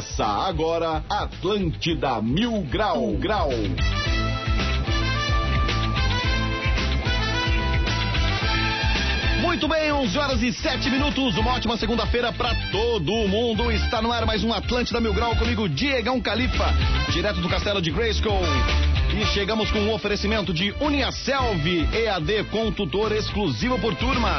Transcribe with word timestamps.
Começa 0.00 0.24
agora 0.24 1.04
Atlântida 1.10 2.22
Mil 2.22 2.62
Grau 2.62 3.12
Grau. 3.18 3.50
Muito 9.42 9.68
bem, 9.68 9.92
11 9.92 10.18
horas 10.18 10.42
e 10.42 10.54
7 10.54 10.88
minutos. 10.88 11.36
Uma 11.36 11.52
ótima 11.52 11.76
segunda-feira 11.76 12.32
para 12.32 12.54
todo 12.72 13.12
mundo. 13.28 13.70
Está 13.70 14.00
no 14.00 14.10
ar 14.10 14.24
mais 14.24 14.42
um 14.42 14.54
Atlântida 14.54 15.02
Mil 15.02 15.12
Grau 15.12 15.36
comigo, 15.36 15.68
Diegão 15.68 16.18
Califa, 16.18 16.72
direto 17.12 17.42
do 17.42 17.48
castelo 17.50 17.82
de 17.82 17.90
Grayskull. 17.90 18.40
E 19.20 19.26
chegamos 19.34 19.70
com 19.70 19.80
um 19.80 19.92
oferecimento 19.92 20.54
de 20.54 20.74
Uniaselv, 20.80 21.66
EAD 21.92 22.44
com 22.44 22.72
tutor 22.72 23.12
exclusivo 23.12 23.78
por 23.78 23.94
turma. 23.96 24.38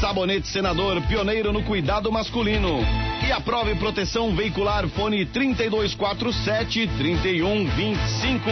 Sabonete 0.00 0.46
Senador, 0.46 1.02
pioneiro 1.08 1.52
no 1.52 1.64
cuidado 1.64 2.12
masculino. 2.12 3.15
E 3.26 3.32
a 3.32 3.40
prova 3.40 3.72
e 3.72 3.74
proteção 3.74 4.36
veicular 4.36 4.86
fone 4.90 5.26
3247 5.26 6.86
3125. 6.96 8.44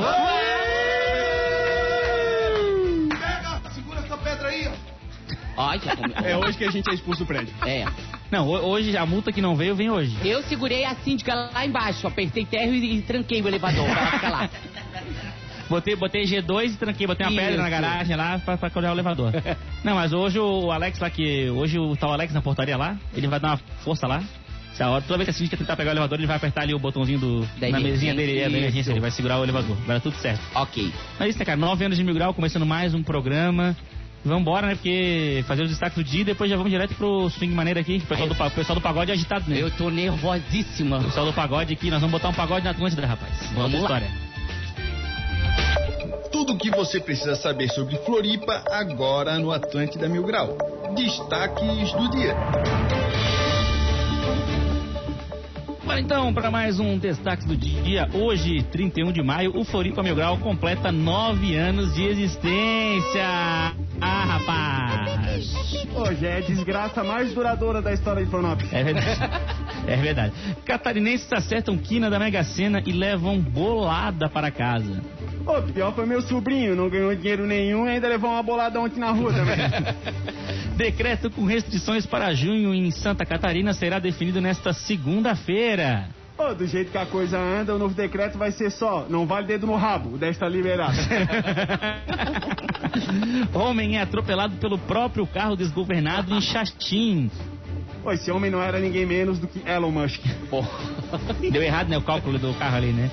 Ai, 5.56 5.80
já 5.80 5.96
come... 5.96 6.14
É 6.24 6.36
hoje 6.36 6.58
que 6.58 6.66
a 6.66 6.72
gente 6.72 6.90
é 6.90 6.94
expulso 6.94 7.24
do 7.24 7.28
prédio. 7.28 7.54
É. 7.66 7.86
Não, 8.34 8.48
ho- 8.48 8.66
hoje 8.68 8.98
a 8.98 9.06
multa 9.06 9.32
que 9.32 9.40
não 9.40 9.56
veio, 9.56 9.76
vem 9.76 9.92
hoje. 9.92 10.18
Eu 10.28 10.42
segurei 10.42 10.84
a 10.86 10.96
síndica 10.96 11.36
lá 11.54 11.64
embaixo, 11.64 12.08
apertei 12.08 12.44
terra 12.44 12.72
e, 12.72 12.98
e 12.98 13.02
tranquei 13.04 13.40
o 13.44 13.48
elevador 13.48 13.86
pra 13.86 14.02
ela 14.02 14.12
ficar 14.12 14.30
lá. 14.32 14.50
Botei, 15.70 15.96
botei 15.96 16.24
G2 16.24 16.74
e 16.74 16.78
tranquei, 16.78 17.06
botei 17.06 17.26
uma 17.28 17.32
Isso. 17.32 17.42
pedra 17.42 17.62
na 17.62 17.70
garagem 17.70 18.16
lá 18.16 18.40
pra, 18.40 18.58
pra 18.58 18.70
colher 18.72 18.90
o 18.90 18.94
elevador. 18.94 19.32
não, 19.84 19.96
mas 19.96 20.14
hoje 20.14 20.40
o 20.40 20.72
Alex 20.72 21.00
lá 21.00 21.10
que. 21.12 21.48
Hoje 21.52 21.78
o 21.78 21.96
tal 21.96 22.12
Alex 22.12 22.34
na 22.34 22.42
portaria 22.42 22.76
lá, 22.76 22.98
ele 23.14 23.28
vai 23.28 23.40
dar 23.40 23.50
uma 23.50 23.58
força 23.84 24.08
lá. 24.08 24.24
Se 24.74 24.82
a 24.82 24.90
hora, 24.90 25.04
toda 25.04 25.18
vez 25.18 25.26
que 25.26 25.30
a 25.32 25.34
síndica 25.34 25.56
tentar 25.56 25.76
pegar 25.76 25.92
o 25.92 25.94
elevador, 25.94 26.18
ele 26.18 26.26
vai 26.28 26.38
apertar 26.38 26.64
ali 26.64 26.74
o 26.74 26.80
botãozinho 26.80 27.20
do, 27.20 27.46
Da 27.60 27.70
na 27.70 27.80
mesinha 27.80 28.16
dele, 28.16 28.40
é, 28.40 28.50
da 28.50 28.58
emergência, 28.58 28.90
ele 28.92 29.00
vai 29.00 29.12
segurar 29.12 29.40
o 29.40 29.44
elevador. 29.44 29.76
Vai 29.86 29.98
dar 29.98 30.02
tudo 30.02 30.16
certo. 30.18 30.42
Ok. 30.56 30.92
Mas 31.20 31.30
isso, 31.30 31.40
né, 31.40 31.46
cara? 31.46 31.58
Nove 31.58 31.86
anos 31.86 31.98
de 31.98 32.04
Mil 32.04 32.16
Grau, 32.16 32.34
começando 32.34 32.66
mais 32.66 32.94
um 32.96 33.04
programa. 33.04 33.76
Vambora, 34.24 34.68
né? 34.68 34.76
Porque 34.76 35.44
fazer 35.48 35.64
os 35.64 35.70
destaques 35.70 35.96
do 35.96 36.04
dia 36.04 36.22
e 36.22 36.26
depois 36.26 36.50
já 36.50 36.56
vamos 36.56 36.72
direto 36.72 36.96
pro 36.96 37.30
swing 37.30 37.54
maneiro 37.54 37.80
aqui. 37.80 37.98
O 37.98 38.08
pessoal, 38.08 38.30
do, 38.30 38.34
o 38.34 38.52
pessoal 38.52 38.76
do 38.76 38.82
pagode 38.82 39.12
é 39.12 39.14
agitado, 39.14 39.50
né? 39.50 39.62
Eu 39.62 39.70
tô 39.72 39.90
nervosíssima. 39.90 41.00
O 41.00 41.04
pessoal 41.04 41.26
do 41.26 41.34
pagode 41.34 41.74
aqui, 41.74 41.90
nós 41.90 42.00
vamos 42.00 42.12
botar 42.12 42.30
um 42.30 42.34
pagode 42.34 42.64
na 42.64 42.72
Atlântida, 42.72 43.06
rapaz. 43.06 43.52
Vamos 43.54 43.74
lá. 43.74 43.80
história. 43.82 44.08
Tudo 46.32 46.54
o 46.54 46.58
que 46.58 46.70
você 46.72 47.00
precisa 47.00 47.36
saber 47.36 47.70
sobre 47.70 47.98
Floripa 47.98 48.64
agora 48.72 49.38
no 49.38 49.52
Atlântida 49.52 50.08
Mil 50.08 50.24
Grau. 50.24 50.58
Destaques 50.96 51.92
do 51.94 52.10
dia. 52.10 52.36
Bora 55.86 56.00
então 56.00 56.34
para 56.34 56.50
mais 56.50 56.80
um 56.80 56.98
destaque 56.98 57.46
do 57.46 57.58
dia. 57.58 58.08
Hoje, 58.14 58.64
31 58.72 59.12
de 59.12 59.22
maio, 59.22 59.52
o 59.54 59.66
Floripa 59.66 60.02
Mil 60.02 60.16
Grau 60.16 60.38
completa 60.38 60.94
nove 60.94 61.58
anos 61.58 61.94
de 61.94 62.04
existência. 62.04 63.26
Ah, 64.00 64.26
rapaz! 64.26 65.54
Hoje 65.94 66.26
é 66.26 66.38
a 66.38 66.40
desgraça 66.40 67.04
mais 67.04 67.34
duradoura 67.34 67.82
da 67.82 67.92
história 67.92 68.24
de 68.24 68.30
Florianópolis. 68.30 68.72
É 68.72 68.84
verdade. 68.84 69.20
É 69.86 69.96
verdade. 69.98 70.34
Catarinenses 70.64 71.32
acertam 71.34 71.78
quina 71.78 72.10
da 72.10 72.18
Mega 72.18 72.44
Sena 72.46 72.82
e 72.86 72.94
levam 72.94 73.38
bolada 73.40 74.30
para 74.30 74.50
casa. 74.50 75.02
Ô, 75.46 75.62
pior 75.62 75.94
foi 75.94 76.06
meu 76.06 76.22
sobrinho, 76.22 76.74
não 76.74 76.90
ganhou 76.90 77.14
dinheiro 77.14 77.46
nenhum 77.46 77.86
e 77.86 77.90
ainda 77.90 78.08
levou 78.08 78.30
uma 78.30 78.42
bolada 78.42 78.80
ontem 78.80 79.00
na 79.00 79.12
rua 79.12 79.34
também. 79.34 79.58
Decreto 80.78 81.30
com 81.30 81.46
restrições 81.46 82.06
para 82.06 82.34
junho 82.34 82.74
em 82.74 82.90
Santa 82.92 83.26
Catarina 83.26 83.74
será 83.74 84.00
definido 84.00 84.40
nesta 84.40 84.72
segunda-feira. 84.74 85.73
Ô, 86.38 86.54
do 86.54 86.66
jeito 86.66 86.92
que 86.92 86.98
a 86.98 87.06
coisa 87.06 87.38
anda, 87.38 87.76
o 87.76 87.78
novo 87.78 87.94
decreto 87.94 88.38
vai 88.38 88.52
ser 88.52 88.72
só, 88.72 89.06
não 89.08 89.26
vale 89.26 89.46
dedo 89.46 89.68
no 89.68 89.76
rabo, 89.76 90.16
o 90.16 90.18
desta 90.18 90.48
liberado. 90.48 90.98
Homem 93.54 93.98
é 93.98 94.02
atropelado 94.02 94.56
pelo 94.56 94.78
próprio 94.80 95.28
carro 95.28 95.56
desgovernado 95.56 96.34
em 96.34 96.42
Xaxim. 96.42 97.30
Pô, 98.04 98.12
esse 98.12 98.30
homem 98.32 98.52
não 98.52 98.62
era 98.62 98.80
ninguém 98.80 99.06
menos 99.06 99.40
do 99.40 99.48
que 99.48 99.62
Elon 99.66 99.92
Musk. 99.92 100.22
Deu 101.52 101.64
errado, 101.64 101.88
né? 101.88 101.98
O 101.98 102.02
cálculo 102.02 102.38
do 102.38 102.54
carro 102.56 102.76
ali, 102.76 102.92
né? 102.92 103.10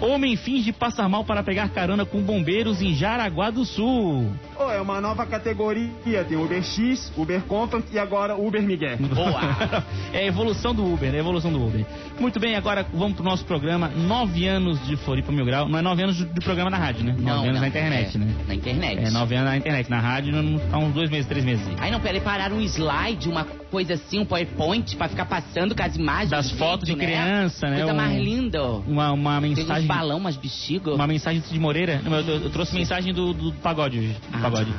Homem 0.00 0.36
finge 0.36 0.72
passar 0.72 1.08
mal 1.08 1.24
para 1.24 1.42
pegar 1.42 1.68
carona 1.70 2.04
com 2.04 2.20
bombeiros 2.20 2.80
em 2.80 2.94
Jaraguá 2.94 3.50
do 3.50 3.64
Sul. 3.64 4.30
Ô, 4.56 4.70
é 4.70 4.80
uma 4.80 5.00
nova 5.00 5.26
categoria, 5.26 6.24
tem 6.28 6.36
Uber 6.36 6.62
X, 6.62 7.12
Uber 7.16 7.40
Comfort 7.42 7.84
e 7.92 7.98
agora 7.98 8.36
Uber 8.36 8.62
Miguel. 8.62 8.98
Boa! 8.98 9.82
é 10.12 10.18
a 10.20 10.26
evolução 10.26 10.74
do 10.74 10.84
Uber, 10.84 11.12
é 11.12 11.16
a 11.16 11.20
evolução 11.20 11.52
do 11.52 11.64
Uber. 11.64 11.84
Muito 12.20 12.38
bem, 12.38 12.54
agora 12.54 12.86
vamos 12.92 13.16
pro 13.16 13.24
nosso 13.24 13.44
programa. 13.44 13.88
Nove 13.88 14.46
anos 14.46 14.84
de 14.86 14.96
Floripa 14.96 15.32
Mil 15.32 15.44
Grau. 15.44 15.68
Não 15.68 15.78
é 15.78 15.82
nove 15.82 16.02
anos 16.02 16.16
de 16.16 16.40
programa 16.40 16.70
na 16.70 16.78
rádio, 16.78 17.04
né? 17.04 17.14
Nove 17.18 17.48
anos 17.48 17.60
na 17.60 17.68
internet, 17.68 18.16
é, 18.16 18.20
né? 18.20 18.34
Na 18.46 18.54
internet. 18.54 19.04
É, 19.04 19.10
nove 19.10 19.34
anos 19.34 19.50
na 19.50 19.56
internet. 19.56 19.90
Na 19.90 20.00
rádio, 20.00 20.32
não 20.32 20.58
tá 20.58 20.78
uns 20.78 20.92
dois 20.92 21.10
meses, 21.10 21.26
três 21.26 21.44
meses. 21.44 21.66
aí. 21.78 21.90
Não, 21.90 22.00
peraí, 22.00 22.20
pararam 22.20 22.56
um 22.56 22.60
slide, 22.60 23.28
uma 23.28 23.44
coisa 23.44 23.94
assim, 23.94 24.18
um 24.18 24.24
PowerPoint 24.24 24.96
pra 24.96 25.08
ficar 25.08 25.26
passando 25.26 25.74
com 25.74 25.82
as 25.82 25.96
imagens. 25.96 26.30
Das 26.30 26.50
do 26.50 26.56
fotos 26.56 26.86
de 26.86 26.96
né? 26.96 27.04
criança, 27.04 27.68
né? 27.68 27.76
Coisa 27.78 27.92
Um- 27.92 27.96
mais 27.96 28.16
linda. 28.22 28.62
Uma, 28.86 29.12
uma 29.12 29.40
Uns 29.52 29.58
mensagem. 29.58 29.86
balão, 29.86 30.18
umas 30.18 30.36
bexigas. 30.36 30.94
Uma 30.94 31.06
mensagem 31.06 31.40
do 31.40 31.46
Cid 31.46 31.58
Moreira. 31.60 32.00
Não, 32.04 32.16
eu, 32.18 32.26
eu- 32.26 32.40
eu 32.44 32.50
trouxe 32.50 32.74
mensagem 32.74 33.12
do, 33.12 33.32
do 33.32 33.52
pagode 33.54 33.98
hoje. 33.98 34.08
Do 34.12 34.36
Ah. 34.36 34.40
pagode. 34.40 34.72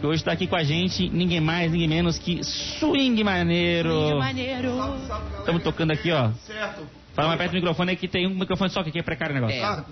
Que 0.00 0.06
hoje 0.06 0.22
tá 0.24 0.32
aqui 0.32 0.46
com 0.46 0.56
a 0.56 0.62
gente, 0.64 1.08
ninguém 1.08 1.40
mais, 1.40 1.70
ninguém 1.70 1.88
menos 1.88 2.18
que 2.18 2.42
Swing 2.44 3.22
Maneiro. 3.24 4.08
Que 4.08 4.14
maneiro. 4.18 4.72
Estamos 5.38 5.62
tocando 5.62 5.90
aqui, 5.92 6.10
ó. 6.10 6.30
Certo. 6.46 6.82
Fala 7.14 7.28
mais 7.28 7.38
perto 7.38 7.50
do 7.52 7.56
microfone 7.56 7.90
aí 7.90 7.96
que 7.96 8.08
tem 8.08 8.26
um 8.26 8.34
microfone 8.34 8.70
só 8.70 8.82
que 8.82 8.88
aqui 8.88 8.98
é 8.98 9.02
precário 9.02 9.32
o 9.32 9.40
negócio. 9.40 9.56
É. 9.56 9.62
Ah, 9.64 9.84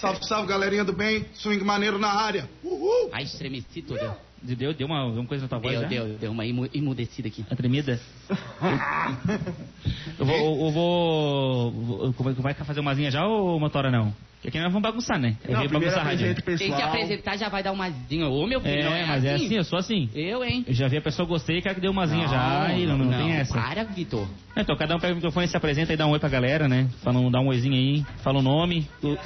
salve, 0.00 0.24
salve, 0.26 0.46
galerinha 0.48 0.84
do 0.84 0.92
bem. 0.92 1.24
Swing 1.34 1.64
maneiro 1.64 1.98
na 1.98 2.08
área. 2.08 2.48
Uhul. 2.62 3.10
Ai, 3.12 3.24
estremeci 3.24 3.82
toda. 3.82 4.16
Deu, 4.42 4.74
deu 4.74 4.86
uma, 4.86 5.04
uma 5.04 5.24
coisa 5.26 5.44
na 5.44 5.48
tua 5.48 5.58
voz 5.58 5.72
Deu, 5.72 5.82
já? 5.82 5.88
deu, 5.88 6.18
deu 6.18 6.32
uma 6.32 6.44
imu- 6.44 6.68
emudecida 6.74 7.28
aqui. 7.28 7.44
A 7.50 7.54
tremida? 7.54 8.00
eu 10.18 10.26
vou... 10.26 10.66
Eu, 10.66 10.70
vou... 10.72 12.30
é 12.30 12.34
que 12.34 12.42
vai 12.42 12.54
fazer 12.54 12.80
uma 12.80 12.94
zinha 12.94 13.10
já 13.10 13.24
ou 13.26 13.58
motora 13.60 13.90
não? 13.90 14.12
Porque 14.42 14.48
aqui 14.48 14.58
nós 14.58 14.72
vamos 14.72 14.82
bagunçar, 14.82 15.20
né? 15.20 15.36
Eu 15.44 15.54
Não, 15.54 15.68
bagunçar 15.68 16.00
a 16.00 16.02
rádio. 16.02 16.28
apresenta 16.32 16.40
o 16.40 16.44
Quem 16.44 16.56
se 16.58 16.64
pessoal. 16.68 16.88
apresentar 16.88 17.36
já 17.36 17.48
vai 17.48 17.62
dar 17.62 17.70
uma 17.70 17.88
zinha. 17.90 18.26
Ô, 18.26 18.44
meu 18.44 18.60
filho, 18.60 18.82
não 18.82 18.92
É, 18.92 19.02
é 19.02 19.06
mas 19.06 19.24
é 19.24 19.34
assim. 19.34 19.44
assim, 19.46 19.54
eu 19.54 19.62
sou 19.62 19.78
assim. 19.78 20.10
Eu, 20.12 20.42
hein? 20.42 20.64
Eu 20.66 20.74
já 20.74 20.88
vi 20.88 20.96
a 20.96 21.00
pessoa 21.00 21.28
gostei, 21.28 21.62
quero 21.62 21.76
que 21.76 21.80
dê 21.80 21.86
uma 21.88 22.04
zinha 22.08 22.26
já 22.26 22.74
e 22.76 22.84
não, 22.84 22.98
não, 22.98 23.08
tem 23.16 23.30
essa. 23.34 23.54
Para, 23.54 23.84
Vitor. 23.84 24.26
Então, 24.56 24.76
cada 24.76 24.96
um 24.96 24.98
pega 24.98 25.12
o 25.12 25.16
microfone, 25.16 25.46
se 25.46 25.56
apresenta 25.56 25.92
e 25.92 25.96
dá 25.96 26.08
um 26.08 26.10
oi 26.10 26.18
pra 26.18 26.28
galera, 26.28 26.66
né? 26.66 26.88
Fala 27.04 27.20
um, 27.20 27.30
dá 27.30 27.40
um 27.40 27.46
oizinho 27.46 27.74
aí, 27.76 28.04
fala 28.24 28.40
o 28.40 28.42
nome, 28.42 28.88
o 29.00 29.16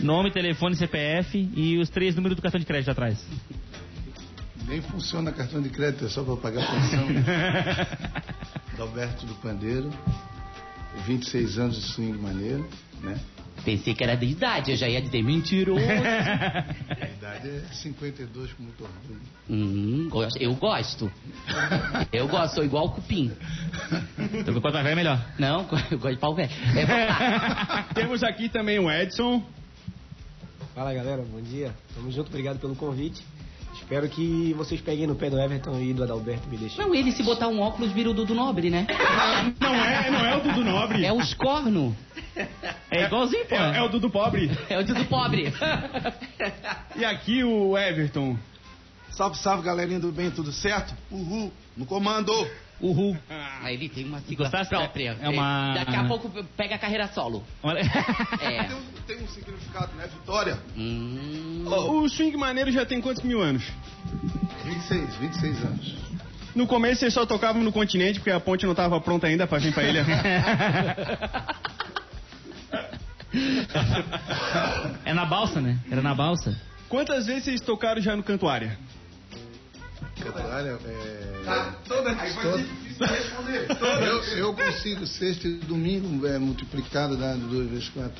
nome, 0.00 0.30
telefone, 0.30 0.76
CPF 0.76 1.50
e 1.54 1.76
os 1.76 1.90
três 1.90 2.16
números 2.16 2.34
do 2.34 2.40
cartão 2.40 2.58
de 2.58 2.64
crédito 2.64 2.90
atrás. 2.90 3.22
Nem 4.72 4.80
funciona 4.80 5.30
cartão 5.30 5.60
de 5.60 5.68
crédito, 5.68 6.06
é 6.06 6.08
só 6.08 6.24
para 6.24 6.34
pagar 6.36 6.66
pensão. 6.66 7.06
Alberto 8.80 9.26
do 9.26 9.34
Pandeiro. 9.34 9.90
26 11.06 11.58
anos 11.58 11.76
de 11.76 11.82
swing 11.88 12.16
maneiro, 12.16 12.66
né? 13.02 13.20
Pensei 13.66 13.94
que 13.94 14.02
era 14.02 14.14
de 14.16 14.24
idade, 14.24 14.70
eu 14.70 14.76
já 14.78 14.88
ia 14.88 15.00
dizer 15.02 15.22
mentiroso. 15.22 15.78
A 15.84 17.06
idade 17.06 17.48
é 17.50 17.60
52 17.70 18.52
com 18.54 18.62
muito 18.62 18.82
orgulho. 18.82 19.20
hum, 19.50 20.08
gosto- 20.10 20.38
eu 20.40 20.54
gosto. 20.54 21.12
Eu 22.10 22.26
gosto, 22.28 22.54
sou 22.54 22.64
igual 22.64 22.86
o 22.86 22.90
cupim. 22.92 23.30
Então, 24.32 24.54
quanto 24.60 24.72
mais 24.74 24.84
velho, 24.84 24.96
melhor. 24.96 25.22
Não, 25.38 25.60
eu 25.90 25.98
gosto 25.98 26.14
de 26.14 26.20
pau 26.20 26.34
velho. 26.34 26.50
É, 26.76 26.86
vamos 26.86 27.08
lá. 27.08 27.82
Temos 27.94 28.22
aqui 28.22 28.48
também 28.48 28.78
o 28.78 28.90
Edson. 28.90 29.42
Fala 30.74 30.94
galera, 30.94 31.22
bom 31.22 31.42
dia. 31.42 31.74
Tamo 31.94 32.10
junto, 32.10 32.28
obrigado 32.28 32.58
pelo 32.58 32.74
convite. 32.74 33.22
Espero 33.92 34.08
que 34.08 34.54
vocês 34.54 34.80
peguem 34.80 35.06
no 35.06 35.14
pé 35.14 35.28
do 35.28 35.38
Everton 35.38 35.78
e 35.78 35.92
do 35.92 36.02
Adalberto 36.02 36.48
me 36.48 36.56
deixem. 36.56 36.82
Não, 36.82 36.94
ele 36.94 37.12
se 37.12 37.22
botar 37.22 37.48
um 37.48 37.60
óculos 37.60 37.92
vira 37.92 38.08
o 38.08 38.14
Dudu 38.14 38.34
Nobre, 38.34 38.70
né? 38.70 38.86
Não 39.60 39.74
é, 39.74 40.10
não 40.10 40.24
é 40.24 40.34
o 40.34 40.40
Dudu 40.40 40.64
Nobre. 40.64 41.04
É 41.04 41.12
os 41.12 41.34
corno. 41.34 41.94
É 42.90 43.04
igualzinho, 43.04 43.44
pô. 43.44 43.54
É, 43.54 43.76
é 43.76 43.82
o 43.82 43.90
Dudu 43.90 44.08
Pobre. 44.08 44.50
É 44.70 44.78
o 44.78 44.84
Dudu 44.84 45.04
Pobre. 45.04 45.52
E 46.96 47.04
aqui 47.04 47.44
o 47.44 47.76
Everton. 47.76 48.38
Salve, 49.10 49.36
salve, 49.36 49.62
galerinha 49.62 50.00
do 50.00 50.10
bem, 50.10 50.30
tudo 50.30 50.52
certo? 50.52 50.94
Uhul, 51.10 51.52
no 51.76 51.84
comando. 51.84 52.32
Uhul. 52.82 53.16
Aí 53.62 53.74
ele 53.74 53.88
tem 53.88 54.04
uma 54.04 54.18
sigla 54.20 54.46
Gostasse? 54.46 54.68
própria. 54.70 55.16
É 55.20 55.28
uma- 55.28 55.72
Daqui 55.74 55.94
a 55.96 56.04
pouco 56.04 56.28
pega 56.56 56.74
a 56.74 56.78
carreira 56.78 57.06
solo. 57.08 57.44
É. 57.64 57.82
Tem, 58.66 58.74
um, 58.76 58.82
tem 59.06 59.22
um 59.22 59.28
significado, 59.28 59.92
né? 59.96 60.08
Vitória. 60.12 60.58
Hum, 60.76 61.64
O 61.66 62.08
swing 62.08 62.36
maneiro 62.36 62.72
já 62.72 62.84
tem 62.84 63.00
quantos 63.00 63.22
mil 63.22 63.40
anos? 63.40 63.62
26, 64.64 65.14
26 65.16 65.64
anos. 65.64 65.94
No 66.56 66.66
começo 66.66 67.04
eles 67.04 67.14
só 67.14 67.24
tocavam 67.24 67.62
no 67.62 67.72
continente 67.72 68.18
porque 68.18 68.30
a 68.32 68.40
ponte 68.40 68.64
não 68.64 68.72
estava 68.72 69.00
pronta 69.00 69.26
ainda 69.28 69.46
pra 69.46 69.58
vir 69.58 69.72
pra 69.72 69.84
ilha. 69.84 70.04
É 75.04 75.14
na 75.14 75.24
balsa, 75.24 75.60
né? 75.60 75.78
Era 75.90 76.02
na 76.02 76.14
balsa. 76.14 76.54
Quantas 76.88 77.26
vezes 77.26 77.44
vocês 77.44 77.60
tocaram 77.60 78.00
já 78.00 78.14
no 78.14 78.22
Cantuária? 78.22 78.78
Cantuária 80.22 80.78
é. 80.84 81.72
toda 81.88 82.16
eu, 84.04 84.22
eu 84.38 84.54
consigo 84.54 85.06
sexta 85.06 85.48
e 85.48 85.54
domingo 85.54 86.26
é, 86.26 86.38
multiplicado, 86.38 87.16
dá 87.16 87.34
2 87.34 87.70
vezes 87.70 87.88
4, 87.88 88.12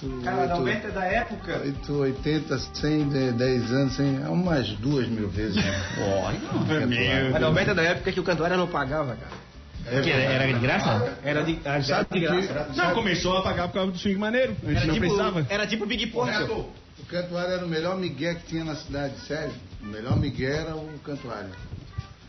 8. 0.00 0.22
Cara, 0.24 0.46
da 0.46 0.54
Alberta 0.54 0.88
é 0.88 0.90
da 0.90 1.04
época. 1.04 1.60
8, 1.64 1.92
80, 1.92 2.58
100, 2.58 3.08
10 3.32 3.72
anos, 3.72 3.96
100, 3.96 4.22
é 4.24 4.28
umas 4.28 4.68
duas 4.76 5.08
mil 5.08 5.28
vezes. 5.28 5.56
Né? 5.56 5.82
Meu 6.86 7.30
Mas 7.32 7.40
da 7.40 7.46
Alberta 7.46 7.70
é 7.72 7.74
da 7.74 7.82
época 7.82 8.12
que 8.12 8.20
o 8.20 8.24
Cantuária 8.24 8.56
não 8.56 8.68
pagava, 8.68 9.16
cara. 9.16 9.52
É 9.84 9.96
era, 9.96 10.22
era 10.44 10.52
de 10.52 10.60
graça? 10.60 11.18
Era 11.24 11.42
de, 11.42 11.58
era 11.64 11.82
Sabe 11.82 12.06
de 12.12 12.20
graça. 12.20 12.40
que- 12.46 12.52
Era, 12.52 12.68
Não, 12.76 12.94
começou 12.94 13.38
a 13.38 13.42
pagar 13.42 13.66
por 13.68 13.74
causa 13.74 13.90
do 13.92 13.98
swing 13.98 14.18
maneiro. 14.18 14.52
Antes 14.62 14.76
era 14.76 14.86
não 14.86 14.94
tipo, 14.94 15.06
precisava. 15.06 15.46
era 15.48 15.66
tipo 15.66 15.86
Big 15.86 16.06
Porter. 16.06 16.38
Reto, 16.38 16.66
o 17.00 17.06
Cantuária 17.08 17.54
era 17.54 17.64
o 17.64 17.68
melhor 17.68 17.96
migué 17.98 18.34
que 18.36 18.46
tinha 18.46 18.64
na 18.64 18.76
cidade, 18.76 19.18
sério. 19.26 19.52
O 19.82 19.86
melhor 19.86 20.18
migué 20.18 20.58
era 20.58 20.76
o 20.76 20.98
Cantuária. 21.04 21.50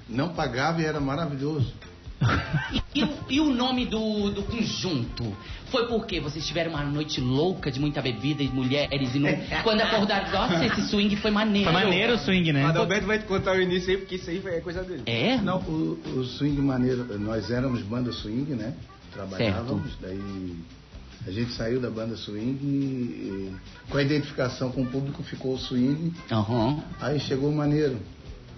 Não 0.10 0.30
pagava 0.30 0.82
e 0.82 0.86
era 0.86 1.00
maravilhoso. 1.00 1.74
E, 2.72 2.82
e 3.00 3.04
o, 3.04 3.10
e 3.30 3.40
o 3.40 3.54
nome 3.54 3.86
do, 3.86 4.32
do 4.32 4.44
conjunto? 4.44 5.36
Foi 5.68 5.88
porque 5.88 6.20
vocês 6.20 6.46
tiveram 6.46 6.72
uma 6.72 6.84
noite 6.84 7.20
louca 7.20 7.72
de 7.72 7.80
muita 7.80 8.02
bebida 8.02 8.44
e 8.44 8.48
mulheres 8.48 9.16
e 9.16 9.20
não, 9.20 9.30
quando 9.64 9.82
acordaram, 9.82 10.32
nossa, 10.32 10.66
esse 10.66 10.90
swing 10.90 11.16
foi 11.16 11.32
maneiro. 11.32 11.72
Foi 11.72 11.84
maneiro 11.84 12.14
o 12.14 12.18
swing, 12.18 12.54
né? 12.54 12.64
O 12.64 12.68
Adalberto 12.68 13.08
vai 13.08 13.20
te 13.20 13.26
contar 13.26 13.56
o 13.56 13.62
início 13.62 13.90
aí, 13.92 13.98
porque 13.98 14.16
isso 14.16 14.30
aí 14.30 14.42
é 14.46 14.62
coisa 14.62 14.84
dele. 14.84 15.04
É? 15.06 15.38
Não, 15.38 15.60
o, 15.60 16.00
o 16.16 16.24
swing 16.24 16.60
maneiro, 16.62 17.20
nós 17.20 17.50
éramos 17.52 17.82
banda 17.82 18.12
swing, 18.12 18.54
né? 18.54 18.74
Trabalhávamos, 19.12 19.96
daí 20.02 20.56
a 21.26 21.32
gente 21.32 21.54
saiu 21.54 21.80
da 21.80 21.90
banda 21.90 22.16
swing 22.18 22.58
e, 22.62 22.68
e 22.68 23.56
com 23.90 23.98
a 23.98 24.02
identificação 24.04 24.72
com 24.72 24.82
o 24.82 24.86
público 24.88 25.24
ficou 25.24 25.54
o 25.56 25.58
swing. 25.58 26.14
Aham. 26.32 26.84
Aí 27.00 27.20
chegou 27.20 27.50
o 27.50 27.56
maneiro, 27.56 27.98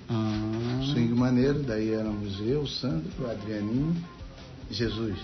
Ah. 0.09 0.81
swing 0.93 1.13
maneiro, 1.13 1.63
daí 1.63 1.91
éramos 1.93 2.39
eu, 2.41 2.61
o 2.61 2.67
Sandro, 2.67 3.09
o 3.19 3.29
Adrianinho, 3.29 3.95
Jesus. 4.69 5.17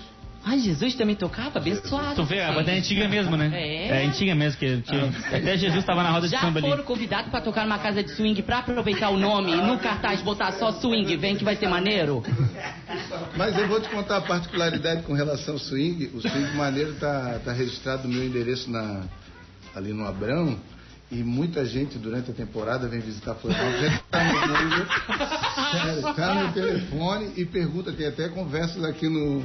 Ai, 0.44 0.60
Jesus 0.60 0.96
também 0.96 1.16
tocava? 1.16 1.60
Abençoado. 1.60 2.16
Tu 2.16 2.24
vê, 2.24 2.42
a 2.42 2.52
banda 2.52 2.72
é 2.72 2.78
antiga 2.78 3.08
mesmo, 3.08 3.38
né? 3.38 3.52
É. 3.54 4.06
antiga 4.06 4.34
mesmo, 4.34 4.60
que, 4.60 4.82
que 4.82 5.36
até 5.36 5.56
Jesus 5.58 5.86
tava 5.86 6.02
na 6.02 6.10
roda 6.10 6.28
de 6.28 6.32
Já 6.32 6.42
samba 6.42 6.60
ali. 6.60 6.68
foram 6.70 6.84
convidados 6.84 7.30
pra 7.30 7.42
tocar 7.42 7.64
numa 7.64 7.78
casa 7.78 8.04
de 8.04 8.10
swing 8.12 8.42
pra 8.42 8.60
aproveitar 8.60 9.10
o 9.10 9.18
nome 9.18 9.52
e 9.52 9.58
no 9.58 9.78
cartaz 9.78 10.22
botar 10.22 10.52
só 10.54 10.72
swing, 10.72 11.16
vem 11.18 11.36
que 11.36 11.44
vai 11.44 11.56
ser 11.56 11.68
maneiro? 11.68 12.24
Mas 13.38 13.58
eu 13.58 13.68
vou 13.68 13.80
te 13.80 13.90
contar 13.90 14.18
a 14.18 14.22
particularidade 14.22 15.04
com 15.04 15.14
relação 15.14 15.54
ao 15.54 15.60
swing. 15.60 16.12
O 16.14 16.22
swing 16.22 16.56
maneiro 16.56 16.94
tá, 16.96 17.40
tá 17.46 17.52
registrado 17.52 18.08
no 18.08 18.14
meu 18.14 18.26
endereço 18.26 18.70
na, 18.70 19.04
ali 19.76 19.94
no 19.94 20.08
Abrão. 20.08 20.58
E 21.12 21.24
muita 21.24 21.66
gente 21.66 21.98
durante 21.98 22.32
a 22.32 22.34
temporada 22.34 22.88
vem 22.88 23.02
visitar 23.02 23.36
Florianópolis. 23.36 23.92
Já 23.92 24.00
tá 24.10 24.24
no, 24.24 25.51
sério, 25.72 26.02
tá 26.14 26.36
no 26.36 26.54
telefone 26.54 27.32
e 27.38 27.46
pergunta, 27.46 27.92
tem 27.92 28.08
até 28.08 28.28
conversas 28.30 28.84
aqui 28.84 29.08
no. 29.08 29.44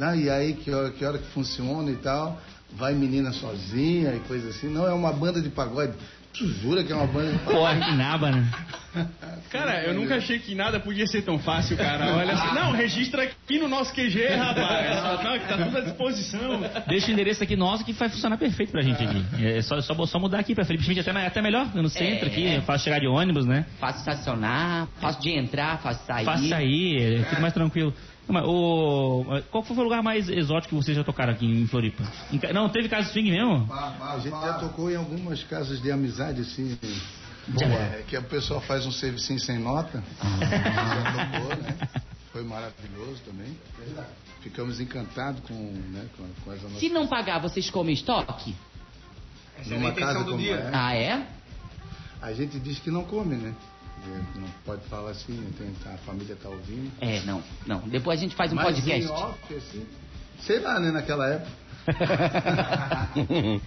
Ah, 0.00 0.16
e 0.16 0.30
aí, 0.30 0.54
que 0.54 0.70
hora, 0.70 0.90
que 0.90 1.04
hora 1.04 1.18
que 1.18 1.28
funciona 1.28 1.90
e 1.90 1.96
tal? 1.96 2.40
Vai 2.74 2.94
menina 2.94 3.32
sozinha 3.32 4.14
e 4.14 4.20
coisa 4.20 4.48
assim. 4.48 4.68
Não, 4.68 4.86
é 4.86 4.92
uma 4.92 5.12
banda 5.12 5.40
de 5.40 5.48
pagode. 5.48 5.94
Tu 6.38 6.46
jura 6.60 6.84
que 6.84 6.92
é 6.92 6.94
uma 6.94 7.06
banda 7.06 7.32
de? 7.32 7.38
Porra, 7.38 7.76
que 7.80 7.92
naba, 7.92 8.30
né? 8.30 8.46
Cara, 9.50 9.82
eu 9.84 9.94
nunca 9.94 10.16
achei 10.16 10.38
que 10.38 10.54
nada 10.54 10.80
podia 10.80 11.06
ser 11.06 11.22
tão 11.22 11.38
fácil, 11.38 11.76
cara. 11.76 12.14
Olha 12.16 12.32
assim, 12.32 12.54
não, 12.54 12.72
registra 12.72 13.22
aqui 13.24 13.58
no 13.58 13.68
nosso 13.68 13.92
QG, 13.94 14.26
rapaz. 14.34 15.22
Não, 15.22 15.38
que 15.38 15.46
tá 15.46 15.64
tudo 15.64 15.78
à 15.78 15.80
disposição. 15.82 16.60
Deixa 16.86 17.08
o 17.08 17.12
endereço 17.12 17.42
aqui 17.42 17.56
nosso 17.56 17.84
que 17.84 17.92
vai 17.92 18.08
funcionar 18.08 18.38
perfeito 18.38 18.72
pra 18.72 18.80
gente 18.82 19.02
aqui. 19.02 19.22
É 19.44 19.60
só, 19.62 19.80
só, 19.80 19.94
só 20.06 20.18
mudar 20.18 20.38
aqui 20.40 20.54
pra 20.54 20.64
Felipe 20.64 20.84
Schmidt, 20.84 21.00
até, 21.00 21.26
até 21.26 21.42
melhor, 21.42 21.74
no 21.74 21.88
centro 21.90 22.26
É. 22.26 22.30
aqui, 22.30 22.46
é 22.46 22.60
fácil 22.62 22.84
chegar 22.84 22.98
de 23.00 23.06
ônibus, 23.06 23.44
né? 23.46 23.66
Fácil 23.78 23.98
estacionar, 24.00 24.88
fácil 25.00 25.20
de 25.22 25.30
entrar, 25.38 25.78
fácil 25.78 26.06
sair. 26.06 26.24
Fácil 26.24 26.48
sair, 26.48 27.20
é, 27.20 27.24
fica 27.24 27.40
mais 27.40 27.52
tranquilo. 27.52 27.94
Mas 28.28 28.44
o, 28.44 29.24
qual 29.50 29.62
foi 29.62 29.76
o 29.76 29.82
lugar 29.82 30.02
mais 30.02 30.28
exótico 30.28 30.74
que 30.76 30.82
vocês 30.82 30.96
já 30.96 31.04
tocaram 31.04 31.32
aqui 31.32 31.46
em 31.46 31.66
Floripa? 31.66 32.02
Em 32.32 32.52
não, 32.52 32.68
teve 32.68 32.88
casa 32.88 33.04
de 33.06 33.12
swing 33.12 33.30
mesmo? 33.30 33.68
A 33.72 34.18
gente 34.18 34.30
já 34.30 34.54
tocou 34.54 34.90
em 34.90 34.96
algumas 34.96 35.44
casas 35.44 35.80
de 35.80 35.90
amizade, 35.92 36.40
assim. 36.40 36.76
é, 37.62 38.02
que 38.08 38.16
o 38.16 38.22
pessoal 38.24 38.60
faz 38.60 38.84
um 38.84 38.90
servicinho 38.90 39.38
sem 39.38 39.58
nota. 39.58 40.02
Já 40.20 41.12
tocou, 41.30 41.56
né? 41.62 41.88
Foi 42.32 42.42
maravilhoso 42.42 43.22
também. 43.24 43.56
Ficamos 44.40 44.80
encantados 44.80 45.40
com, 45.48 45.54
né, 45.54 46.06
com, 46.16 46.24
com 46.44 46.52
essa 46.52 46.64
nossa. 46.68 46.80
Se 46.80 46.88
não 46.88 47.06
pagar, 47.06 47.40
vocês 47.40 47.70
comem 47.70 47.94
estoque? 47.94 48.54
Essa 49.58 49.72
é 49.72 49.76
a 49.76 49.78
Numa 49.80 49.90
intenção 49.90 50.12
casa 50.14 50.24
do 50.24 50.30
como 50.32 50.42
dia. 50.42 50.54
é, 50.56 50.70
Ah, 50.72 50.94
é? 50.94 51.26
a 52.20 52.32
gente 52.32 52.58
diz 52.58 52.78
que 52.78 52.90
não 52.90 53.04
come, 53.04 53.36
né? 53.36 53.54
É, 54.06 54.38
Não 54.38 54.48
pode 54.64 54.84
falar 54.88 55.10
assim, 55.10 55.32
né? 55.32 55.72
A 55.86 55.98
família 55.98 56.36
tá 56.40 56.48
ouvindo. 56.48 56.92
É, 57.00 57.20
não, 57.22 57.42
não. 57.66 57.80
Depois 57.88 58.18
a 58.18 58.22
gente 58.22 58.36
faz 58.36 58.52
um 58.52 58.56
Mas 58.56 58.66
podcast. 58.66 59.04
em 59.04 59.10
off, 59.10 59.54
assim, 59.54 59.86
sei 60.40 60.60
lá, 60.60 60.78
né, 60.78 60.90
naquela 60.90 61.26
época. 61.28 61.50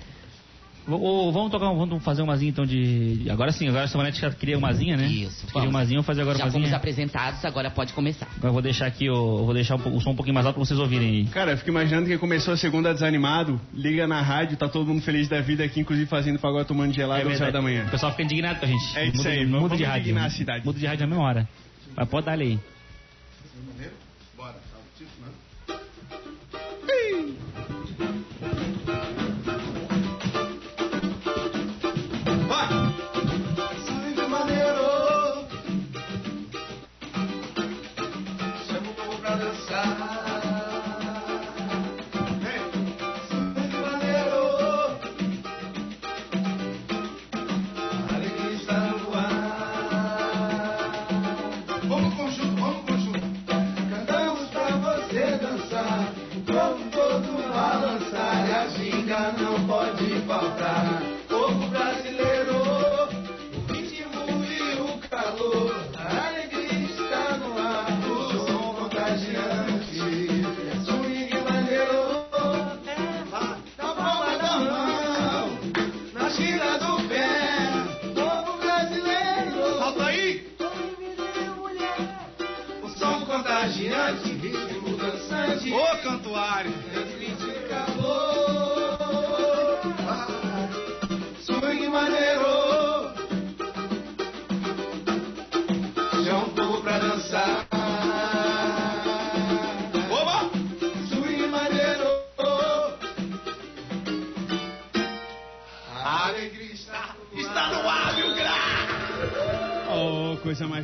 Ô, 0.89 1.31
vamos 1.31 1.51
tocar, 1.51 1.69
um- 1.69 1.77
vamos 1.77 2.03
fazer 2.03 2.21
umazinha 2.21 2.50
então 2.50 2.65
de. 2.65 3.28
Agora 3.30 3.52
sim, 3.52 3.68
agora 3.68 3.83
a 3.83 3.87
Samanete 3.87 4.19
já 4.19 4.31
queria 4.31 4.57
umazinha, 4.57 4.97
né? 4.97 5.07
Isso, 5.07 5.37
Queria 5.45 5.54
vamos. 5.54 5.69
umazinha, 5.69 5.97
vamos 5.97 6.06
fazer 6.07 6.21
agora 6.21 6.37
Já 6.37 6.49
fomos 6.52 6.73
apresentados, 6.73 7.45
agora 7.45 7.69
pode 7.69 7.94
começar. 7.94 8.25
Agora 8.37 8.47
eu 8.49 8.54
vou 8.54 8.61
deixar 8.61 8.87
aqui, 8.87 9.09
o, 9.09 9.13
eu 9.40 9.45
vou 9.45 9.54
deixar 9.54 9.75
o, 9.75 10.02
som 10.02 10.11
um 10.11 10.16
pouquinho 10.16 10.33
mais 10.33 10.45
alto 10.45 10.56
pra 10.56 10.66
vocês 10.66 10.80
ouvirem 10.80 11.09
aí. 11.09 11.25
Cara, 11.28 11.52
eu 11.52 11.57
fico 11.57 11.69
imaginando 11.69 12.07
que 12.07 12.18
começou 12.18 12.54
a 12.54 12.57
segunda 12.57 12.94
desanimado, 12.94 13.59
liga 13.73 14.07
na 14.07 14.21
rádio, 14.21 14.57
tá 14.57 14.68
todo 14.68 14.87
mundo 14.87 15.02
feliz 15.02 15.28
da 15.28 15.40
vida 15.42 15.63
aqui, 15.63 15.80
inclusive 15.80 16.07
fazendo 16.07 16.40
pagode 16.40 16.68
tomando 16.68 16.94
gelado 16.94 17.21
às 17.21 17.28
11 17.33 17.42
horas 17.42 17.54
da 17.54 17.61
manhã. 17.61 17.85
O 17.87 17.92
pessoal 17.92 18.11
fica 18.11 18.23
indignado 18.23 18.59
com 18.59 18.66
a 18.66 18.69
gente. 18.69 18.97
É 18.97 19.06
isso 19.07 19.18
muda, 19.18 19.30
aí, 19.30 19.45
muda 19.45 19.78
de 19.78 19.83
rádio. 19.83 20.16
Muda 20.66 20.80
de 20.80 20.85
rádio 20.85 21.02
na 21.02 21.07
mesma 21.07 21.23
hora. 21.23 21.49
Mas 21.95 22.07
pode 22.09 22.25
dar 22.25 22.33
ali 22.33 22.44
aí. 22.44 22.59
Bora, 24.37 24.54
tá 24.54 24.78
o 24.78 24.97
título, 24.97 25.25
né? 25.25 25.31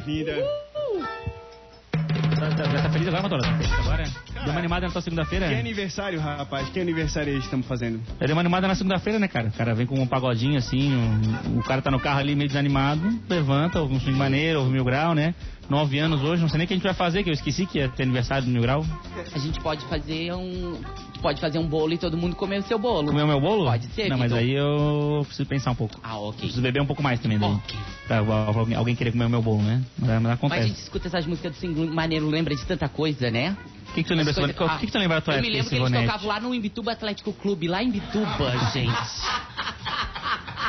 Linda. 0.05 0.35
Tá- 2.39 2.49
tá- 2.55 2.81
tá 2.83 2.89
feliz 2.89 3.07
agora, 3.07 3.23
Motola? 3.23 3.43
Animada 4.75 4.87
na 4.87 4.91
tua 4.91 5.01
segunda-feira? 5.01 5.47
Que 5.47 5.53
aniversário, 5.55 6.19
rapaz? 6.19 6.69
Que 6.69 6.79
aniversário 6.79 7.33
aí 7.33 7.39
estamos 7.39 7.65
fazendo? 7.65 8.01
Eu 8.19 8.27
dei 8.27 8.33
uma 8.33 8.41
animada 8.41 8.67
na 8.67 8.75
segunda-feira, 8.75 9.17
né, 9.19 9.27
cara? 9.27 9.47
O 9.47 9.51
cara 9.51 9.73
vem 9.73 9.85
com 9.85 9.95
um 9.99 10.07
pagodinho 10.07 10.57
assim, 10.57 10.93
um- 10.93 11.59
o 11.59 11.63
cara 11.63 11.81
tá 11.81 11.89
no 11.89 11.99
carro 11.99 12.19
ali 12.19 12.35
meio 12.35 12.47
desanimado, 12.47 13.01
levanta, 13.29 13.79
ouve 13.79 13.95
um 13.95 13.99
swing 13.99 14.17
maneiro, 14.17 14.59
ouve 14.59 14.71
mil 14.71 14.83
grau, 14.83 15.13
né? 15.13 15.33
Nove 15.69 15.97
anos 15.97 16.21
hoje, 16.21 16.41
não 16.41 16.49
sei 16.49 16.59
nem 16.59 16.65
o 16.65 16.67
que 16.67 16.73
a 16.73 16.77
gente 16.77 16.83
vai 16.83 16.93
fazer, 16.93 17.23
que 17.23 17.29
eu 17.29 17.33
esqueci 17.33 17.65
que 17.65 17.79
ia 17.79 17.89
ter 17.89 18.03
aniversário 18.03 18.45
do 18.45 18.51
mil 18.51 18.61
grau. 18.61 18.85
A 19.33 19.39
gente 19.39 19.59
pode 19.61 19.83
fazer 19.85 20.33
um. 20.33 20.75
Pode 21.21 21.41
fazer 21.41 21.57
um 21.57 21.65
bolo 21.67 21.91
e 21.91 21.97
todo 21.97 22.15
mundo 22.15 22.35
comer 22.35 22.59
o 22.59 22.63
seu 22.63 22.77
bolo. 22.77 23.07
Comer 23.07 23.23
o 23.23 23.27
meu 23.27 23.41
bolo? 23.41 23.65
Pode 23.65 23.87
ser, 23.87 24.09
Não, 24.09 24.17
mas 24.17 24.31
Vitor. 24.31 24.37
aí 24.45 24.51
eu 24.53 25.21
preciso 25.25 25.49
pensar 25.49 25.71
um 25.71 25.75
pouco. 25.75 25.99
Ah, 26.03 26.19
ok. 26.19 26.37
Preciso 26.41 26.61
beber 26.61 26.81
um 26.83 26.85
pouco 26.85 27.01
mais 27.01 27.19
também 27.19 27.39
daí. 27.39 27.49
Ok. 27.51 27.75
Pra, 28.05 28.23
pra 28.23 28.35
alguém, 28.59 28.75
alguém 28.75 28.95
querer 28.95 29.11
comer 29.11 29.25
o 29.25 29.29
meu 29.29 29.41
bolo, 29.41 29.63
né? 29.63 29.81
Mas, 29.97 30.07
mas 30.09 30.21
Mas 30.21 30.29
a 30.29 30.33
acontece. 30.33 30.67
gente 30.67 30.77
escuta 30.77 31.07
essas 31.07 31.25
músicas 31.25 31.51
do 31.53 31.57
Swing 31.57 31.87
maneiro, 31.87 32.29
lembra 32.29 32.55
de 32.55 32.63
tanta 32.63 32.87
coisa, 32.87 33.31
né? 33.31 33.57
O 33.95 33.97
que, 33.97 34.03
que 34.03 34.09
tu 34.09 34.13
lembra? 34.15 34.31
As 34.31 34.37
coisas- 34.37 34.55
O 34.59 34.79
que, 34.79 34.85
que 34.87 34.91
tu 34.91 34.97
lembra 34.99 35.15
da 35.17 35.21
tua 35.21 35.33
Eu 35.35 35.37
época, 35.37 35.49
me 35.49 35.55
lembro 35.55 35.69
que 35.69 35.75
eles 35.77 35.91
tocavam 36.07 36.27
lá 36.27 36.39
no 36.41 36.53
Imbituba 36.53 36.91
Atlético 36.91 37.31
Clube, 37.31 37.67
lá 37.67 37.81
em 37.81 37.89
Bituba, 37.91 38.51
gente. 38.73 38.91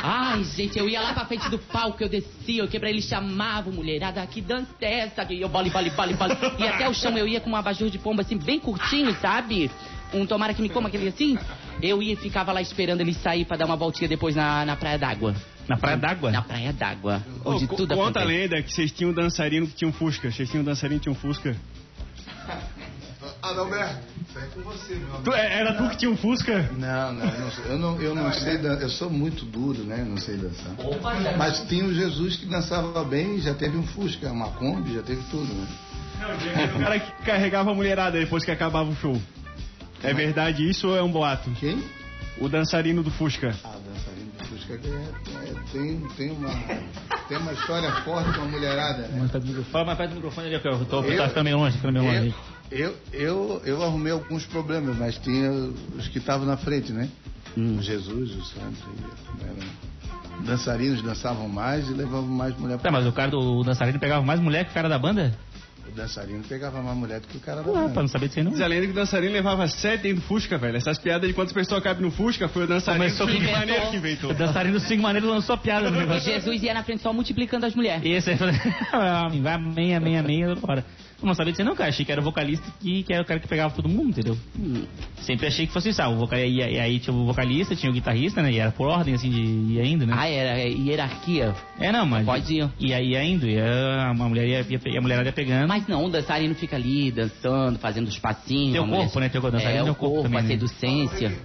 Ai, 0.03 0.43
gente, 0.43 0.77
eu 0.77 0.87
ia 0.87 1.01
lá 1.01 1.13
pra 1.13 1.25
frente 1.25 1.49
do 1.49 1.57
palco, 1.59 2.01
eu 2.01 2.07
descia, 2.07 2.61
eu 2.61 2.67
quebrei, 2.67 2.93
eles 2.93 3.05
chamavam, 3.05 3.73
mulherada, 3.73 4.25
que 4.27 4.39
dança 4.39 4.67
é 4.81 4.99
essa? 4.99 5.25
E 5.33 5.41
eu 5.41 5.49
bole, 5.49 5.69
bole, 5.69 5.89
bole, 5.89 6.13
bole. 6.13 6.33
E 6.59 6.63
até 6.67 6.87
o 6.87 6.93
chão 6.93 7.17
eu 7.17 7.27
ia 7.27 7.41
com 7.41 7.49
um 7.49 7.55
abajur 7.55 7.89
de 7.89 7.97
pomba, 7.97 8.21
assim, 8.21 8.37
bem 8.37 8.59
curtinho, 8.59 9.13
sabe? 9.19 9.69
Um 10.13 10.25
tomara 10.25 10.53
que 10.53 10.61
me 10.61 10.69
coma, 10.69 10.87
aquele 10.87 11.09
assim. 11.09 11.37
Eu 11.81 12.01
ia 12.01 12.13
e 12.13 12.15
ficava 12.15 12.51
lá 12.53 12.61
esperando 12.61 13.01
eles 13.01 13.17
sair 13.17 13.43
pra 13.43 13.57
dar 13.57 13.65
uma 13.65 13.75
voltinha 13.75 14.07
depois 14.07 14.35
na, 14.35 14.65
na 14.65 14.75
Praia 14.77 14.97
d'Água. 14.97 15.35
Na 15.67 15.75
Praia 15.77 15.97
d'Água? 15.97 16.31
Na 16.31 16.41
Praia 16.41 16.71
d'Água, 16.71 17.21
Oh, 17.43 17.51
onde 17.55 17.67
co- 17.67 17.75
tudo 17.75 17.93
conta 17.95 18.19
a 18.19 18.23
acontece. 18.23 18.25
lenda 18.41 18.61
que 18.63 18.71
vocês 18.73 18.91
tinham 18.91 19.11
um 19.11 19.13
dançarino 19.13 19.67
que 19.67 19.73
tinha 19.75 19.89
um 19.89 19.93
Fusca. 19.93 20.31
Vocês 20.31 20.49
tinham 20.49 20.61
um 20.61 20.65
dançarino 20.65 20.99
que 20.99 21.03
tinha 21.03 21.11
um 21.13 21.15
Fusca. 21.15 21.55
Adalberto, 23.41 23.95
aí 24.35 24.43
é 24.43 24.47
com 24.47 24.61
você, 24.61 24.95
meu 24.95 25.15
amigo. 25.15 25.33
É- 25.33 25.59
era 25.59 25.73
tu 25.73 25.89
que 25.89 25.97
tinha 25.97 26.11
um 26.11 26.17
Fusca? 26.17 26.69
Não, 26.77 27.13
não, 27.13 27.25
eu 27.25 27.39
não, 27.39 27.51
sei- 27.51 27.65
eu 27.71 27.77
não, 27.79 28.01
eu 28.01 28.15
não 28.15 28.33
sei 28.33 28.57
dançar. 28.57 28.81
Eu 28.81 28.89
sou 28.89 29.09
muito 29.09 29.45
duro, 29.45 29.83
né? 29.83 30.05
Não 30.07 30.17
sei 30.17 30.37
dançar. 30.37 30.73
Mas 31.37 31.59
tinha 31.67 31.85
o 31.85 31.93
Jesus 31.93 32.35
que 32.35 32.45
dançava 32.45 33.03
bem, 33.03 33.39
já 33.39 33.53
teve 33.53 33.77
um 33.77 33.85
Fusca, 33.87 34.31
uma 34.31 34.49
Kombi, 34.51 34.95
já 34.95 35.01
teve 35.01 35.21
tudo, 35.31 35.53
né? 35.53 35.67
O 36.75 36.79
cara 36.79 36.99
que 36.99 37.11
carregava 37.23 37.71
a 37.71 37.73
mulherada 37.75 38.19
depois 38.19 38.43
que 38.43 38.51
acabava 38.51 38.89
o 38.89 38.95
show. 38.95 39.21
É 40.03 40.13
verdade 40.13 40.67
isso 40.67 40.87
ou 40.89 40.97
é 40.97 41.01
um 41.03 41.11
boato? 41.11 41.49
Quem? 41.59 41.83
O 42.39 42.47
dançarino 42.47 43.01
do 43.01 43.09
Fusca. 43.11 43.55
Ah, 43.63 43.75
dançarino 43.83 44.31
do 44.37 44.45
Fusca 44.45 44.73
é- 44.73 45.49
é- 45.49 45.53
tem, 45.71 45.99
tem, 46.15 46.31
uma, 46.31 46.49
tem 47.27 47.37
uma 47.37 47.51
história 47.53 47.91
forte 48.03 48.31
com 48.37 48.41
a 48.43 48.45
mulherada, 48.45 49.07
né? 49.07 49.19
Mais 49.19 49.31
perto 49.31 49.43
do 49.43 49.47
microfone. 49.47 49.71
Fala 49.71 49.85
mais 49.85 49.97
perto 49.97 50.09
do 50.11 50.15
microfone 50.17 50.47
ali, 50.47 50.59
que 50.59 50.67
eu 50.67 50.85
tô, 50.85 51.03
Eu- 51.03 51.17
tá 51.17 51.27
ficando 51.29 51.43
meio 51.45 51.57
longe, 51.57 51.75
ficando 51.77 51.93
meio 51.99 52.05
longe. 52.05 52.35
Eu, 52.71 52.93
eu, 53.13 53.61
eu, 53.65 53.81
arrumei 53.83 54.11
alguns 54.11 54.45
problemas, 54.45 54.97
mas 54.97 55.17
tinha 55.17 55.49
os 55.51 56.07
que 56.09 56.17
estavam 56.17 56.45
na 56.45 56.57
frente, 56.57 56.91
né? 56.91 57.07
Hum. 57.57 57.77
O 57.79 57.81
Jesus, 57.81 58.31
o 58.35 58.43
Santos, 58.43 58.79
e, 59.39 59.43
eram- 59.43 60.43
dançarinos 60.45 61.01
dançavam 61.01 61.47
mais 61.47 61.87
e 61.89 61.93
levavam 61.93 62.27
mais 62.27 62.57
mulher 62.59 62.77
Tá, 62.79 62.91
mas 62.91 63.05
o 63.07 63.11
cara 63.11 63.31
do 63.31 63.39
o 63.39 63.63
dançarino 63.63 63.97
pegava 63.99 64.23
mais 64.25 64.39
mulher 64.39 64.65
que 64.65 64.71
o 64.71 64.73
cara 64.73 64.89
da 64.89 64.99
banda? 64.99 65.33
O 65.87 65.91
dançarino 65.95 66.43
pegava 66.43 66.81
mais 66.83 66.97
mulher 66.97 67.21
do 67.21 67.27
que 67.27 67.37
o 67.37 67.39
cara 67.39 67.63
da 67.63 67.71
Ah, 67.71 67.73
banda. 67.73 67.89
pra 67.93 68.01
não 68.03 68.09
saber 68.09 68.27
disso 68.27 68.39
aí 68.39 68.45
não. 68.45 68.51
Diz 68.51 68.61
a 68.61 68.67
lenda 68.67 68.85
que 68.85 68.91
o 68.91 68.95
dançarino 68.95 69.31
levava 69.33 69.65
sete 69.69 70.03
dentro 70.03 70.17
do 70.21 70.27
Fusca, 70.27 70.57
velho. 70.57 70.75
Essas 70.77 70.97
piadas 70.99 71.27
de 71.27 71.33
quantas 71.33 71.53
pessoas 71.53 71.81
cabem 71.81 72.03
no 72.03 72.11
Fusca 72.11 72.47
foi 72.49 72.65
o 72.65 72.67
dançarino 72.67 73.05
Começou 73.05 73.25
do 73.25 73.31
Swing 73.31 73.45
inventou. 73.45 73.59
maneiro 73.65 73.89
que 73.91 73.95
inventou. 73.97 74.31
O 74.31 74.33
dançarino 74.33 74.73
do 74.77 74.79
Swing 74.81 75.01
Maneiro 75.01 75.29
lançou 75.29 75.55
a 75.55 75.57
piada 75.57 75.89
no 75.89 75.95
E 75.95 75.99
negócio. 76.01 76.31
Jesus 76.31 76.61
ia 76.61 76.73
na 76.73 76.83
frente 76.83 77.01
só 77.01 77.13
multiplicando 77.13 77.65
as 77.65 77.73
mulheres. 77.73 78.03
Esse 78.05 78.29
aí, 78.31 78.35
vai 79.41 79.53
amém, 79.55 79.95
amém, 79.95 80.17
amém, 80.17 80.43
toda 80.45 80.59
hora. 80.71 80.85
Eu 81.19 81.25
não 81.25 81.33
sabia 81.33 81.51
disso 81.51 81.61
aí 81.63 81.67
não, 81.67 81.75
cara. 81.75 81.89
Achei 81.89 82.05
que 82.05 82.11
era 82.11 82.21
o 82.21 82.23
vocalista 82.23 82.71
que, 82.79 83.01
que 83.01 83.11
era 83.11 83.23
o 83.23 83.25
cara 83.25 83.39
que 83.39 83.47
pegava 83.47 83.73
todo 83.73 83.89
mundo, 83.89 84.09
entendeu? 84.09 84.37
Sempre 85.21 85.47
achei 85.47 85.65
que 85.65 85.73
fosse 85.73 85.89
isso. 85.89 85.99
Ah, 86.01 86.09
o 86.09 86.15
vocal, 86.17 86.37
e, 86.37 86.57
e 86.57 86.79
aí 86.79 86.99
tinha 86.99 87.15
o 87.15 87.25
vocalista, 87.25 87.75
tinha 87.75 87.89
o 87.89 87.93
guitarrista, 87.93 88.41
né? 88.41 88.51
E 88.51 88.59
era 88.59 88.71
por 88.71 88.87
ordem, 88.87 89.15
assim, 89.15 89.29
de 89.31 89.41
ir 89.41 89.83
indo, 89.83 90.05
né? 90.05 90.13
Ah, 90.15 90.29
era 90.29 90.59
é, 90.59 90.69
hierarquia. 90.69 91.55
É, 91.79 91.91
não, 91.91 92.05
mas... 92.05 92.23
Pode 92.23 92.53
ir. 92.53 92.69
E 92.79 92.93
aí 92.93 93.13
ia 93.13 93.23
indo, 93.23 93.47
e 93.47 93.59
a, 93.59 94.09
a 94.11 94.13
mulher 94.13 94.47
ia, 94.47 94.65
ia, 94.69 94.99
a 94.99 95.01
mulherada 95.01 95.29
ia 95.29 95.33
pegando. 95.33 95.67
Mas 95.67 95.87
não, 95.87 96.05
o 96.05 96.09
dançarino 96.09 96.53
fica 96.53 96.75
ali 96.75 97.11
dançando, 97.11 97.79
fazendo 97.79 98.07
os 98.07 98.19
passinhos. 98.19 98.73
Tem 98.73 98.79
o 98.79 98.83
a 98.83 98.87
mulher- 98.87 99.03
corpo, 99.05 99.19
né? 99.19 99.29
Tem 99.29 99.41
o 99.41 99.51
dançarino, 99.51 99.87
É, 99.87 99.91
o 99.91 99.95
corpo 99.95 100.15
corpo, 100.15 100.23
também, 100.23 100.39
a 100.39 100.43
né? 100.43 100.49
né? 100.49 101.35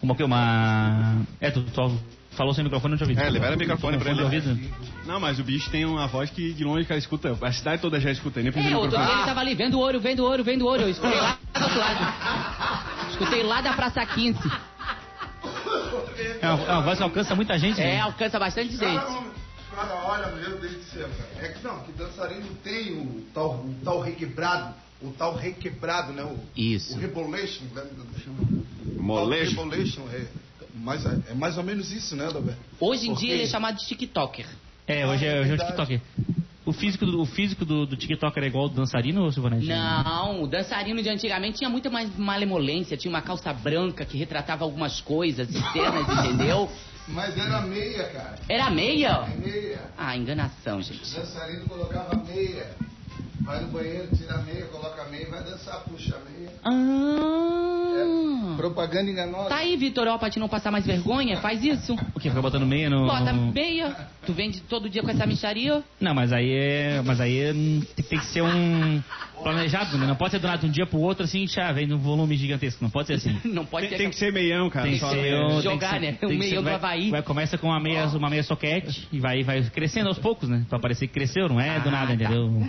Como 0.00 0.14
que 0.14 0.22
uma... 0.22 1.22
É, 1.40 1.50
tu, 1.50 1.62
tu 1.62 1.98
falou 2.36 2.54
sem 2.54 2.64
microfone, 2.64 2.92
não 2.92 2.98
te 2.98 3.04
ouvi. 3.04 3.18
É, 3.20 3.28
libera 3.30 3.54
o 3.54 3.58
microfone 3.58 3.98
pra 3.98 4.10
ele. 4.10 4.22
Ouvido. 4.22 4.58
Não, 5.06 5.18
mas 5.20 5.38
o 5.38 5.44
bicho 5.44 5.70
tem 5.70 5.84
uma 5.84 6.06
voz 6.06 6.30
que 6.30 6.52
de 6.52 6.64
longe 6.64 6.84
o 6.84 6.86
cara 6.88 6.98
escuta. 6.98 7.36
A 7.40 7.52
cidade 7.52 7.80
toda 7.82 7.98
já 8.00 8.10
escuta, 8.10 8.40
nem 8.42 8.52
precisa 8.52 8.74
É, 8.74 8.76
outro 8.76 8.90
microfone. 8.98 9.18
ele 9.20 9.26
tava 9.28 9.40
ali, 9.40 9.54
vendo 9.54 9.78
ouro, 9.78 10.00
vendo 10.00 10.24
ouro, 10.24 10.44
vendo 10.44 10.66
ouro. 10.66 10.82
Eu 10.82 10.88
escutei 10.90 11.18
lá 11.20 11.38
do 11.54 11.62
outro 11.62 11.78
lado. 11.78 13.10
Escutei 13.10 13.42
lá 13.42 13.60
da 13.60 13.72
Praça 13.74 14.04
15. 14.06 14.38
É 16.40 16.50
uma, 16.50 16.78
é 16.80 16.82
voz 16.82 17.00
alcança 17.00 17.34
muita 17.34 17.58
gente, 17.58 17.80
É, 17.80 17.84
né? 17.84 18.00
alcança 18.00 18.38
bastante 18.38 18.70
gente. 18.70 18.80
cara, 19.74 19.94
olha, 20.04 20.26
meu 20.36 20.58
Deus 20.58 20.72
do 20.74 20.82
céu, 20.84 21.08
cara. 21.08 21.46
É 21.46 21.52
que 21.52 21.64
não, 21.64 21.80
que 21.80 21.92
dançarino 21.92 22.46
tem 22.64 22.92
o 22.92 23.22
tal, 23.34 23.54
o 23.56 23.74
tal 23.84 24.00
requebrado, 24.00 24.74
o 25.00 25.10
tal 25.12 25.34
requebrado, 25.36 26.12
né? 26.12 26.22
O, 26.24 26.38
Isso. 26.56 26.94
O 26.94 26.98
rebolation, 26.98 27.64
né? 27.74 27.84
Molejo. 28.98 29.60
O 29.60 29.64
rebolation, 29.64 30.02
é, 30.12 30.24
mais, 30.82 31.04
é 31.06 31.34
mais 31.34 31.56
ou 31.56 31.62
menos 31.64 31.90
isso, 31.92 32.16
né, 32.16 32.26
Adalberto? 32.26 32.60
Hoje 32.80 33.06
em 33.06 33.10
Porque- 33.12 33.26
dia 33.26 33.34
ele 33.34 33.44
é 33.44 33.46
chamado 33.46 33.76
de 33.78 33.86
TikToker. 33.86 34.46
É, 34.86 35.06
hoje 35.06 35.24
é, 35.24 35.40
hoje 35.40 35.50
é 35.50 35.54
o 35.54 35.58
TikTok. 35.58 36.00
O 36.64 36.72
físico, 36.72 37.04
do, 37.04 37.20
o 37.20 37.24
físico 37.26 37.64
do, 37.64 37.86
do 37.86 37.96
TikToker 37.96 38.42
é 38.42 38.46
igual 38.46 38.64
ao 38.64 38.68
do 38.68 38.76
dançarino, 38.76 39.22
ou 39.22 39.32
Silvanete? 39.32 39.66
Não, 39.66 40.42
o 40.42 40.46
dançarino 40.46 41.02
de 41.02 41.08
antigamente 41.08 41.58
tinha 41.58 41.68
muita 41.70 41.90
mais 41.90 42.16
malemolência, 42.16 42.96
tinha 42.96 43.10
uma 43.10 43.22
calça 43.22 43.52
branca 43.52 44.04
que 44.04 44.16
retratava 44.16 44.64
algumas 44.64 45.00
coisas, 45.00 45.48
cenas, 45.48 46.06
entendeu? 46.24 46.70
Mas 47.08 47.36
era 47.36 47.60
meia, 47.62 48.04
cara. 48.10 48.38
Era 48.48 48.70
meia? 48.70 49.08
É 49.26 49.36
meia. 49.36 49.80
Ah, 49.98 50.16
enganação, 50.16 50.80
gente. 50.80 51.02
O 51.12 51.20
dançarino 51.20 51.64
colocava 51.68 52.14
meia. 52.24 52.70
Vai 53.40 53.60
no 53.60 53.68
banheiro, 53.72 54.08
tira 54.16 54.34
a 54.36 54.42
meia, 54.42 54.66
coloca 54.66 55.02
a 55.02 55.08
meia, 55.08 55.28
vai 55.28 55.42
dançar, 55.42 55.82
puxa 55.82 56.16
a 56.16 56.30
meia. 56.30 56.50
Ah. 56.64 57.71
Propaganda 58.62 59.10
enganosa. 59.10 59.48
Tá 59.48 59.56
aí, 59.56 59.76
Vitor, 59.76 60.06
ó, 60.06 60.16
pra 60.18 60.30
te 60.30 60.38
não 60.38 60.48
passar 60.48 60.70
mais 60.70 60.86
vergonha, 60.86 61.36
faz 61.38 61.64
isso. 61.64 61.94
O 62.14 62.20
que? 62.20 62.28
Fica 62.28 62.40
botando 62.40 62.64
meia 62.64 62.88
no... 62.88 63.06
Bota 63.06 63.32
meia. 63.32 63.96
Tu 64.24 64.32
vende 64.32 64.60
todo 64.60 64.88
dia 64.88 65.02
com 65.02 65.10
essa 65.10 65.26
micharia? 65.26 65.82
Não, 66.00 66.14
mas 66.14 66.32
aí 66.32 66.48
é... 66.48 67.02
Mas 67.04 67.20
aí 67.20 67.38
é, 67.40 67.52
tem, 67.52 67.80
tem 68.08 68.18
que 68.20 68.26
ser 68.26 68.42
um... 68.42 69.02
Planejado, 69.42 69.98
né? 69.98 70.06
Não 70.06 70.14
pode 70.14 70.30
ser 70.30 70.38
do 70.38 70.46
nada 70.46 70.58
de 70.60 70.66
um 70.66 70.70
dia 70.70 70.86
pro 70.86 71.00
outro, 71.00 71.24
assim, 71.24 71.44
chá, 71.48 71.72
vem 71.72 71.84
num 71.88 71.98
volume 71.98 72.36
gigantesco. 72.36 72.84
Não 72.84 72.90
pode 72.90 73.08
ser 73.08 73.14
assim. 73.14 73.36
Não 73.44 73.66
pode 73.66 73.88
Tem, 73.88 73.96
ser. 73.96 74.02
tem 74.04 74.10
que 74.10 74.16
ser 74.16 74.32
meião, 74.32 74.70
cara. 74.70 74.88
Tem 74.88 74.96
que 74.96 75.04
ser, 75.04 75.16
tem 75.16 75.60
Jogar, 75.60 76.00
né? 76.00 76.12
tem 76.12 76.28
Um 76.28 76.32
que 76.32 76.38
ser- 76.44 76.48
meião 76.50 76.62
do 76.62 76.68
Havaí. 76.68 77.10
Vai, 77.10 77.22
começa 77.22 77.58
com 77.58 77.66
uma 77.66 77.80
meia, 77.80 78.06
uma 78.06 78.30
meia 78.30 78.44
soquete 78.44 79.08
e 79.10 79.18
vai, 79.18 79.42
vai 79.42 79.60
crescendo 79.64 80.06
aos 80.06 80.18
poucos, 80.20 80.48
né? 80.48 80.64
Pra 80.68 80.78
parecer 80.78 81.08
que 81.08 81.12
cresceu, 81.14 81.48
não 81.48 81.60
é 81.60 81.80
do 81.80 81.90
nada, 81.90 82.06
tá. 82.06 82.14
entendeu? 82.14 82.62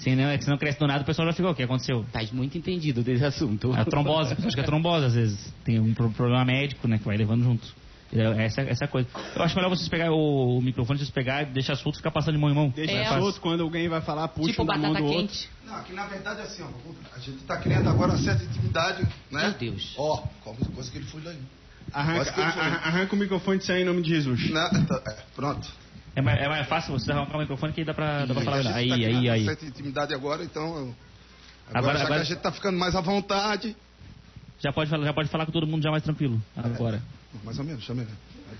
Se 0.00 0.14
não, 0.16 0.24
é 0.30 0.38
que 0.38 0.44
se 0.44 0.50
não 0.50 0.56
cresce 0.56 0.78
do 0.78 0.86
nada, 0.86 1.02
o 1.02 1.06
pessoal 1.06 1.28
já 1.28 1.34
ficou, 1.34 1.50
o 1.50 1.54
que 1.54 1.62
aconteceu? 1.62 2.04
Tá 2.10 2.20
muito 2.32 2.56
entendido 2.56 3.02
desse 3.02 3.24
assunto. 3.24 3.72
A 3.74 3.84
trombose, 3.84 4.32
acho 4.32 4.54
que 4.54 4.60
é 4.60 4.64
trombose 4.64 5.04
às 5.06 5.14
vezes. 5.14 5.54
Tem 5.64 5.78
um 5.78 5.92
pro- 5.92 6.10
problema 6.10 6.44
médico, 6.44 6.88
né, 6.88 6.98
que 6.98 7.04
vai 7.04 7.16
levando 7.18 7.44
junto. 7.44 7.66
É 8.12 8.44
Essa, 8.46 8.62
essa 8.62 8.88
coisa. 8.88 9.06
Eu 9.36 9.42
acho 9.42 9.54
melhor 9.54 9.68
vocês 9.68 9.88
pegar 9.88 10.10
o, 10.10 10.58
o 10.58 10.62
microfone, 10.62 10.98
vocês 10.98 11.10
pegar, 11.10 11.44
deixar 11.44 11.76
solto 11.76 11.94
e 11.94 11.98
ficar 11.98 12.10
passando 12.10 12.34
de 12.34 12.40
mão 12.40 12.50
em 12.50 12.54
mão. 12.54 12.68
Deixa 12.74 12.90
É. 12.92 13.06
solto, 13.20 13.40
quando 13.40 13.62
alguém 13.62 13.88
vai 13.88 14.00
falar, 14.00 14.26
puxa 14.28 14.50
Tipo 14.50 14.62
um 14.62 14.66
na 14.66 14.72
mão 14.78 14.82
batata 14.92 15.04
do 15.04 15.12
outro. 15.12 15.28
quente. 15.28 15.48
Não, 15.64 15.74
aqui 15.76 15.92
na 15.92 16.06
verdade 16.06 16.40
é 16.40 16.42
assim, 16.42 16.62
ó. 16.64 16.68
A 17.14 17.18
gente 17.20 17.38
tá 17.44 17.56
criando 17.58 17.88
agora 17.88 18.10
uma 18.10 18.18
certa 18.18 18.42
intimidade, 18.42 19.02
né? 19.30 19.42
Meu 19.42 19.52
Deus. 19.52 19.94
Ó, 19.96 20.24
coisa 20.74 20.90
que 20.90 20.98
ele 20.98 21.06
foi 21.06 21.22
lá. 21.22 21.32
Arranca, 21.92 22.32
que 22.32 22.40
arranca 22.40 23.14
o 23.14 23.18
microfone 23.18 23.58
de 23.58 23.66
sair 23.66 23.82
em 23.82 23.84
nome 23.84 24.02
de 24.02 24.08
Jesus. 24.10 24.50
Né? 24.50 24.70
Tá, 24.88 25.02
é, 25.06 25.16
pronto. 25.36 25.68
É 26.14 26.20
mais, 26.20 26.40
é 26.40 26.48
mais 26.48 26.66
fácil 26.68 26.92
você 26.92 27.10
arrancar 27.12 27.36
o 27.36 27.40
microfone 27.40 27.72
que 27.72 27.84
dá 27.84 27.94
pra, 27.94 28.26
dá 28.26 28.34
pra 28.34 28.42
falar. 28.42 28.56
a 28.58 28.62
gente 28.62 28.74
Aí, 28.74 28.88
tá 28.88 28.94
aí, 28.96 29.30
aí. 29.30 29.44
certa 29.44 29.64
intimidade 29.66 30.12
agora, 30.14 30.42
então. 30.44 30.64
Agora, 30.66 30.94
Agora- 31.72 31.98
já 31.98 32.04
agora- 32.04 32.20
que 32.20 32.26
a 32.26 32.34
gente 32.34 32.42
tá 32.42 32.50
ficando 32.52 32.78
mais 32.78 32.94
à 32.96 33.00
vontade. 33.00 33.76
Já 34.58 34.72
pode, 34.72 34.90
falar, 34.90 35.04
já 35.06 35.12
pode 35.12 35.28
falar 35.28 35.46
com 35.46 35.52
todo 35.52 35.66
mundo 35.66 35.82
já 35.82 35.90
mais 35.90 36.02
tranquilo. 36.02 36.40
Agora. 36.56 37.00
Mais 37.44 37.58
ou 37.58 37.64
menos, 37.64 37.86
também. 37.86 38.06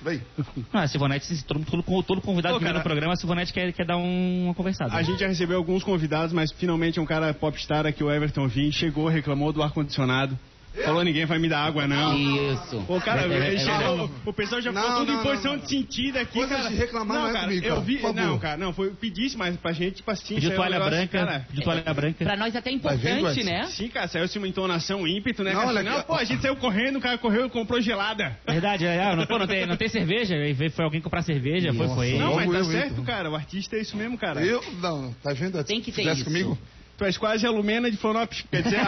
Bem. 0.03 0.23
Ah, 0.73 0.83
a 0.83 0.89
Sivonete, 0.89 1.27
se 1.27 1.45
todo, 1.45 1.63
todo, 1.67 2.03
todo 2.05 2.21
convidado 2.23 2.55
Pô, 2.55 2.59
que 2.59 2.65
vem 2.65 2.73
cara, 2.73 2.79
no 2.79 2.85
programa, 2.85 3.13
a 3.13 3.17
Sivonete 3.17 3.53
quer, 3.53 3.73
quer 3.73 3.85
dar 3.85 3.97
um- 3.97 4.45
uma 4.45 4.55
conversada. 4.55 4.95
A 4.95 5.03
gente 5.03 5.19
já 5.19 5.27
recebeu 5.27 5.59
alguns 5.59 5.83
convidados, 5.83 6.33
mas 6.33 6.53
finalmente 6.53 7.01
um 7.01 7.05
cara 7.05 7.35
popstar 7.35 7.85
aqui, 7.85 8.03
o 8.05 8.11
Everton 8.11 8.47
Vim, 8.47 8.71
chegou, 8.71 9.09
reclamou 9.09 9.53
do 9.53 9.63
ar-condicionado. 9.63 10.39
Falou, 10.85 11.03
ninguém 11.03 11.27
vai 11.27 11.39
me 11.39 11.49
dar 11.49 11.65
água, 11.65 11.87
não. 11.87 12.17
Isso. 12.17 12.83
Pô, 12.87 13.01
cara, 13.01 13.23
É, 13.23 13.25
é, 13.25 13.47
ele 13.49 13.57
é, 13.57 13.59
chegou- 13.59 14.05
é. 14.07 14.09
o 14.25 14.33
pessoal 14.33 14.61
já 14.63 14.71
Não, 14.71 14.81
ficou 14.83 14.97
tudo 14.99 15.13
em 15.13 15.23
posição 15.23 15.59
de 15.59 15.69
sentido 15.69 16.17
aqui, 16.17 16.33
Coisas 16.33 16.57
cara. 16.57 16.69
de 16.71 16.77
reclamar 16.77 17.19
não 17.19 17.29
é 17.29 17.33
cara, 17.33 17.45
comigo, 17.47 17.67
eu 17.67 17.71
cara, 17.75 17.81
vi, 17.85 17.95
por 17.97 18.01
favor. 18.03 18.15
não, 18.23 18.39
cara, 18.39 18.57
não, 18.57 18.73
foi 18.73 18.91
pedisse, 18.91 19.37
mas 19.37 19.57
pra 19.57 19.73
gente, 19.73 19.97
tipo 19.97 20.11
assim, 20.11 20.37
um 20.37 20.51
toalha 20.55 20.79
negócio, 20.79 20.91
branca, 20.97 21.19
cara, 21.19 21.47
pediu 21.49 21.65
toalha 21.65 21.95
branca. 21.95 22.25
Pra 22.25 22.37
nós 22.37 22.55
até 22.55 22.71
é 22.71 22.73
importante, 22.73 23.41
Edson? 23.41 23.51
né? 23.51 23.65
Sim, 23.65 23.89
cara, 23.89 24.07
saiu 24.09 24.25
assim 24.25 24.39
uma 24.39 24.49
entonação, 24.49 25.03
um 25.03 25.07
ímpeto, 25.09 25.43
né? 25.43 25.53
Não, 25.53 25.59
cara? 25.61 25.71
olha 25.73 25.83
não, 25.83 25.97
aqui, 25.99 26.07
pô, 26.07 26.15
a 26.15 26.25
gente 26.25 26.41
saiu 26.41 26.57
correndo, 26.57 26.97
o 26.97 27.01
cara 27.01 27.19
correu 27.19 27.47
e 27.47 27.51
comprou 27.51 27.81
gelada. 27.81 28.39
Verdade, 28.47 28.87
é, 28.87 29.17
não, 29.17 29.27
pô, 29.27 29.39
não 29.39 29.47
tem, 29.49 29.67
não 29.67 29.77
tem 29.77 29.89
cerveja, 29.89 30.35
foi 30.71 30.85
alguém 30.85 31.01
comprar 31.01 31.23
cerveja, 31.23 31.75
foi, 31.75 31.89
foi. 31.89 32.13
Não, 32.19 32.37
mas 32.37 32.51
tá 32.51 32.59
eu, 32.59 32.65
certo, 32.65 32.93
então. 32.93 33.05
cara, 33.05 33.29
o 33.31 33.35
artista 33.35 33.77
é 33.77 33.81
isso 33.81 33.97
mesmo, 33.97 34.17
cara. 34.17 34.41
Eu, 34.41 34.63
não, 34.81 35.13
tá 35.15 35.33
vendo? 35.33 35.63
Tem 35.65 35.81
que 35.81 35.91
ter 35.91 36.07
isso. 36.13 36.25
comigo? 36.25 36.57
Tu 37.01 37.05
és 37.07 37.17
quase 37.17 37.47
a 37.47 37.51
Lumena 37.51 37.91
de 37.91 37.97
Florianópolis, 37.97 38.45
quer 38.51 38.63
dizer... 38.63 38.79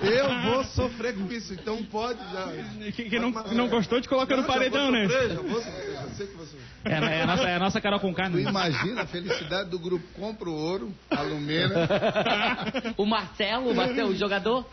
Eu 0.00 0.40
vou 0.50 0.64
sofrer 0.64 1.14
com 1.14 1.30
isso, 1.30 1.52
então 1.52 1.84
pode 1.84 2.18
já. 2.32 2.48
Quem, 2.96 3.10
quem 3.10 3.20
não, 3.20 3.30
não 3.30 3.68
gostou, 3.68 4.00
te 4.00 4.08
coloca 4.08 4.34
no 4.34 4.40
Não, 4.40 4.48
já 4.48 4.54
paredão, 4.54 4.90
né? 4.90 5.06
sofrer, 5.06 5.28
já 5.28 5.34
vou 5.42 5.60
sofrer, 5.62 5.92
já 5.92 6.08
sei 6.16 6.26
que 6.28 6.36
você... 6.38 6.56
É, 6.86 6.94
a- 6.96 7.10
é 7.10 7.22
a 7.22 7.26
nossa, 7.26 7.42
é 7.42 7.54
a 7.54 7.58
nossa 7.58 7.80
Carol 7.82 8.00
com 8.00 8.12
Tu 8.12 8.16
carne. 8.16 8.40
imagina 8.42 9.02
a 9.02 9.06
felicidade 9.06 9.68
do 9.68 9.78
grupo 9.78 10.06
Compra 10.14 10.48
o 10.48 10.54
Ouro, 10.54 10.94
a 11.10 11.20
Lumena. 11.20 11.74
O 12.96 13.04
Marcelo, 13.04 13.70
o 13.70 13.74
Marcelo, 13.74 14.12
o 14.12 14.16
jogador. 14.16 14.66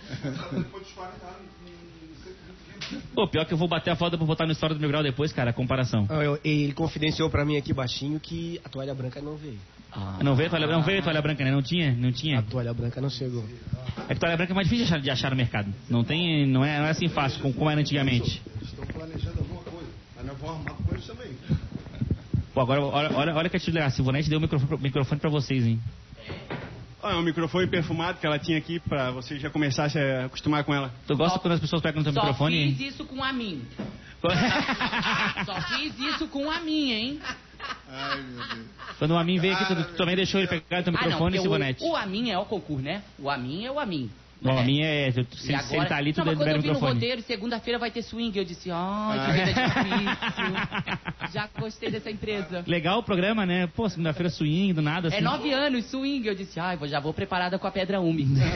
Pô, 3.14 3.28
pior 3.28 3.46
que 3.46 3.54
eu 3.54 3.58
vou 3.58 3.68
bater 3.68 3.92
a 3.92 3.96
foto 3.96 4.18
pra 4.18 4.26
botar 4.26 4.46
no 4.46 4.52
história 4.52 4.76
do 4.76 4.80
meu 4.80 4.90
grau 4.90 5.04
depois, 5.04 5.32
cara, 5.34 5.50
a 5.50 5.54
comparação. 5.54 6.06
Ah, 6.10 6.24
eu- 6.24 6.40
Ele 6.44 6.74
confidenciou 6.74 7.30
pra 7.30 7.44
mim 7.46 7.58
aqui 7.58 7.74
baixinho 7.74 8.20
que 8.20 8.60
a 8.64 8.70
toalha 8.70 8.94
branca 8.94 9.22
não 9.22 9.36
veio. 9.36 9.58
Não 10.22 10.36
veio 10.36 10.50
toalha, 10.50 10.68
não 10.68 10.84
veio 10.84 11.02
toalha 11.02 11.22
branca, 11.22 11.44
né? 11.44 11.50
Não 11.52 11.62
tinha? 11.62 11.92
Não 11.94 12.12
tinha? 12.12 12.40
A 12.40 12.42
toalha 12.44 12.74
branca 12.74 13.02
não 13.02 13.10
chegou. 13.10 13.44
É 14.08 14.14
que 14.14 14.20
toalha 14.20 14.38
branca 14.38 14.54
é 14.54 14.56
mais 14.56 14.68
difícil 14.68 14.86
de 14.86 14.92
achar, 14.94 15.02
de 15.02 15.10
achar 15.10 15.30
no 15.32 15.36
mercado. 15.38 15.74
Não 15.90 16.04
tem, 16.04 16.46
não 16.46 16.64
é, 16.64 16.78
não 16.80 16.86
é 16.86 16.92
assim 16.92 17.08
fácil 17.08 17.42
como, 17.42 17.54
como 17.54 17.70
era 17.70 17.80
antigamente. 17.82 18.42
Eles 18.56 18.70
estão 18.70 18.86
planejando 18.86 19.40
alguma 19.40 19.62
coisa, 19.64 19.88
mas 20.16 20.26
nós 20.26 20.38
vamos 20.38 20.56
arrumar 20.56 20.74
com 20.84 20.94
eles 20.94 21.08
também. 21.08 21.32
Pô, 22.54 22.62
agora, 22.62 22.82
olha, 22.82 23.12
olha, 23.16 23.36
olha 23.36 23.50
que 23.50 23.58
a 23.58 23.60
Tia 23.60 23.90
Silvonete 23.90 24.30
deu 24.30 24.38
o 24.40 24.42
microfone, 24.42 24.82
microfone 24.82 25.20
pra 25.22 25.30
vocês, 25.30 25.66
hein? 25.66 25.80
É 27.04 27.16
um 27.16 27.22
microfone 27.22 27.68
perfumado 27.68 28.20
que 28.20 28.26
ela 28.26 28.40
tinha 28.40 28.58
aqui 28.58 28.80
pra 28.80 29.12
você 29.12 29.38
já 29.40 29.50
começar 29.50 29.86
a 29.86 30.26
acostumar 30.26 30.64
com 30.64 30.74
ela. 30.74 30.92
Tu 31.06 31.16
gosta 31.16 31.38
quando 31.40 31.54
as 31.54 31.60
pessoas 31.60 31.82
pegam 31.82 32.00
no 32.00 32.04
teu 32.04 32.14
Só 32.14 32.22
microfone? 32.22 32.76
fiz 32.76 32.94
isso 32.94 33.06
com 33.06 33.24
a 33.24 33.32
mim. 33.32 33.64
Só 35.46 35.62
fiz 35.62 35.98
isso 36.00 36.28
com 36.28 36.50
a 36.50 36.60
mim, 36.60 36.92
hein? 36.92 37.20
Ai, 37.90 38.22
meu 38.22 38.48
Deus. 38.48 38.68
Quando 38.98 39.12
o 39.12 39.18
Amin 39.18 39.40
veio 39.40 39.54
aqui, 39.54 39.66
tu, 39.68 39.84
tu 39.84 39.94
também 39.96 40.16
deixou 40.16 40.40
ele 40.40 40.48
pegar 40.48 40.84
teu 40.84 40.92
Ah, 40.92 40.92
não, 40.92 40.92
microfone, 40.92 41.32
porque 41.38 41.42
Silvonete. 41.42 41.84
o, 41.84 41.92
o 41.92 41.96
Amin 41.96 42.32
é 42.32 42.38
o 42.38 42.46
concurso, 42.46 42.84
né? 42.84 43.04
O 43.20 43.30
Amin 43.30 43.66
é 43.66 43.72
o 43.72 43.80
Amin. 43.80 44.10
O 44.42 44.48
né? 44.48 44.62
Amin 44.62 44.82
é. 44.84 45.12
Se, 45.12 45.26
se 45.34 45.52
ele 45.76 45.86
tá 45.86 45.98
ali, 45.98 46.14
tu 46.14 46.24
não, 46.24 46.36
quando 46.36 46.48
eu 46.48 46.62
vi 46.62 46.68
no 46.68 46.80
roteiro, 46.80 47.22
segunda-feira 47.24 47.80
vai 47.80 47.90
ter 47.90 48.04
swing, 48.04 48.38
eu 48.38 48.46
disse, 48.46 48.70
ai, 48.72 49.26
que 49.26 49.32
vida 49.32 49.54
difícil. 49.54 51.32
Já 51.34 51.50
gostei 51.60 51.90
dessa 51.90 52.12
empresa. 52.12 52.64
Legal 52.68 53.00
o 53.00 53.04
programa, 53.04 53.46
né? 53.46 53.68
Pô, 53.68 53.90
segunda-feira 53.90 54.30
swing, 54.30 54.74
do 54.74 54.82
nada. 54.82 55.08
É 55.08 55.16
assim. 55.16 55.22
nove 55.22 55.52
anos, 55.52 55.86
swing. 55.86 56.28
Eu 56.28 56.36
disse, 56.36 56.60
ai, 56.60 56.78
já 56.84 57.00
vou 57.00 57.14
preparada 57.14 57.58
com 57.58 57.68
a 57.68 57.72
pedra 57.72 58.00
úmida. 58.00 58.42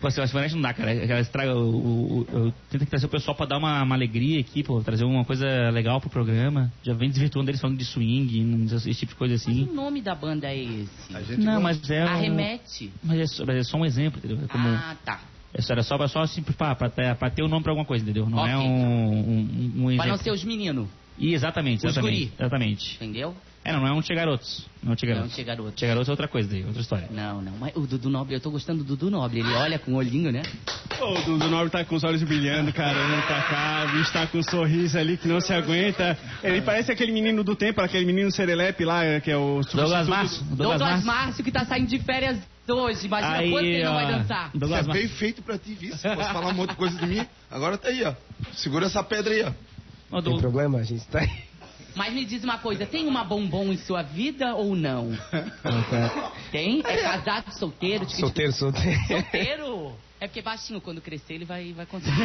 Pô, 0.00 0.08
Silvonete 0.10 0.30
Silvonete 0.30 0.54
não 0.54 0.62
dá, 0.62 0.72
cara. 0.74 0.92
Ela 0.92 1.20
estraga 1.20 1.54
o, 1.54 1.58
o, 1.58 2.20
o- 2.20 2.26
eu 2.32 2.54
tento 2.70 2.86
trazer 2.86 3.06
o 3.06 3.08
pessoal 3.08 3.36
pra 3.36 3.46
dar 3.46 3.58
uma, 3.58 3.82
uma 3.82 3.94
alegria 3.94 4.38
aqui, 4.40 4.62
pô, 4.62 4.80
trazer 4.80 5.04
uma 5.04 5.24
coisa 5.24 5.46
legal 5.70 6.00
pro 6.00 6.08
programa. 6.08 6.72
Já 6.84 6.94
vem 6.94 7.08
desvirtuando 7.10 7.50
eles 7.50 7.60
falando 7.60 7.78
de 7.78 7.84
swing, 7.84 8.66
esse 8.74 8.94
tipo 8.94 9.12
de 9.12 9.18
coisa 9.18 9.34
Que 9.34 9.50
assim. 9.50 9.64
nome 9.74 10.00
da 10.00 10.14
banda 10.14 10.46
é 10.46 10.56
esse? 10.56 11.16
A 11.16 11.20
gente 11.22 11.40
Não, 11.40 11.60
gosta. 11.60 11.60
mas 11.60 11.90
é. 11.90 12.04
um- 12.04 12.08
Arremete. 12.08 12.92
Mas 13.02 13.18
é, 13.18 13.26
só, 13.26 13.44
mas 13.44 13.56
é 13.56 13.62
só 13.64 13.76
um 13.76 13.84
exemplo, 13.84 14.18
entendeu? 14.18 14.38
É 14.44 14.46
como. 14.46 14.68
Ah, 14.68 14.96
tá. 15.04 15.20
É 15.52 15.62
só, 15.62 15.72
era 15.72 15.82
só, 15.82 16.06
só 16.06 16.20
assim, 16.20 16.42
pra, 16.42 16.74
pra, 16.74 16.88
ter- 16.90 17.14
pra 17.16 17.30
ter 17.30 17.42
o 17.42 17.48
nome 17.48 17.62
pra 17.62 17.72
alguma 17.72 17.86
coisa, 17.86 18.04
entendeu? 18.04 18.28
Não 18.28 18.38
Ok. 18.38 18.52
é 18.52 18.56
um, 18.56 18.62
um, 18.62 19.40
um 19.40 19.84
Pra 19.84 19.92
exemplo. 19.94 20.06
não 20.10 20.16
ser 20.18 20.30
os 20.30 20.44
meninos, 20.44 20.88
Ih, 21.18 21.34
exatamente, 21.34 21.78
Os 21.78 21.92
exatamente. 21.92 22.14
guri. 22.26 22.32
Exatamente. 22.38 22.94
entendeu? 22.96 23.34
É, 23.68 23.72
não, 23.72 23.80
não 23.80 23.86
é 23.88 23.92
um 23.92 24.00
Tia 24.00 24.16
Garotos. 24.16 24.64
Não 24.82 24.90
é 24.90 24.92
um 24.92 24.96
Tia 24.96 25.08
Não, 25.08 25.14
Garotos. 25.16 25.34
Tia 25.36 25.44
Garotos. 25.44 25.74
Tia 25.74 25.88
Garotos 25.88 26.08
é 26.08 26.10
outra 26.12 26.26
coisa 26.28 26.48
daí, 26.48 26.64
outra 26.64 26.80
história. 26.80 27.08
Não, 27.10 27.42
não. 27.42 27.52
Mas 27.58 27.76
o 27.76 27.80
Dudu 27.80 28.08
Nobre, 28.08 28.34
eu 28.34 28.40
tô 28.40 28.50
gostando 28.50 28.82
do 28.82 28.96
Dudu 28.96 29.10
Nobre. 29.10 29.40
Ele 29.40 29.52
olha 29.52 29.78
com 29.78 29.92
o 29.92 29.96
olhinho, 29.96 30.32
né? 30.32 30.42
Pô, 30.98 31.10
o 31.18 31.22
Dudu 31.22 31.48
Nobre 31.50 31.68
tá 31.68 31.84
com 31.84 31.94
os 31.94 32.02
olhos 32.02 32.22
brilhando, 32.22 32.72
cara, 32.72 32.96
olhando 32.98 33.26
pra 33.26 33.42
cá, 33.42 33.86
o 33.86 33.92
bicho 33.98 34.10
tá 34.10 34.26
com 34.26 34.38
um 34.38 34.42
sorriso 34.42 34.98
ali 34.98 35.18
que 35.18 35.28
não 35.28 35.38
se 35.40 35.52
aguenta. 35.52 36.16
Ele 36.42 36.62
parece 36.62 36.90
aquele 36.90 37.12
menino 37.12 37.44
do 37.44 37.54
tempo, 37.54 37.82
aquele 37.82 38.06
menino 38.06 38.30
serelepe 38.32 38.86
lá, 38.86 39.20
que 39.20 39.30
é 39.30 39.36
o 39.36 39.60
Douglas 39.60 40.08
Márcio. 40.08 40.44
Douglas, 40.44 40.80
Márcio. 40.80 41.06
Márcio, 41.06 41.44
que 41.44 41.52
tá 41.52 41.66
saindo 41.66 41.88
de 41.88 41.98
férias 41.98 42.38
hoje. 42.66 43.06
Imagina 43.06 43.36
Aí, 43.36 43.50
quanto 43.50 43.66
ele 43.66 43.84
não 43.84 43.94
vai 43.94 44.06
dançar. 44.06 44.48
Isso 44.48 44.58
Douglas 44.58 44.84
é 44.84 44.88
Márcio. 44.88 45.02
bem 45.08 45.08
feito 45.18 45.42
pra 45.42 45.58
ti, 45.58 45.74
viu? 45.74 45.94
Você 45.94 46.08
posso 46.14 46.32
falar 46.32 46.48
um 46.48 46.54
monte 46.54 46.70
de 46.70 46.76
coisa 46.76 46.98
de 46.98 47.06
mim. 47.06 47.26
Agora 47.50 47.76
tá 47.76 47.88
aí, 47.88 48.02
ó. 48.02 48.14
Segura 48.54 48.86
essa 48.86 49.02
pedra 49.02 49.34
aí, 49.34 49.42
ó. 49.42 49.52
Ó, 50.10 50.22
Tem 50.22 50.38
problema? 50.38 50.78
A 50.78 50.82
gente 50.82 51.06
tá 51.08 51.18
aí. 51.18 51.47
Mas 51.98 52.14
me 52.14 52.24
diz 52.24 52.44
uma 52.44 52.58
coisa, 52.58 52.86
tem 52.86 53.08
uma 53.08 53.24
bombom 53.24 53.72
em 53.72 53.76
sua 53.76 54.02
vida 54.02 54.54
ou 54.54 54.76
não? 54.76 55.10
Tem? 56.52 56.80
É 56.86 56.96
casado, 57.02 57.50
solteiro? 57.52 58.06
Tique- 58.06 58.20
Solteiro, 58.20 58.52
solteiro. 58.52 59.00
Solteiro? 59.08 59.92
É 60.20 60.28
porque 60.28 60.40
baixinho, 60.40 60.80
quando 60.80 61.00
crescer, 61.00 61.34
ele 61.34 61.44
vai, 61.44 61.72
vai 61.72 61.86
conseguir. 61.86 62.16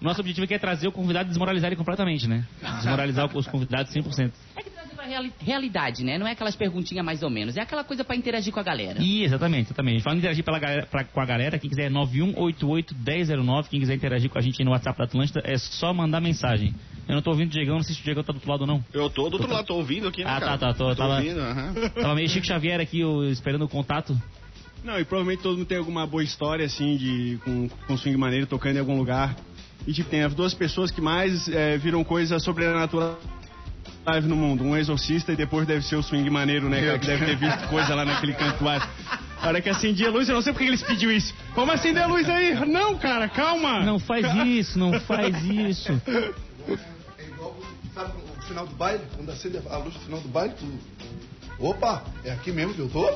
Nosso 0.00 0.20
objetivo 0.20 0.44
aqui 0.44 0.54
é 0.54 0.58
trazer 0.58 0.88
o 0.88 0.92
convidado 0.92 1.26
e 1.26 1.30
desmoralizar 1.30 1.68
ele 1.68 1.76
completamente, 1.76 2.26
né? 2.26 2.44
Desmoralizar 2.78 3.30
os 3.36 3.46
convidados 3.46 3.92
100%. 3.94 4.32
É 4.56 4.62
que 4.62 4.70
reali- 5.06 5.32
realidade, 5.40 6.04
né? 6.04 6.18
Não 6.18 6.26
é 6.26 6.32
aquelas 6.32 6.56
perguntinhas 6.56 7.04
mais 7.04 7.22
ou 7.22 7.30
menos. 7.30 7.56
É 7.56 7.60
aquela 7.60 7.84
coisa 7.84 8.04
pra 8.04 8.14
interagir 8.16 8.52
com 8.52 8.60
a 8.60 8.62
galera. 8.62 9.00
Ih, 9.02 9.24
exatamente, 9.24 9.66
exatamente. 9.66 10.02
Falando 10.02 10.18
em 10.18 10.20
interagir 10.20 10.44
pela 10.44 10.58
galera- 10.58 10.86
pra- 10.86 11.04
com 11.04 11.20
a 11.20 11.24
galera, 11.26 11.58
quem 11.58 11.68
quiser 11.68 11.84
é 11.86 11.90
9188-1009, 11.90 13.68
quem 13.68 13.80
quiser 13.80 13.94
interagir 13.94 14.30
com 14.30 14.38
a 14.38 14.42
gente 14.42 14.60
aí 14.60 14.64
no 14.64 14.70
WhatsApp 14.72 14.98
da 14.98 15.04
Atlântida, 15.04 15.42
é 15.44 15.56
só 15.58 15.92
mandar 15.92 16.20
mensagem. 16.20 16.74
Eu 17.08 17.14
não 17.16 17.22
tô 17.22 17.30
ouvindo 17.30 17.48
o 17.48 17.52
Diegão, 17.52 17.76
não 17.76 17.82
sei 17.82 17.94
se 17.94 18.00
o 18.00 18.04
Diegão 18.04 18.22
tá 18.22 18.32
do 18.32 18.36
outro 18.36 18.50
lado 18.50 18.60
ou 18.62 18.66
não. 18.66 18.84
Eu 18.92 19.10
tô 19.10 19.28
do 19.28 19.36
outro 19.36 19.50
lado, 19.52 19.66
tô 19.66 19.74
ouvindo 19.76 20.08
aqui, 20.08 20.22
né, 20.24 20.30
Ah, 20.30 20.40
cara? 20.40 20.58
tá, 20.58 20.68
tá, 20.68 20.74
tô- 20.74 20.88
tô 20.90 20.94
tava- 20.96 21.16
ouvindo, 21.16 21.40
aham. 21.40 21.74
Tava 22.00 22.14
meio 22.14 22.28
Chico 22.28 22.46
Xavier 22.46 22.80
aqui, 22.80 23.00
eu, 23.00 23.24
esperando 23.30 23.62
o 23.64 23.68
contato. 23.68 24.16
Não, 24.84 24.98
e 24.98 25.04
provavelmente 25.04 25.42
todo 25.42 25.56
mundo 25.58 25.66
tem 25.66 25.78
alguma 25.78 26.06
boa 26.06 26.22
história, 26.24 26.64
assim, 26.66 26.96
de 26.96 27.38
com, 27.44 27.68
com 27.86 27.96
swing 27.96 28.16
maneiro 28.16 28.46
tocando 28.46 28.76
em 28.76 28.80
algum 28.80 28.96
lugar. 28.96 29.36
E, 29.86 29.92
tipo, 29.92 30.08
tem 30.10 30.22
as 30.22 30.34
duas 30.34 30.54
pessoas 30.54 30.90
que 30.90 31.00
mais 31.00 31.48
é, 31.48 31.76
viram 31.76 32.02
coisa 32.04 32.38
sobrenatural 32.38 33.18
live 34.04 34.28
no 34.28 34.36
mundo. 34.36 34.64
Um 34.64 34.76
exorcista 34.76 35.32
e 35.32 35.36
depois 35.36 35.66
deve 35.66 35.82
ser 35.82 35.96
o 35.96 36.02
swing 36.02 36.28
maneiro, 36.28 36.68
né, 36.68 36.80
cara? 36.84 36.98
Que 36.98 37.06
deve 37.06 37.26
ter 37.26 37.36
visto 37.36 37.68
coisa 37.68 37.94
lá 37.94 38.04
naquele 38.04 38.34
canto 38.34 38.64
lá. 38.64 38.88
A 39.40 39.48
hora 39.48 39.60
que 39.60 39.68
acendia 39.68 40.08
a 40.08 40.10
luz, 40.10 40.28
eu 40.28 40.34
não 40.34 40.42
sei 40.42 40.52
porque 40.52 40.66
eles 40.66 40.82
pediu 40.82 41.10
isso. 41.10 41.34
Vamos 41.54 41.74
acender 41.74 42.02
a 42.02 42.06
luz 42.06 42.28
aí? 42.28 42.54
Não, 42.66 42.96
cara, 42.96 43.28
calma. 43.28 43.80
Não 43.80 43.98
faz 43.98 44.24
isso, 44.46 44.78
não 44.78 45.00
faz 45.00 45.34
isso. 45.44 46.00
É 46.06 47.24
igual, 47.26 47.56
sabe, 47.92 48.12
o 48.38 48.42
final 48.42 48.66
do 48.66 48.74
baile, 48.76 49.02
quando 49.16 49.30
acende 49.30 49.58
a 49.68 49.76
luz 49.78 49.94
no 49.94 50.00
final 50.00 50.20
do 50.20 50.28
baile, 50.28 50.54
tu... 50.58 50.66
Opa, 51.58 52.04
é 52.24 52.32
aqui 52.32 52.50
mesmo 52.52 52.74
que 52.74 52.80
eu 52.80 52.88
tô? 52.88 53.08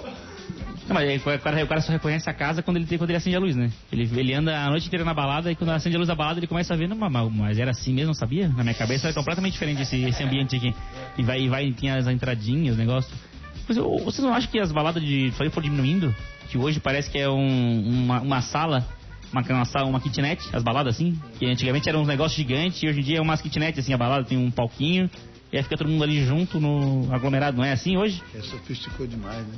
Não, 0.89 0.95
mas 0.95 1.21
o, 1.21 1.39
cara, 1.41 1.65
o 1.65 1.67
cara 1.67 1.81
só 1.81 1.91
reconhece 1.93 2.31
a 2.31 2.33
casa 2.33 2.63
quando 2.63 2.77
ele, 2.77 2.87
quando 2.99 3.11
ele 3.11 3.17
acende 3.17 3.35
a 3.35 3.41
luz, 3.41 3.57
né? 3.57 3.73
Ele, 3.93 4.09
ele 4.19 4.33
anda 4.35 4.57
a 4.57 4.71
noite 4.71 4.87
inteira 4.87 5.05
na 5.05 5.13
balada 5.13 5.51
e 5.51 5.57
quando 5.57 5.71
acende 5.71 5.97
a 5.97 5.99
luz 5.99 6.09
da 6.09 6.15
balada 6.15 6.39
ele 6.39 6.47
começa 6.47 6.75
a 6.75 6.77
ver, 6.77 6.89
não, 6.89 6.97
mas, 7.31 7.59
era 7.59 7.73
assim 7.73 7.93
mesmo, 7.93 8.15
sabia? 8.15 8.49
Na 8.49 8.63
minha 8.63 8.75
cabeça 8.75 9.09
era 9.09 9.15
completamente 9.15 9.55
diferente 9.55 9.83
esse, 9.83 9.97
esse 10.05 10.23
ambiente 10.23 10.55
aqui. 10.57 10.75
E 11.19 11.23
vai, 11.25 11.41
e 11.41 11.49
vai, 11.49 11.73
tem 11.73 11.91
as 11.91 12.07
entradinhas, 12.07 12.73
os 12.75 12.79
negócios. 12.79 13.13
Mas 13.69 13.77
vocês 13.77 14.19
não 14.25 14.33
acham 14.33 14.49
que 14.51 14.61
as 14.61 14.71
baladas 14.71 15.03
de 15.03 15.33
Floripa 15.33 15.55
foram 15.55 15.69
diminuindo? 15.69 16.15
Que 16.49 16.57
hoje 16.57 16.79
parece 16.79 17.11
que 17.11 17.19
é 17.19 17.29
um- 17.29 17.89
uma, 18.05 18.21
uma 18.21 18.41
sala, 18.41 18.87
uma, 19.33 19.43
uma 19.43 19.85
uma 19.87 20.01
kitnet, 20.01 20.41
as 20.53 20.63
baladas 20.63 20.95
assim? 20.95 21.19
Que 21.39 21.47
antigamente 21.47 21.89
eram 21.89 22.03
uns 22.03 22.07
negócios 22.07 22.37
gigantes 22.37 22.81
e 22.81 22.87
hoje 22.87 23.01
em 23.01 23.03
dia 23.03 23.19
é 23.19 23.21
umas 23.21 23.43
kitnet 23.43 23.79
assim, 23.81 23.93
a 23.93 23.99
balada 23.99 24.25
tem 24.25 24.39
um 24.39 24.53
palquinho. 24.53 25.11
E 25.53 25.57
aí 25.57 25.63
fica 25.65 25.77
todo 25.77 25.89
mundo 25.89 26.05
ali 26.05 26.25
junto 26.25 26.61
no 26.61 27.13
aglomerado, 27.13 27.57
não 27.57 27.65
é 27.65 27.73
assim 27.73 27.97
hoje? 27.97 28.23
É, 28.35 28.41
sofisticou 28.41 29.07
demais, 29.07 29.45
né? 29.47 29.55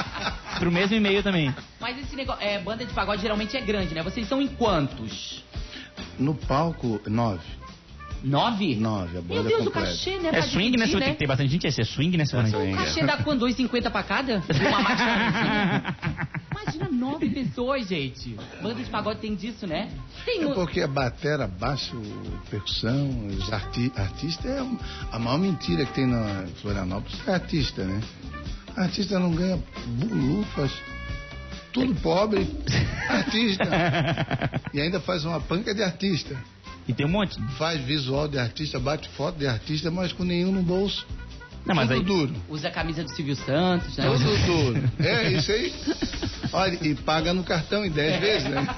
Pro 0.60 0.72
mesmo 0.72 0.96
e-mail 0.96 1.22
também. 1.24 1.54
Mas 1.80 1.98
esse 2.00 2.16
negócio, 2.16 2.44
é, 2.44 2.58
banda 2.60 2.84
de 2.86 2.92
pagode 2.94 3.22
geralmente 3.22 3.56
é 3.56 3.62
grande, 3.62 3.94
né? 3.94 4.02
Vocês 4.04 4.28
são 4.28 4.42
em 4.42 4.48
quantos? 4.48 5.44
No 6.18 6.34
palco, 6.34 7.00
nove. 7.08 7.44
Nove? 8.24 8.76
Nove, 8.76 9.18
a 9.18 9.22
Meu 9.22 9.22
banda 9.22 9.44
Deus, 9.48 9.62
o 9.62 9.66
completa. 9.66 9.88
cachê, 9.88 10.18
né? 10.18 10.30
É 10.30 10.32
pra 10.32 10.42
swing, 10.42 10.78
né? 10.78 10.86
dividir, 10.86 10.92
Você 10.92 11.00
tem 11.06 11.14
que 11.14 11.20
ter 11.20 11.28
bastante 11.28 11.52
gente, 11.52 11.68
esse 11.68 11.80
é 11.80 11.84
swing, 11.86 12.18
né? 12.18 12.26
Silvana? 12.26 12.50
O 12.50 12.76
cachê 12.76 13.06
dá 13.06 13.18
quando? 13.18 13.46
2,50 13.48 13.90
pra 13.92 14.04
cada? 14.04 14.44
Uma 14.68 14.82
marcha. 14.82 15.96
Imagina 16.75 16.89
nove 16.89 17.29
pessoas, 17.29 17.88
gente. 17.88 18.38
Banda 18.62 18.84
de 18.84 18.89
pagode 18.89 19.19
tem 19.19 19.36
disso, 19.36 19.65
né? 19.65 19.91
Tem 20.25 20.43
É 20.43 20.53
porque 20.53 20.82
a 20.82 20.88
batera, 20.88 21.47
baixo, 21.47 21.99
percussão, 22.49 23.27
os 23.27 23.51
arti 23.51 23.91
artistas 23.95 24.45
é 24.45 24.65
a 25.12 25.19
maior 25.19 25.39
mentira 25.39 25.86
que 25.86 25.93
tem 25.93 26.05
na 26.05 26.45
Florianópolis 26.62 27.27
é 27.27 27.34
artista, 27.34 27.84
né? 27.84 28.01
Artista 28.75 29.19
não 29.19 29.32
ganha 29.32 29.62
bulufas, 29.88 30.71
tudo 31.73 31.95
pobre, 32.01 32.47
artista. 33.10 33.65
E 34.73 34.79
ainda 34.79 34.99
faz 34.99 35.25
uma 35.25 35.39
panca 35.41 35.73
de 35.73 35.84
artista. 35.84 36.38
E 36.88 36.93
tem 36.93 37.05
um 37.05 37.10
monte. 37.10 37.39
Faz 37.58 37.82
visual 37.82 38.27
de 38.27 38.39
artista, 38.39 38.79
bate 38.79 39.10
foto 39.10 39.38
de 39.38 39.47
artista, 39.47 39.91
mas 39.91 40.12
com 40.12 40.23
nenhum 40.23 40.51
no 40.51 40.63
bolso. 40.63 41.05
Não, 41.65 41.76
mas 41.76 41.88
tudo 41.89 41.98
aí- 42.00 42.04
duro. 42.06 42.34
Usa 42.50 42.67
a 42.67 42.72
camisa 42.72 43.04
do 43.04 43.10
Silvio 43.12 43.36
Santos, 43.36 43.95
né? 43.98 44.06
Tudo 44.06 44.45
duro. 44.45 44.89
É 45.00 45.32
isso 45.32 45.52
aí. 45.52 45.74
Olha, 46.52 46.78
e 46.82 46.95
paga 46.95 47.34
no 47.34 47.43
cartão 47.43 47.86
em 47.86 47.91
10 47.91 48.19
vezes, 48.19 48.50
né? 48.50 48.65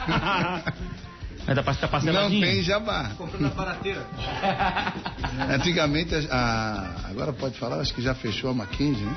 Mas 1.47 1.55
tá, 1.55 1.63
tá 1.63 1.81
Não 1.81 1.89
parceladinho. 1.89 2.45
tem 2.45 2.61
jabá. 2.61 3.11
Comprando 3.17 3.47
a 3.47 3.49
barateira. 3.49 4.05
Antigamente, 5.49 6.13
a, 6.15 6.21
a- 6.29 7.09
agora 7.09 7.33
pode 7.33 7.57
falar, 7.57 7.79
acho 7.79 7.93
que 7.93 8.01
já 8.01 8.13
fechou 8.13 8.51
a 8.51 8.53
Mackenzie, 8.53 9.03
né? 9.03 9.15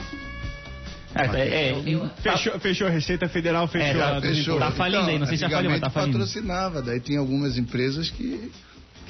É, 1.16 1.24
é, 1.26 1.70
é, 1.70 2.10
Fechou, 2.22 2.58
fechou 2.58 2.86
a 2.88 2.90
Receita 2.90 3.28
Federal, 3.28 3.68
fechou. 3.68 3.86
É, 3.88 3.94
tá- 3.94 4.16
a- 4.16 4.20
Fechou. 4.20 4.58
Tá 4.58 4.70
falindo 4.72 5.08
aí, 5.10 5.18
não 5.18 5.26
sei 5.26 5.36
se 5.36 5.42
já 5.42 5.50
faliu, 5.50 5.70
mas 5.70 5.80
tá 5.80 5.86
antigamente 5.86 5.94
falindo. 5.94 6.18
patrocinava, 6.18 6.82
daí 6.82 6.98
tinha 7.00 7.20
algumas 7.20 7.56
empresas 7.58 8.08
que, 8.10 8.50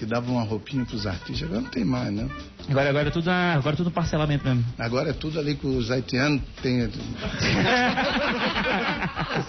que 0.04 0.10
davam 0.10 0.34
uma 0.34 0.44
roupinha 0.44 0.84
pros 0.84 1.06
artistas, 1.06 1.44
agora 1.44 1.62
não 1.62 1.70
tem 1.70 1.84
mais, 1.84 2.12
né? 2.12 2.28
Agora, 2.68 2.90
agora, 2.90 3.08
é 3.08 3.10
tudo, 3.10 3.30
agora 3.30 3.74
é 3.74 3.76
tudo 3.76 3.90
parcelamento 3.90 4.44
mesmo. 4.46 4.64
Agora 4.78 5.10
é 5.10 5.12
tudo 5.12 5.38
ali 5.40 5.54
com 5.54 5.76
os 5.76 5.90
haitianos, 5.90 6.42
tem... 6.62 6.82
É 6.82 6.90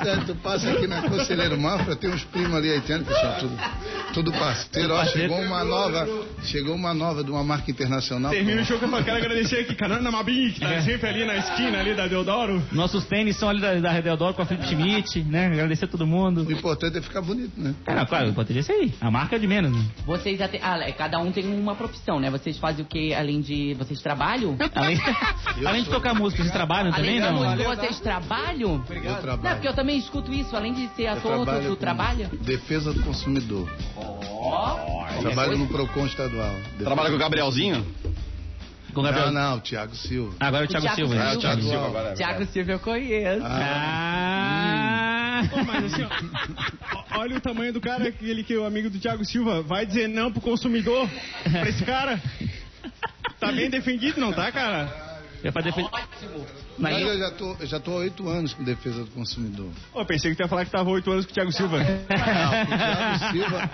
sério, 0.03 0.25
tu 0.25 0.35
passa 0.35 0.71
aqui 0.71 0.87
na 0.87 1.01
Conselheiro 1.03 1.59
Mafra, 1.59 1.95
tem 1.95 2.09
uns 2.09 2.23
primos 2.25 2.55
ali 2.55 2.71
haitianos 2.71 3.07
que 3.07 3.13
são 3.13 3.39
tudo, 3.39 3.55
tudo 4.13 4.31
parceiro. 4.31 4.93
Ó, 4.93 5.05
chegou 5.05 5.39
uma 5.39 5.63
nova, 5.63 6.07
chegou 6.43 6.75
uma 6.75 6.93
nova 6.93 7.23
de 7.23 7.31
uma 7.31 7.43
marca 7.43 7.69
internacional. 7.71 8.31
Termina 8.31 8.61
o 8.61 8.65
show 8.65 8.77
que 8.79 8.85
eu 8.85 9.03
quero 9.03 9.17
agradecer 9.17 9.59
aqui, 9.59 9.75
Canana 9.75 10.11
Mabim, 10.11 10.51
que 10.51 10.59
tá 10.61 10.81
sempre 10.81 11.09
ali 11.09 11.25
na 11.25 11.35
esquina 11.35 11.79
ali 11.79 11.93
da 11.93 12.07
Deodoro. 12.07 12.61
Nossos 12.71 13.05
tênis 13.05 13.35
são 13.37 13.49
ali 13.49 13.61
da, 13.61 13.75
da 13.75 13.91
Redeodoro 13.91 14.33
com 14.33 14.41
a 14.41 14.45
Felipe 14.45 14.67
Schmidt, 14.67 15.23
né? 15.23 15.47
Agradecer 15.47 15.85
a 15.85 15.87
todo 15.87 16.05
mundo. 16.07 16.45
O 16.45 16.51
importante 16.51 16.97
é 16.97 17.01
ficar 17.01 17.21
bonito, 17.21 17.53
né? 17.59 17.73
É, 17.85 17.95
não, 17.95 18.05
claro, 18.05 18.33
pode 18.33 18.53
ter 18.53 18.59
isso 18.59 18.71
aí. 18.71 18.93
A 19.01 19.11
marca 19.11 19.35
é 19.35 19.39
de 19.39 19.47
menos. 19.47 19.71
né? 19.71 19.85
Vocês 20.05 20.39
até... 20.41 20.59
Ah, 20.61 20.77
é, 20.79 20.91
cada 20.91 21.19
um 21.19 21.31
tem 21.31 21.45
uma 21.45 21.75
profissão, 21.75 22.19
né? 22.19 22.29
Vocês 22.29 22.57
fazem 22.57 22.83
o 22.83 22.87
que 22.87 23.13
além 23.13 23.41
de... 23.41 23.73
Vocês 23.75 24.01
trabalham? 24.01 24.55
Além, 24.75 24.99
além 25.65 25.83
de 25.83 25.89
tocar 25.89 26.13
música, 26.13 26.41
vocês 26.43 26.53
trabalham 26.53 26.93
Além 26.93 27.19
também, 27.19 27.21
da 27.21 27.31
não? 27.31 27.43
música, 27.43 27.75
vocês 27.75 27.99
trabalham? 27.99 28.83
Eu 28.89 29.37
Não, 29.37 29.53
porque 29.53 29.67
eu 29.67 29.73
também 29.73 29.97
escuto 29.97 30.33
isso. 30.33 30.55
Além 30.55 30.73
de 30.73 30.87
ser 30.95 31.07
ator, 31.07 31.45
tu, 31.45 31.69
tu 31.69 31.75
trabalha? 31.75 32.29
Defesa 32.41 32.93
do 32.93 33.01
consumidor. 33.03 33.67
Trabalho 35.21 35.57
no 35.57 35.67
PROCON 35.67 36.05
estadual. 36.05 36.53
Defesa 36.53 36.83
Trabalha 36.85 37.09
com 37.09 37.15
o 37.15 37.19
Gabrielzinho? 37.19 37.85
Com 38.93 39.01
o 39.01 39.03
Gabriel. 39.03 39.31
Não, 39.31 39.49
não, 39.51 39.57
o 39.57 39.61
Thiago 39.61 39.95
Silva. 39.95 40.35
Agora 40.39 40.63
é 40.63 40.67
o 40.67 40.69
O 40.69 40.69
Thiago, 40.69 40.85
Thiago 40.85 40.95
Silva. 40.95 41.13
Silva. 41.13 41.25
né? 41.25 41.31
É, 41.33 41.35
o 41.35 41.39
Thiago 41.39 41.61
Silva 41.61 41.85
agora. 41.87 42.09
é 42.09 42.13
Tiago 42.13 42.45
Silva 42.45 42.71
eu 42.71 42.79
conheço. 42.79 43.45
Ah! 43.45 45.41
Pô, 45.49 45.63
mas 45.63 45.93
assim, 45.93 46.03
ó, 46.03 46.09
ó, 46.95 47.19
olha 47.19 47.35
o 47.37 47.41
tamanho 47.41 47.73
do 47.73 47.81
cara, 47.81 48.07
aquele 48.07 48.43
que 48.43 48.53
é 48.53 48.57
o 48.57 48.65
amigo 48.65 48.89
do 48.89 48.97
Thiago 48.99 49.25
Silva. 49.25 49.61
Vai 49.61 49.85
dizer 49.85 50.07
não 50.07 50.31
pro 50.31 50.41
consumidor, 50.41 51.09
pra 51.51 51.67
esse 51.69 51.83
cara. 51.83 52.21
Tá 53.39 53.51
bem 53.51 53.69
defendido, 53.69 54.19
não 54.19 54.31
tá, 54.31 54.49
cara? 54.51 55.04
É 55.43 55.51
pra 55.51 55.61
defender. 55.61 55.89
Ótimo. 55.91 56.39
Na- 56.77 56.89
Mas 56.89 57.01
eu 57.01 57.17
já 57.19 57.31
tô, 57.31 57.55
eu 57.59 57.65
já 57.67 57.79
tô 57.79 57.91
há 57.91 57.95
oito 57.95 58.27
anos 58.29 58.53
com 58.53 58.63
defesa 58.63 59.03
do 59.03 59.11
consumidor. 59.11 59.69
Pô, 59.93 60.01
eu 60.01 60.05
pensei 60.05 60.31
que 60.31 60.37
tu 60.37 60.41
ia 60.43 60.47
falar 60.47 60.65
que 60.65 60.71
tava 60.71 60.89
oito 60.89 61.11
anos 61.11 61.25
com 61.25 61.31
o 61.31 61.33
Thiago 61.33 61.51
Silva. 61.51 61.77
Não, 61.79 62.65
com 62.65 62.73
o 62.73 62.77
Thiago 62.77 63.31
Silva. 63.31 63.69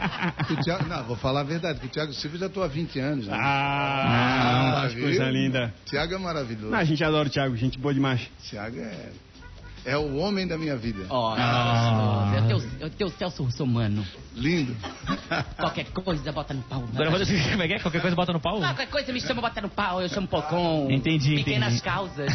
com 0.47 0.53
o 0.53 0.57
Thiago- 0.63 0.85
não, 0.87 1.03
vou 1.05 1.15
falar 1.15 1.39
a 1.41 1.43
verdade, 1.43 1.79
com 1.79 1.87
o 1.87 1.89
Thiago 1.89 2.13
Silva 2.13 2.35
eu 2.35 2.39
já 2.41 2.49
tô 2.49 2.61
há 2.61 2.67
20 2.67 2.99
anos. 2.99 3.27
Né? 3.27 3.37
Ah, 3.39 4.85
que 4.89 4.95
viu? 4.95 5.03
coisa 5.05 5.29
linda. 5.29 5.73
Thiago 5.85 6.13
é 6.13 6.17
maravilhoso. 6.17 6.69
Não, 6.71 6.77
a 6.77 6.83
gente 6.83 7.03
adora 7.03 7.27
o 7.27 7.31
Thiago, 7.31 7.55
gente 7.55 7.77
boa 7.79 7.93
demais. 7.93 8.21
Thiago 8.49 8.79
é, 8.79 9.09
é 9.85 9.97
o 9.97 10.17
homem 10.17 10.47
da 10.47 10.57
minha 10.57 10.75
vida. 10.75 11.05
Ó, 11.09 11.33
Ah. 11.37 12.33
é 12.35 12.41
o 12.41 12.47
teu, 12.47 12.63
é 12.81 12.85
o 12.85 12.89
teu 12.89 13.09
Celso 13.09 13.43
Russomano. 13.43 14.05
Lindo. 14.35 14.75
Qualquer 15.57 15.85
coisa, 15.91 16.31
bota 16.31 16.53
no 16.53 16.61
pau. 16.63 16.83
Agora 16.87 17.05
eu 17.05 17.11
vou 17.11 17.19
dizer 17.19 17.49
como 17.51 17.63
é 17.63 17.67
que 17.67 17.73
é? 17.73 17.79
Qualquer 17.79 18.01
coisa 18.01 18.15
bota 18.15 18.31
no 18.33 18.39
pau? 18.39 18.59
Qualquer 18.59 18.87
coisa 18.87 19.11
me 19.13 19.19
chama, 19.19 19.41
bota 19.41 19.61
no 19.61 19.69
pau. 19.69 20.01
Eu 20.01 20.09
chamo 20.09 20.27
Pocon. 20.27 20.89
Entendi, 20.91 21.35
Pequenas 21.37 21.69
entendi. 21.73 21.83
causas. 21.83 22.31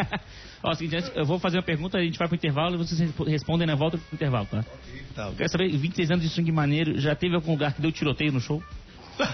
Ó, 0.62 0.70
é 0.70 0.72
o 0.72 0.74
seguinte, 0.74 1.10
eu 1.14 1.24
vou 1.26 1.38
fazer 1.38 1.58
uma 1.58 1.62
pergunta, 1.62 1.98
a 1.98 2.02
gente 2.02 2.18
vai 2.18 2.26
pro 2.28 2.36
intervalo 2.36 2.74
e 2.74 2.78
vocês 2.78 2.98
respo- 2.98 3.24
respondem 3.24 3.66
na 3.66 3.74
volta 3.74 3.96
do 3.98 4.02
intervalo, 4.12 4.46
tá? 4.50 4.64
Tá, 5.14 5.26
Eu 5.28 5.34
quero 5.34 5.48
saber, 5.50 5.68
26 5.76 6.10
anos 6.10 6.22
de 6.24 6.30
swing 6.30 6.50
maneiro, 6.52 6.98
já 6.98 7.14
teve 7.14 7.34
algum 7.34 7.52
lugar 7.52 7.72
que 7.74 7.82
deu 7.82 7.92
tiroteio 7.92 8.32
no 8.32 8.40
show? 8.40 8.62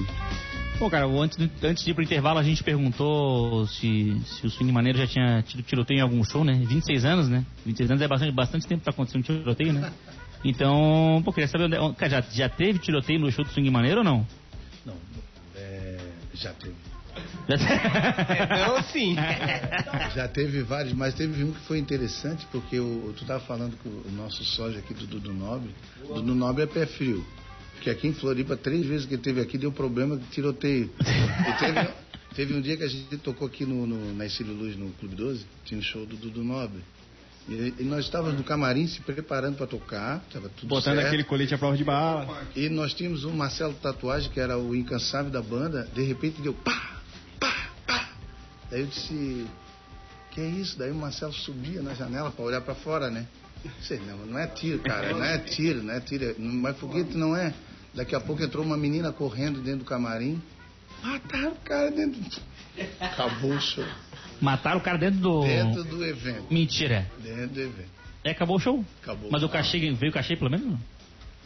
Bom, 0.78 0.88
cara, 0.88 1.06
antes, 1.06 1.36
do- 1.36 1.66
antes 1.66 1.84
de 1.84 1.90
ir 1.90 1.94
pro 1.94 2.04
intervalo, 2.04 2.38
a 2.38 2.42
gente 2.42 2.62
perguntou 2.62 3.66
se, 3.66 4.16
se 4.24 4.46
o 4.46 4.50
Swing 4.50 4.70
Maneiro 4.70 4.96
já 4.98 5.06
tinha 5.08 5.42
tido 5.42 5.62
tiroteio 5.62 5.98
em 5.98 6.02
algum 6.02 6.22
show, 6.22 6.44
né? 6.44 6.52
26 6.54 7.04
anos, 7.04 7.28
né? 7.28 7.44
26 7.66 7.90
anos 7.90 8.02
é 8.02 8.06
bastante, 8.08 8.32
bastante 8.32 8.66
tempo 8.66 8.84
pra 8.84 8.92
acontecer 8.92 9.18
um 9.18 9.22
tiroteio, 9.22 9.72
né? 9.72 9.92
Então, 10.44 11.20
pô, 11.24 11.32
queria 11.32 11.48
saber 11.48 11.64
onde, 11.64 11.76
onde- 11.78 11.96
cara, 11.96 12.10
já, 12.10 12.20
já 12.30 12.48
teve 12.48 12.78
tiroteio 12.78 13.18
no 13.18 13.30
show 13.32 13.44
do 13.44 13.50
Swing 13.50 13.68
Maneiro 13.70 13.98
ou 13.98 14.04
não? 14.04 14.24
Não, 14.86 14.94
é, 15.56 15.98
já 16.34 16.52
teve. 16.52 16.74
Então, 17.48 18.82
sim. 18.92 19.16
Já 20.14 20.28
teve 20.28 20.62
vários, 20.62 20.92
mas 20.92 21.14
teve 21.14 21.42
um 21.42 21.50
que 21.52 21.60
foi 21.60 21.78
interessante, 21.78 22.46
porque 22.52 22.78
o, 22.78 23.12
tu 23.16 23.22
estava 23.22 23.40
falando 23.40 23.76
com 23.82 23.88
o 23.88 24.12
nosso 24.12 24.44
sócio 24.44 24.78
aqui 24.78 24.94
do 24.94 25.06
Dudu 25.06 25.34
Nobre. 25.34 25.70
O 26.04 26.14
Dudu 26.14 26.34
Nobre 26.36 26.62
é 26.62 26.66
pé 26.66 26.86
frio. 26.86 27.24
Porque 27.78 27.90
aqui 27.90 28.08
em 28.08 28.12
Floripa, 28.12 28.56
três 28.56 28.84
vezes 28.84 29.06
que 29.06 29.16
teve 29.16 29.40
aqui, 29.40 29.56
deu 29.56 29.70
problema 29.70 30.16
de 30.16 30.26
tiroteio. 30.26 30.90
Teve, 31.58 31.88
teve 32.34 32.54
um 32.54 32.60
dia 32.60 32.76
que 32.76 32.82
a 32.82 32.88
gente 32.88 33.16
tocou 33.18 33.46
aqui 33.46 33.64
no, 33.64 33.86
no, 33.86 34.14
na 34.14 34.26
Estilo 34.26 34.52
Luz, 34.52 34.76
no 34.76 34.90
Clube 34.92 35.14
12, 35.14 35.46
tinha 35.64 35.78
um 35.78 35.82
show 35.82 36.04
do 36.04 36.16
Dudu 36.16 36.44
Nobre. 36.44 36.80
E, 37.48 37.74
e 37.78 37.84
nós 37.84 38.04
estávamos 38.04 38.36
no 38.36 38.44
camarim 38.44 38.86
se 38.86 39.00
preparando 39.00 39.56
para 39.56 39.66
tocar, 39.66 40.22
estava 40.26 40.48
tudo 40.50 40.68
Botando 40.68 40.96
certo. 40.96 41.06
aquele 41.06 41.24
colete 41.24 41.54
à 41.54 41.58
prova 41.58 41.76
de 41.76 41.84
bala. 41.84 42.46
E 42.54 42.68
nós 42.68 42.92
tínhamos 42.94 43.24
um 43.24 43.32
Marcelo 43.32 43.74
Tatuagem, 43.74 44.30
que 44.30 44.38
era 44.38 44.58
o 44.58 44.74
incansável 44.74 45.30
da 45.30 45.40
banda, 45.40 45.88
de 45.94 46.02
repente 46.02 46.40
deu 46.42 46.52
pá, 46.52 47.00
pá, 47.40 47.70
pá. 47.86 48.10
Daí 48.70 48.80
eu 48.80 48.86
disse, 48.86 49.46
que 50.32 50.40
é 50.40 50.46
isso? 50.46 50.78
Daí 50.78 50.90
o 50.90 50.96
Marcelo 50.96 51.32
subia 51.32 51.80
na 51.80 51.94
janela 51.94 52.30
para 52.30 52.44
olhar 52.44 52.60
para 52.60 52.74
fora, 52.74 53.10
né? 53.10 53.26
Disse, 53.80 53.96
não, 54.06 54.18
não 54.18 54.38
é 54.38 54.46
tiro, 54.46 54.78
cara, 54.80 55.12
não 55.12 55.24
é 55.24 55.38
tiro, 55.38 55.82
não 55.82 55.94
é 55.94 56.00
tiro, 56.00 56.36
mas 56.38 56.76
foguete 56.76 57.16
não 57.16 57.36
é. 57.36 57.54
Daqui 57.94 58.14
a 58.14 58.20
pouco 58.20 58.42
entrou 58.42 58.64
uma 58.64 58.76
menina 58.76 59.12
correndo 59.12 59.60
dentro 59.60 59.80
do 59.80 59.84
camarim, 59.84 60.40
mataram 61.02 61.52
o 61.52 61.56
cara 61.56 61.90
dentro 61.90 62.20
do... 62.20 62.40
Acabou 63.00 63.52
o 63.52 63.60
show. 63.60 63.84
Mataram 64.40 64.78
o 64.78 64.82
cara 64.82 64.98
dentro 64.98 65.18
do. 65.20 65.42
Dentro 65.42 65.84
do 65.84 66.04
evento. 66.04 66.46
Mentira. 66.52 67.10
Dentro 67.22 67.48
do 67.48 67.60
evento. 67.60 67.90
É, 68.22 68.30
acabou 68.30 68.56
o 68.56 68.60
show? 68.60 68.84
Acabou. 69.02 69.30
Mas 69.30 69.42
o 69.42 69.48
cachê, 69.48 69.78
veio 69.78 70.10
o 70.10 70.14
cachê 70.14 70.36
pelo 70.36 70.50
menos? 70.50 70.66
não? 70.66 70.78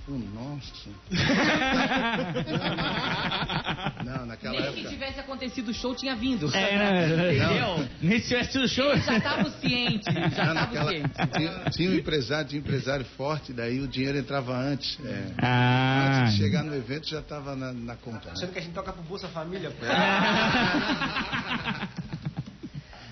Oh, 0.09 0.19
nossa. 0.35 0.91
Não, 4.05 4.27
naquela 4.27 4.61
Nem 4.61 4.73
que 4.73 4.81
época. 4.81 4.88
tivesse 4.91 5.21
acontecido 5.21 5.69
o 5.71 5.75
show, 5.75 5.95
tinha 5.95 6.15
vindo. 6.17 6.53
É, 6.55 6.77
né? 6.77 7.07
Entendeu? 7.37 7.88
Nem 8.03 8.19
se 8.21 8.29
tivesse 8.29 8.51
tido 8.53 8.69
show. 8.69 8.91
Ele 8.93 9.01
já 9.01 9.17
estava 9.19 9.49
ciente, 9.51 10.12
já 10.12 10.21
Não, 10.21 10.27
estava 10.29 10.55
naquela, 10.55 10.91
ciente. 10.91 11.11
tinha, 11.37 11.51
tinha 11.71 11.91
um 11.91 11.95
empresário, 11.95 12.49
tinha 12.49 12.61
um 12.61 12.65
empresário 12.65 13.05
forte, 13.17 13.53
daí 13.53 13.79
o 13.81 13.87
dinheiro 13.87 14.19
entrava 14.19 14.57
antes. 14.57 14.99
é. 15.05 15.27
Ah. 15.41 16.23
Antes 16.23 16.35
de 16.35 16.38
chegar 16.43 16.65
no 16.65 16.75
evento 16.75 17.09
já 17.09 17.21
estava 17.21 17.55
na, 17.55 17.73
na 17.73 17.95
conta. 17.97 18.27
né? 18.27 18.33
Achando 18.33 18.53
que 18.53 18.59
a 18.59 18.62
gente 18.62 18.75
toca 18.75 18.93
pro 18.93 19.03
Bolsa 19.05 19.29
Família, 19.29 19.71
pô. 19.71 19.87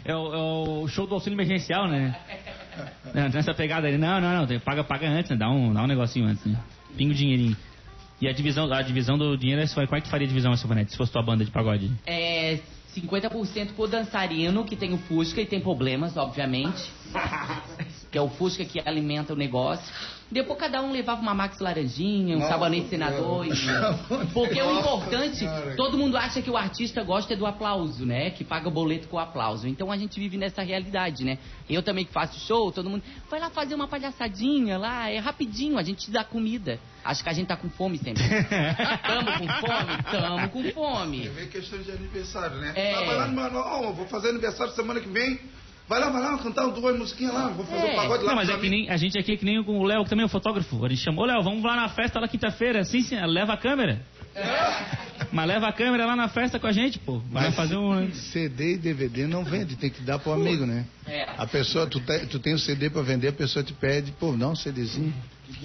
É 0.03 0.15
o, 0.17 0.35
é 0.35 0.39
o 0.83 0.89
show 0.89 1.07
do 1.07 1.15
auxílio 1.15 1.37
emergencial, 1.37 1.87
né? 1.87 2.17
Não, 3.15 3.31
tem 3.31 3.39
essa 3.41 3.53
pegada 3.55 3.87
aí. 3.87 3.97
Não, 3.99 4.19
não, 4.21 4.35
não. 4.39 4.47
tem- 4.47 4.59
Paga, 4.59 4.83
paga 4.83 5.07
antes, 5.09 5.31
né? 5.31 5.37
Dá 5.37 5.49
um, 5.51 5.73
dá 5.75 5.83
um 5.83 5.87
negocinho 5.87 6.27
antes, 6.27 6.45
né? 6.47 6.59
Pinga 6.97 7.13
o 7.13 7.17
dinheirinho. 7.17 7.57
E 8.21 8.29
a 8.29 8.33
divisão, 8.33 8.71
a 8.71 8.83
divisão 8.83 9.17
do 9.17 9.37
dinheiro, 9.37 9.63
qual 9.73 9.97
é 9.97 10.01
que 10.01 10.11
faria 10.11 10.27
a 10.27 10.29
divisão, 10.29 10.55
Silvanete, 10.55 10.91
se 10.91 10.97
fosse 10.97 11.11
tua 11.11 11.23
banda 11.23 11.45
de 11.45 11.51
pagode? 11.51 11.91
É 12.07 12.59
50% 12.95 13.75
pro 13.75 13.87
dançarino, 13.87 14.65
que 14.65 14.77
tem 14.77 14.93
o 14.93 14.99
Fusca 14.99 15.41
e 15.41 15.47
tem 15.47 15.61
problemas, 15.61 16.17
obviamente. 16.17 16.91
que 18.11 18.19
é 18.19 18.21
o 18.21 18.29
Fusca 18.29 18.65
que 18.65 18.81
alimenta 18.81 19.33
o 19.33 19.37
negócio. 19.37 19.93
Depois 20.31 20.61
cada 20.61 20.81
um 20.81 20.93
levava 20.93 21.21
uma 21.21 21.35
Max 21.35 21.59
Laranjinha, 21.59 22.37
um 22.37 22.39
Nossa, 22.39 22.53
sabonete 22.53 22.89
senador. 22.89 23.45
e- 23.47 23.51
Porque 24.33 24.63
o 24.63 24.79
importante, 24.79 25.45
todo 25.77 25.99
mundo 25.99 26.17
acha 26.17 26.41
que 26.41 26.49
o 26.49 26.57
artista 26.57 27.03
gosta 27.03 27.35
é 27.35 27.37
do 27.37 27.47
aplauso, 27.47 28.07
né? 28.07 28.31
Que 28.31 28.45
paga 28.45 28.69
o 28.69 28.71
boleto 28.71 29.09
com 29.09 29.17
o 29.17 29.21
aplauso. 29.21 29.67
Então 29.67 29.91
a 29.91 29.97
gente 29.97 30.21
vive 30.21 30.37
nessa 30.37 30.63
realidade, 30.63 31.25
né? 31.25 31.39
Eu 31.69 31.83
também 31.83 32.05
que 32.05 32.13
faço 32.13 32.39
show, 32.47 32.71
todo 32.71 32.89
mundo 32.89 33.03
vai 33.29 33.41
lá 33.41 33.51
fazer 33.51 33.75
uma 33.75 33.89
palhaçadinha 33.89 34.79
lá, 34.79 35.11
é 35.11 35.19
rapidinho, 35.19 35.77
a 35.77 35.83
gente 35.83 36.09
dá 36.13 36.23
comida. 36.23 36.79
Acho 37.05 37.25
que 37.25 37.29
a 37.29 37.33
gente 37.33 37.49
tá 37.49 37.57
com 37.57 37.69
fome 37.69 37.99
sempre. 37.99 38.23
tamo 39.03 39.33
com 39.39 39.49
fome? 39.67 40.03
Tamo 40.13 40.49
com 40.51 40.71
fome. 40.71 41.31
É 41.39 41.47
questão 41.47 41.81
de 41.81 41.91
aniversário, 41.91 42.57
né? 42.59 42.73
É. 42.77 42.95
Ah, 42.95 43.05
vai 43.05 43.17
lá 43.17 43.27
no 43.27 43.35
meu 43.35 43.61
ó, 43.61 43.93
vou 43.93 44.07
fazer 44.07 44.29
aniversário 44.29 44.73
semana 44.75 45.01
que 45.01 45.09
vem. 45.09 45.41
Vai 45.91 45.99
lá, 45.99 46.09
vai 46.09 46.23
lá, 46.23 46.39
cantar 46.39 46.69
duas 46.69 46.97
musiquinhas 46.97 47.35
lá, 47.35 47.49
vou 47.49 47.67
fazer 47.67 47.85
É. 47.89 47.93
um 47.93 47.97
pagode 47.97 48.23
lá. 48.23 48.29
Não, 48.31 48.37
mas 48.37 48.49
com 48.49 48.55
é 48.55 48.61
que 48.61 48.69
nem, 48.69 48.89
a 48.89 48.97
gente 48.97 49.19
aqui 49.19 49.33
é 49.33 49.37
que 49.37 49.45
nem 49.45 49.59
o 49.59 49.83
Léo, 49.83 50.05
que 50.05 50.11
também 50.11 50.23
é 50.23 50.27
o 50.27 50.29
fotógrafo. 50.29 50.87
Ele 50.87 50.97
chamou, 50.97 51.25
Léo, 51.25 51.43
vamos 51.43 51.65
lá 51.65 51.75
na 51.75 51.89
festa 51.89 52.21
lá 52.21 52.29
quinta-feira. 52.29 52.85
Sim, 52.85 53.01
sim, 53.03 53.17
leva 53.27 53.55
a 53.55 53.57
câmera. 53.57 54.01
Mas 55.33 55.49
leva 55.49 55.67
a 55.67 55.73
câmera 55.73 56.07
lá 56.07 56.15
na 56.15 56.29
festa 56.29 56.61
com 56.61 56.69
a 56.69 56.73
gente, 56.73 56.97
pô. 57.01 57.19
Vai 57.31 57.47
Mas 57.47 57.57
fazer 57.57 57.77
um. 57.77 58.09
CD 58.13 58.75
e 58.75 58.79
DVD 58.79 59.27
não 59.27 59.45
vende, 59.45 59.75
tem 59.75 59.91
que 59.91 60.01
dar 60.03 60.21
pro 60.21 60.33
amigo, 60.33 60.65
né? 60.65 60.85
É. 61.09 61.27
A 61.37 61.45
pessoa, 61.45 61.89
tu, 61.89 61.99
te- 61.99 62.25
tu 62.27 62.39
tem 62.39 62.55
o 62.55 62.59
CD 62.61 62.89
pra 62.89 63.03
vender, 63.03 63.27
a 63.27 63.33
pessoa 63.33 63.65
te 63.65 63.73
pede, 63.73 64.13
pô, 64.13 64.31
dá 64.37 64.49
um 64.49 64.55
CDzinho. 64.55 65.13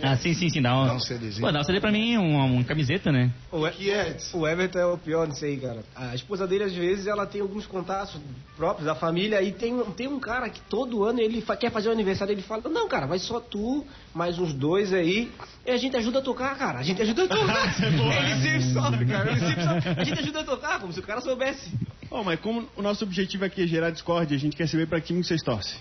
Ah, 0.01 0.15
sim, 0.17 0.33
sim, 0.33 0.49
sim, 0.49 0.61
dá 0.61 0.75
um. 0.79 0.87
Dá 0.87 0.93
um 0.93 0.99
CDzinho. 0.99 1.45
Pô, 1.45 1.51
dá 1.51 1.59
um 1.59 1.63
CD 1.63 1.79
pra 1.79 1.91
mim, 1.91 2.17
uma, 2.17 2.43
uma 2.45 2.63
camiseta, 2.63 3.11
né? 3.11 3.31
O, 3.51 3.67
Que 3.69 3.91
é? 3.91 4.17
o 4.33 4.47
Everton 4.47 4.79
é 4.79 4.85
o 4.85 4.97
pior 4.97 5.27
nisso 5.27 5.45
aí, 5.45 5.57
cara. 5.57 5.83
A 5.95 6.13
esposa 6.15 6.45
dele, 6.47 6.63
às 6.65 6.73
vezes, 6.73 7.07
ela 7.07 7.25
tem 7.25 7.41
alguns 7.41 7.65
contatos 7.65 8.19
próprios 8.55 8.85
da 8.85 8.95
família 8.95 9.41
e 9.41 9.51
tem, 9.51 9.73
um- 9.73 9.91
tem 9.91 10.07
um 10.07 10.19
cara 10.19 10.49
que 10.49 10.59
todo 10.61 11.03
ano 11.03 11.19
ele 11.19 11.41
fa- 11.41 11.55
quer 11.55 11.71
fazer 11.71 11.89
o 11.89 11.91
aniversário 11.91 12.31
ele 12.33 12.41
fala, 12.41 12.63
não, 12.69 12.87
cara, 12.87 13.05
vai 13.05 13.19
só 13.19 13.39
tu, 13.39 13.85
mais 14.13 14.37
uns 14.39 14.53
dois 14.53 14.93
aí, 14.93 15.31
e 15.65 15.71
a 15.71 15.77
gente 15.77 15.95
ajuda 15.97 16.19
a 16.19 16.21
tocar, 16.21 16.57
cara. 16.57 16.79
A 16.79 16.83
gente 16.83 17.01
ajuda 17.01 17.23
a 17.25 17.27
tocar. 17.27 17.75
ele 17.81 18.41
sempre 18.41 18.73
sobe, 18.73 19.05
cara. 19.05 19.31
Ele 19.31 19.39
sempre 19.39 19.63
sobe. 19.63 19.99
A 19.99 20.03
gente 20.03 20.19
ajuda 20.19 20.39
a 20.39 20.43
tocar, 20.43 20.79
como 20.79 20.93
se 20.93 20.99
o 20.99 21.03
cara 21.03 21.21
soubesse. 21.21 21.71
Oh, 22.09 22.23
mas 22.23 22.39
como 22.39 22.67
o 22.77 22.81
nosso 22.81 23.03
objetivo 23.03 23.45
aqui 23.45 23.63
é 23.63 23.67
gerar 23.67 23.89
discórdia, 23.89 24.35
a 24.37 24.39
gente 24.39 24.55
quer 24.55 24.67
saber 24.67 24.87
pra 24.87 24.99
que 25.01 25.07
time 25.07 25.23
vocês 25.23 25.41
torcem. 25.41 25.77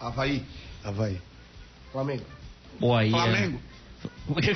Havaí. 0.00 0.42
Havaí. 0.82 1.18
Flamengo. 1.92 2.24
Pô, 2.78 2.94
aí. 2.94 3.08
é- 3.08 3.10
Flamengo. 3.10 3.60
O 4.28 4.34
que, 4.34 4.52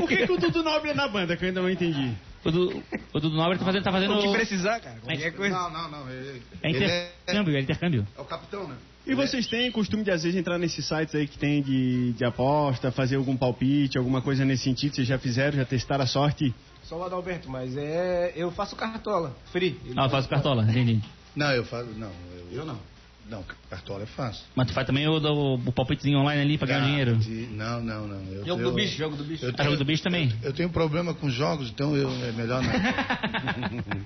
Por 0.00 0.08
que, 0.08 0.26
que 0.26 0.32
o 0.32 0.36
Dudu 0.38 0.62
Nobre 0.62 0.90
é 0.90 0.94
na 0.94 1.08
banda, 1.08 1.36
que 1.36 1.44
eu 1.44 1.48
ainda 1.48 1.60
não 1.62 1.70
entendi? 1.70 2.12
o, 2.44 2.50
Du- 2.50 2.82
o 3.12 3.20
Dudu 3.20 3.36
Nobre 3.36 3.58
tá 3.58 3.64
fazendo. 3.64 3.82
Tá 3.82 3.90
fazendo 3.92 4.14
O 4.14 4.22
que 4.22 4.32
precisar, 4.32 4.78
cara. 4.80 4.98
Qualquer 5.02 5.32
coisa. 5.32 5.54
Não, 5.54 5.70
não, 5.70 5.90
não. 5.90 6.10
Ele, 6.10 6.42
é 6.62 6.70
ele 6.70 6.84
é, 6.84 7.12
intercâmbio, 7.24 7.56
é 7.56 7.60
intercâmbio. 7.60 8.06
é 8.16 8.20
o 8.20 8.24
capitão, 8.24 8.68
né? 8.68 8.76
E 9.04 9.14
vocês 9.16 9.48
têm 9.48 9.68
costume 9.72 10.04
de, 10.04 10.12
às 10.12 10.22
vezes, 10.22 10.38
entrar 10.38 10.58
nesses 10.58 10.86
sites 10.86 11.12
aí 11.14 11.26
que 11.26 11.36
tem 11.36 11.60
de, 11.60 12.12
de 12.12 12.24
aposta, 12.24 12.92
fazer 12.92 13.16
algum 13.16 13.36
palpite, 13.36 13.98
alguma 13.98 14.22
coisa 14.22 14.44
nesse 14.44 14.62
sentido? 14.62 14.94
Vocês 14.94 15.08
já 15.08 15.18
fizeram, 15.18 15.56
já 15.56 15.64
testaram 15.64 16.04
a 16.04 16.06
sorte? 16.06 16.54
Só 16.84 16.98
o 16.98 17.02
Adalberto, 17.04 17.50
mas 17.50 17.76
é. 17.76 18.32
Eu 18.36 18.52
faço 18.52 18.76
cartola. 18.76 19.36
Free. 19.50 19.76
Ele 19.84 19.94
Ah, 19.96 20.04
eu 20.04 20.10
faço 20.10 20.28
cartola, 20.28 20.62
entendi. 20.62 21.00
Não, 21.34 21.50
eu 21.50 21.64
faço. 21.64 21.88
Não, 21.96 22.10
eu, 22.36 22.58
Eu 22.58 22.64
não. 22.64 22.78
Não, 23.28 23.44
cartola 23.70 24.02
é 24.02 24.06
fácil. 24.06 24.44
Mas 24.54 24.68
tu 24.68 24.74
faz 24.74 24.86
também 24.86 25.06
o, 25.08 25.18
do, 25.18 25.54
o 25.54 25.72
palpitezinho 25.72 26.18
online 26.18 26.42
ali 26.42 26.58
pra 26.58 26.66
ganhar 26.66 26.82
Ah, 26.82 26.86
dinheiro. 26.86 27.16
de- 27.16 27.46
não, 27.52 27.82
não, 27.82 28.06
não. 28.06 28.32
Eu, 28.32 28.44
Jogo 28.46 28.62
eu, 28.62 28.70
do 28.70 28.76
bicho, 28.76 28.96
jogo 28.96 29.16
do 29.16 29.24
bicho. 29.24 29.44
Eu 29.44 29.54
Ah, 29.56 29.64
jogo 29.64 29.76
do 29.76 29.84
bicho 29.84 30.02
também. 30.02 30.32
Eu 30.42 30.52
tenho 30.52 30.70
problema 30.70 31.14
com 31.14 31.28
jogos, 31.30 31.70
então 31.70 31.96
eu, 31.96 32.08
é 32.24 32.32
melhor 32.32 32.62
não. 32.62 32.72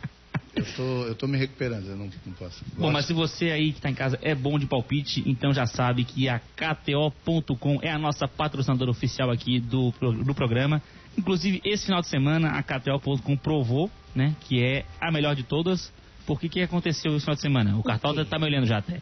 eu, 0.55 0.65
tô, 0.75 1.05
eu 1.07 1.15
tô 1.15 1.27
me 1.27 1.37
recuperando, 1.37 1.87
eu 1.87 1.97
não, 1.97 2.11
não 2.25 2.33
posso. 2.35 2.63
Bom, 2.77 2.91
mas 2.91 3.07
se 3.07 3.13
você 3.13 3.51
aí 3.51 3.73
que 3.73 3.81
tá 3.81 3.91
em 3.91 3.95
casa 3.95 4.19
é 4.23 4.35
bom 4.35 4.59
de 4.59 4.67
palpite, 4.67 5.23
então 5.27 5.53
já 5.53 5.67
sabe 5.67 6.05
que 6.05 6.29
a 6.29 6.39
KTO.com 6.39 7.79
é 7.83 7.91
a 7.91 7.99
nossa 7.99 8.29
patrocinadora 8.29 8.91
oficial 8.91 9.31
aqui 9.31 9.61
do, 9.61 9.93
do 10.25 10.35
programa. 10.35 10.83
Inclusive, 11.19 11.61
esse 11.65 11.87
final 11.87 12.01
de 12.03 12.09
semana, 12.09 12.51
a 12.51 12.63
KTO.com 12.63 13.37
provou, 13.39 13.91
né, 14.15 14.35
que 14.43 14.63
é 14.63 14.85
a 15.01 15.11
melhor 15.11 15.35
de 15.35 15.43
todas. 15.43 15.93
Por 16.27 16.41
que 16.41 16.49
que 16.49 16.61
aconteceu 16.61 17.13
esse 17.15 17.25
final 17.25 17.37
de 17.37 17.41
semana? 17.43 17.77
O 17.79 17.83
Cartola 17.83 18.25
tá 18.25 18.39
me 18.39 18.45
olhando 18.47 18.67
já 18.67 18.79
até. 18.79 19.01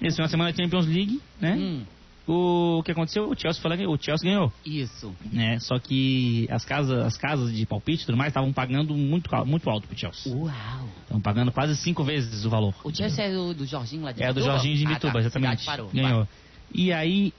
Esse 0.00 0.16
final 0.16 0.26
de 0.26 0.30
semana, 0.30 0.52
Champions 0.54 0.86
League, 0.86 1.20
né? 1.40 1.54
Hum, 1.56 1.82
O 2.28 2.82
que 2.84 2.90
aconteceu? 2.90 3.30
O 3.30 3.34
Chelsea, 3.38 3.62
foi 3.62 3.86
o 3.86 3.96
Chelsea 3.96 4.28
ganhou. 4.28 4.52
isso. 4.64 5.14
né? 5.32 5.58
Só 5.60 5.78
que 5.78 6.46
as 6.50 6.64
casas, 6.64 6.98
as 7.06 7.16
casas 7.16 7.54
de 7.54 7.64
palpite 7.64 8.02
e 8.02 8.06
tudo 8.06 8.18
mais 8.18 8.28
estavam 8.30 8.52
pagando 8.52 8.94
muito, 8.94 9.30
muito 9.46 9.70
alto 9.70 9.86
pro 9.88 9.96
Chelsea. 9.96 10.32
Uau. 10.34 10.88
Estão 11.02 11.20
pagando 11.20 11.52
quase 11.52 11.76
cinco 11.76 12.02
vezes 12.04 12.44
o 12.44 12.50
valor. 12.50 12.74
O 12.84 12.92
Chelsea 12.94 13.24
é 13.24 13.32
do, 13.32 13.54
do 13.54 13.64
Jorginho 13.64 14.02
lá 14.02 14.10
de 14.12 14.22
É 14.22 14.32
do? 14.32 14.42
Jorginho 14.42 14.76
de 14.76 14.84
Ah, 14.84 14.88
Mituba, 14.88 15.12
tá. 15.14 15.18
exatamente. 15.20 15.64
Parou. 15.64 15.88
Ganhou. 15.94 16.26
E 16.74 16.92
aí, 16.92 17.32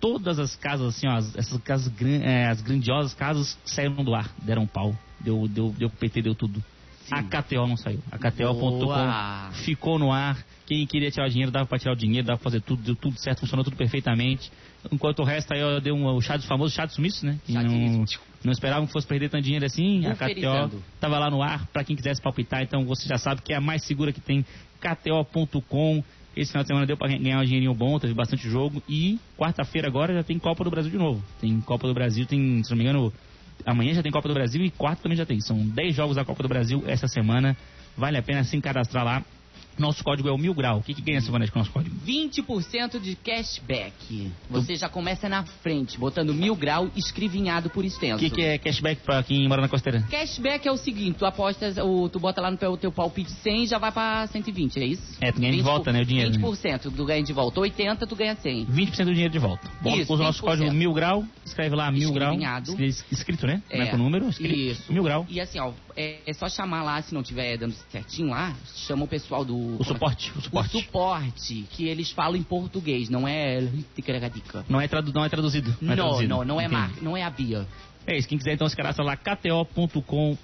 todas 0.00 0.38
as 0.38 0.54
casas, 0.54 0.96
assim, 0.96 1.08
ó, 1.08 1.16
as- 1.16 1.36
essas 1.36 1.60
casas, 1.62 1.92
é, 2.22 2.46
as 2.46 2.62
grandiosas 2.62 3.12
casas 3.14 3.58
saíram 3.64 4.04
do 4.04 4.14
ar, 4.14 4.30
deram 4.40 4.66
pau. 4.68 4.96
Deu, 5.20 5.48
deu, 5.48 5.74
deu 5.76 5.90
PT, 5.90 6.22
deu 6.22 6.34
tudo. 6.36 6.62
A 7.10 7.22
KTO 7.22 7.66
não 7.66 7.76
saiu. 7.76 8.00
A 8.10 8.18
KTO.com 8.18 9.52
ficou 9.64 9.98
no 9.98 10.12
ar. 10.12 10.36
Quem 10.66 10.86
queria 10.86 11.10
tirar 11.10 11.28
dinheiro, 11.28 11.50
dava 11.50 11.66
pra 11.66 11.78
tirar 11.78 11.92
o 11.92 11.96
dinheiro, 11.96 12.26
dava 12.26 12.38
pra 12.38 12.44
fazer 12.44 12.60
tudo, 12.60 12.82
deu 12.82 12.94
tudo 12.94 13.18
certo, 13.18 13.40
funcionou 13.40 13.64
tudo 13.64 13.76
perfeitamente. 13.76 14.52
Enquanto 14.92 15.20
o 15.20 15.24
resto 15.24 15.52
aí, 15.52 15.62
ó, 15.62 15.80
deu 15.80 15.94
um, 15.94 16.06
o 16.06 16.20
chá 16.20 16.36
do 16.36 16.42
famoso 16.44 16.74
chá 16.74 16.84
de 16.84 16.94
sumiço, 16.94 17.24
né? 17.24 17.38
Que 17.44 17.52
não, 17.52 17.62
sumiço. 17.62 18.20
não 18.44 18.52
esperavam 18.52 18.86
que 18.86 18.92
fosse 18.92 19.06
perder 19.06 19.30
tanto 19.30 19.44
dinheiro 19.44 19.64
assim. 19.64 20.06
A 20.06 20.14
KTO 20.14 20.82
tava 21.00 21.18
lá 21.18 21.30
no 21.30 21.42
ar 21.42 21.66
pra 21.68 21.82
quem 21.84 21.96
quisesse 21.96 22.20
palpitar. 22.20 22.62
Então 22.62 22.84
você 22.84 23.08
já 23.08 23.16
sabe 23.16 23.40
que 23.42 23.52
é 23.52 23.56
a 23.56 23.60
mais 23.60 23.84
segura 23.84 24.12
que 24.12 24.20
tem. 24.20 24.44
KTO.com. 24.80 26.04
Esse 26.36 26.52
final 26.52 26.62
de 26.62 26.68
semana 26.68 26.86
deu 26.86 26.96
pra 26.96 27.08
ganhar 27.08 27.40
um 27.40 27.44
dinheirinho 27.44 27.74
bom, 27.74 27.98
teve 27.98 28.14
bastante 28.14 28.48
jogo. 28.48 28.80
E 28.88 29.18
quarta-feira 29.36 29.88
agora 29.88 30.14
já 30.14 30.22
tem 30.22 30.38
Copa 30.38 30.62
do 30.62 30.70
Brasil 30.70 30.90
de 30.90 30.98
novo. 30.98 31.24
Tem 31.40 31.60
Copa 31.62 31.88
do 31.88 31.94
Brasil, 31.94 32.26
tem, 32.26 32.62
se 32.62 32.70
não 32.70 32.76
me 32.76 32.84
engano, 32.84 33.12
amanhã 33.64 33.94
já 33.94 34.02
tem 34.02 34.12
Copa 34.12 34.28
do 34.28 34.34
Brasil 34.34 34.64
e 34.64 34.70
quarta 34.70 35.02
também 35.02 35.16
já 35.16 35.26
tem. 35.26 35.40
São 35.40 35.58
10 35.58 35.94
jogos 35.94 36.16
da 36.16 36.24
Copa 36.24 36.42
do 36.42 36.48
Brasil 36.48 36.82
essa 36.86 37.08
semana. 37.08 37.56
Vale 37.96 38.16
a 38.16 38.22
pena 38.22 38.44
se 38.44 38.60
cadastrar 38.60 39.04
lá. 39.04 39.22
Nosso 39.78 40.02
código 40.02 40.28
é 40.28 40.32
o 40.32 40.38
Mil 40.38 40.54
Grau. 40.54 40.78
O 40.78 40.82
que, 40.82 40.94
que 40.94 41.02
ganha, 41.02 41.20
Silvanete, 41.20 41.52
com 41.52 41.58
o 41.58 41.62
nosso 41.62 41.72
código? 41.72 41.94
20% 42.06 43.00
de 43.00 43.14
cashback. 43.16 44.30
Você 44.50 44.76
já 44.76 44.88
começa 44.88 45.28
na 45.28 45.44
frente, 45.44 45.98
botando 45.98 46.34
mil 46.34 46.54
grau 46.56 46.90
escrivinhado 46.96 47.70
por 47.70 47.84
O 47.84 47.86
extenso. 47.86 48.18
que, 48.18 48.30
que 48.30 48.42
é 48.42 48.58
cashback 48.58 49.02
pra 49.02 49.22
quem 49.22 49.46
mora 49.48 49.60
na 49.62 49.68
costeira? 49.68 50.02
Cashback 50.10 50.66
é 50.66 50.72
o 50.72 50.76
seguinte, 50.76 51.16
tu 51.18 51.26
apostas, 51.26 51.76
o, 51.78 52.08
tu 52.08 52.18
bota 52.18 52.40
lá 52.40 52.50
no 52.50 52.56
teu, 52.56 52.76
teu 52.76 52.92
palpite 52.92 53.30
100 53.30 53.64
e 53.64 53.66
já 53.66 53.78
vai 53.78 53.92
pra 53.92 54.26
120, 54.26 54.78
é 54.78 54.84
isso? 54.86 55.16
É, 55.20 55.30
tu 55.32 55.40
ganha 55.40 55.52
de 55.52 55.58
20 55.58 55.64
volta, 55.66 55.92
né, 55.92 56.02
o 56.02 56.04
dinheiro, 56.04 56.30
né? 56.30 56.38
20% 56.38 56.92
tu 56.94 57.04
ganha 57.04 57.22
de 57.22 57.32
volta, 57.32 57.60
80 57.60 58.06
tu 58.06 58.16
ganha 58.16 58.34
100. 58.36 58.66
20% 58.66 59.04
do 59.04 59.12
dinheiro 59.12 59.32
de 59.32 59.38
volta. 59.38 59.70
Bom, 59.80 59.94
Isso, 59.96 60.12
usa 60.12 60.22
o 60.22 60.26
nosso 60.26 60.42
20%. 60.42 60.44
código 60.46 60.72
Mil 60.72 60.92
Grau, 60.92 61.24
escreve 61.44 61.74
lá 61.76 61.90
Mil 61.90 62.12
Grau. 62.12 62.34
Escrito, 63.10 63.46
né? 63.46 63.62
Não 63.72 63.80
é 63.82 63.84
É, 63.84 63.90
com 63.90 63.96
número? 63.96 64.28
Escrito. 64.28 64.54
Isso. 64.54 64.92
Mil 64.92 65.02
Grau. 65.02 65.26
E 65.28 65.40
assim, 65.40 65.58
ó, 65.60 65.72
é, 65.96 66.18
é 66.26 66.32
só 66.32 66.48
chamar 66.48 66.82
lá, 66.82 67.00
se 67.02 67.14
não 67.14 67.22
tiver 67.22 67.56
dando 67.56 67.74
certinho 67.90 68.28
lá, 68.30 68.54
chama 68.74 69.04
o 69.04 69.08
pessoal 69.08 69.44
do... 69.44 69.67
O 69.78 69.84
suporte. 69.84 70.32
O 70.34 70.38
O 70.38 70.42
suporte. 70.42 70.70
suporte, 70.82 71.64
que 71.70 71.86
eles 71.88 72.10
falam 72.10 72.36
em 72.36 72.42
português, 72.42 73.08
não 73.08 73.26
é... 73.26 73.60
Não, 74.68 74.80
é 74.80 74.88
tradu 74.88 75.12
não 75.12 75.24
é 75.24 75.28
traduzido. 75.28 75.76
Não, 75.80 75.92
é 75.92 75.96
Não, 75.96 76.04
traduzido. 76.06 76.28
não, 76.28 76.44
não 76.44 76.60
é 76.60 76.68
marca, 76.68 77.00
não 77.02 77.16
é 77.16 77.22
a 77.22 77.30
Bia. 77.30 77.66
É 78.06 78.16
isso, 78.16 78.26
quem 78.28 78.38
quiser 78.38 78.54
então 78.54 78.68
se 78.68 78.76
cadastra 78.76 79.04
lá, 79.04 79.16
kto.com, 79.16 80.36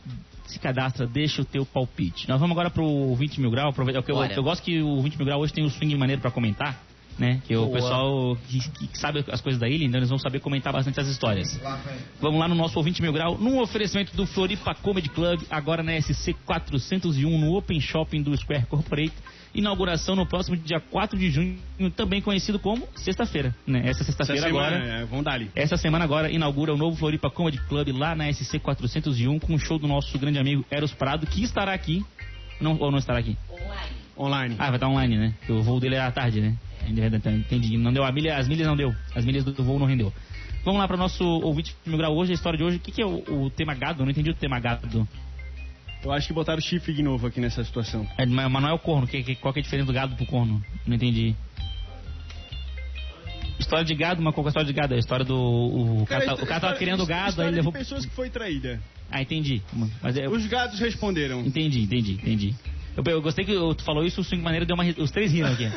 se 0.46 0.58
cadastra, 0.58 1.06
deixa 1.06 1.40
o 1.40 1.44
teu 1.44 1.64
palpite. 1.64 2.28
Nós 2.28 2.38
vamos 2.38 2.52
agora 2.54 2.68
pro 2.70 3.14
20 3.14 3.40
mil 3.40 3.50
grau, 3.50 3.70
aproveita, 3.70 4.04
eu, 4.06 4.16
eu, 4.22 4.26
eu 4.36 4.42
gosto 4.42 4.62
que 4.62 4.82
o 4.82 5.00
20 5.00 5.16
mil 5.16 5.26
grau 5.26 5.40
hoje 5.40 5.52
tem 5.52 5.64
o 5.64 5.70
swing 5.70 5.96
maneiro 5.96 6.20
pra 6.20 6.30
comentar, 6.30 6.78
né? 7.18 7.40
Que 7.46 7.56
o 7.56 7.66
Boa. 7.66 7.72
pessoal 7.74 8.36
que, 8.48 8.58
que 8.88 8.98
sabe 8.98 9.24
as 9.30 9.40
coisas 9.40 9.60
da 9.60 9.68
ilha, 9.68 9.84
então 9.84 9.98
eles 9.98 10.08
vão 10.08 10.18
saber 10.18 10.40
comentar 10.40 10.72
bastante 10.72 10.98
as 11.00 11.06
histórias. 11.08 11.60
Vamos 12.20 12.40
lá 12.40 12.48
no 12.48 12.54
nosso 12.54 12.82
20 12.82 13.00
mil 13.02 13.12
grau, 13.12 13.38
num 13.38 13.60
oferecimento 13.60 14.16
do 14.16 14.26
Floripa 14.26 14.74
Comedy 14.74 15.08
Club, 15.08 15.40
agora 15.50 15.82
na 15.82 16.00
SC 16.00 16.34
401, 16.44 17.38
no 17.38 17.54
Open 17.56 17.80
Shopping 17.80 18.22
do 18.22 18.36
Square 18.36 18.66
Corporate. 18.66 19.12
Inauguração 19.54 20.16
no 20.16 20.26
próximo 20.26 20.56
dia 20.56 20.80
4 20.80 21.16
de 21.16 21.30
junho, 21.30 21.56
também 21.94 22.20
conhecido 22.20 22.58
como 22.58 22.88
sexta-feira, 22.96 23.54
né? 23.64 23.78
Essa 23.80 24.02
Essa 24.02 24.04
sexta-feira 24.06 24.48
semana, 24.48 24.76
agora. 24.78 24.84
é, 24.84 25.04
vamos 25.04 25.24
dar 25.24 25.34
ali. 25.34 25.48
Essa 25.54 25.76
semana 25.76 26.02
agora 26.04 26.28
inaugura 26.28 26.74
o 26.74 26.76
novo 26.76 26.96
Floripa 26.96 27.30
Comedy 27.30 27.58
Club 27.68 27.90
lá 27.92 28.16
na 28.16 28.32
SC 28.32 28.58
401 28.58 29.38
com 29.38 29.54
o 29.54 29.58
show 29.58 29.78
do 29.78 29.86
nosso 29.86 30.18
grande 30.18 30.40
amigo 30.40 30.64
Eros 30.68 30.92
Prado, 30.92 31.24
que 31.24 31.44
estará 31.44 31.72
aqui. 31.72 32.04
Não, 32.60 32.76
ou 32.80 32.90
não 32.90 32.98
estará 32.98 33.20
aqui? 33.20 33.36
Online. 33.48 34.03
Ah, 34.58 34.66
vai 34.66 34.74
estar 34.76 34.88
online, 34.88 35.16
né? 35.18 35.34
Porque 35.38 35.52
o 35.52 35.62
voo 35.62 35.80
dele 35.80 35.94
é 35.96 36.00
à 36.00 36.10
tarde, 36.10 36.40
né? 36.40 36.56
Entendi. 37.38 37.76
Não 37.78 37.92
deu 37.92 38.04
a 38.04 38.12
milha, 38.12 38.36
as 38.36 38.46
milhas 38.48 38.66
não 38.66 38.76
deu. 38.76 38.94
As 39.14 39.24
milhas 39.24 39.44
do, 39.44 39.52
voo 39.64 39.78
não 39.78 39.86
rendeu. 39.86 40.12
Vamos 40.64 40.80
lá 40.80 40.86
para 40.86 40.96
o 40.96 40.98
nosso 40.98 41.24
ouvinte 41.24 41.74
mil 41.84 41.98
grau 41.98 42.14
hoje, 42.16 42.32
a 42.32 42.34
história 42.34 42.56
de 42.58 42.64
hoje. 42.64 42.76
O 42.76 42.80
que, 42.80 42.92
que 42.92 43.02
é 43.02 43.06
o, 43.06 43.44
o 43.44 43.50
tema 43.50 43.74
gado? 43.74 44.00
Eu 44.02 44.04
não 44.06 44.12
entendi 44.12 44.30
o 44.30 44.34
tema 44.34 44.58
gado. 44.60 45.06
Eu 46.02 46.12
acho 46.12 46.26
que 46.26 46.32
botaram 46.34 46.60
chifre 46.60 46.92
de 46.92 47.02
novo 47.02 47.26
aqui 47.26 47.40
nessa 47.40 47.64
situação. 47.64 48.06
É, 48.18 48.26
mas 48.26 48.50
não 48.52 48.68
é 48.68 48.72
o 48.72 48.78
corno. 48.78 49.06
Que, 49.06 49.22
que- 49.22 49.34
qual 49.36 49.52
que 49.54 49.60
é 49.60 49.62
a 49.62 49.64
diferença 49.64 49.86
do 49.86 49.92
gado 49.92 50.14
pro 50.16 50.26
corno? 50.26 50.62
Não 50.86 50.94
entendi. 50.96 51.34
História 53.58 53.84
de 53.84 53.94
gado, 53.94 54.20
mas 54.20 54.34
qual 54.34 54.44
é 54.44 54.48
a 54.48 54.50
história 54.50 54.66
de 54.66 54.72
gado? 54.72 54.92
É 54.94 54.96
a 54.96 55.00
história 55.00 55.24
do. 55.24 55.34
O, 55.36 56.06
cara, 56.06 56.24
tá- 56.26 56.34
o 56.34 56.46
cara 56.46 56.60
tava 56.60 56.74
querendo 56.76 57.06
gado, 57.06 57.40
aí 57.40 57.48
ele 57.48 57.56
levou. 57.56 57.72
pessoas 57.72 58.04
que 58.04 58.12
foi 58.14 58.28
traída. 58.28 58.80
Ah, 59.10 59.22
entendi. 59.22 59.62
Mas 60.02 60.16
é, 60.16 60.28
Os 60.28 60.44
gatos 60.46 60.78
responderam. 60.80 61.40
Entendi, 61.40 61.80
entendi, 61.82 62.12
entendi. 62.14 62.54
Eu, 62.96 63.02
eu 63.12 63.20
gostei 63.22 63.44
que 63.44 63.52
tu 63.52 63.82
falou 63.84 64.04
isso, 64.04 64.20
o 64.20 64.24
Swing 64.24 64.42
Maneiro 64.42 64.64
deu 64.66 64.74
uma 64.74 64.84
Os 64.98 65.10
três 65.10 65.32
riram 65.32 65.52
aqui. 65.52 65.70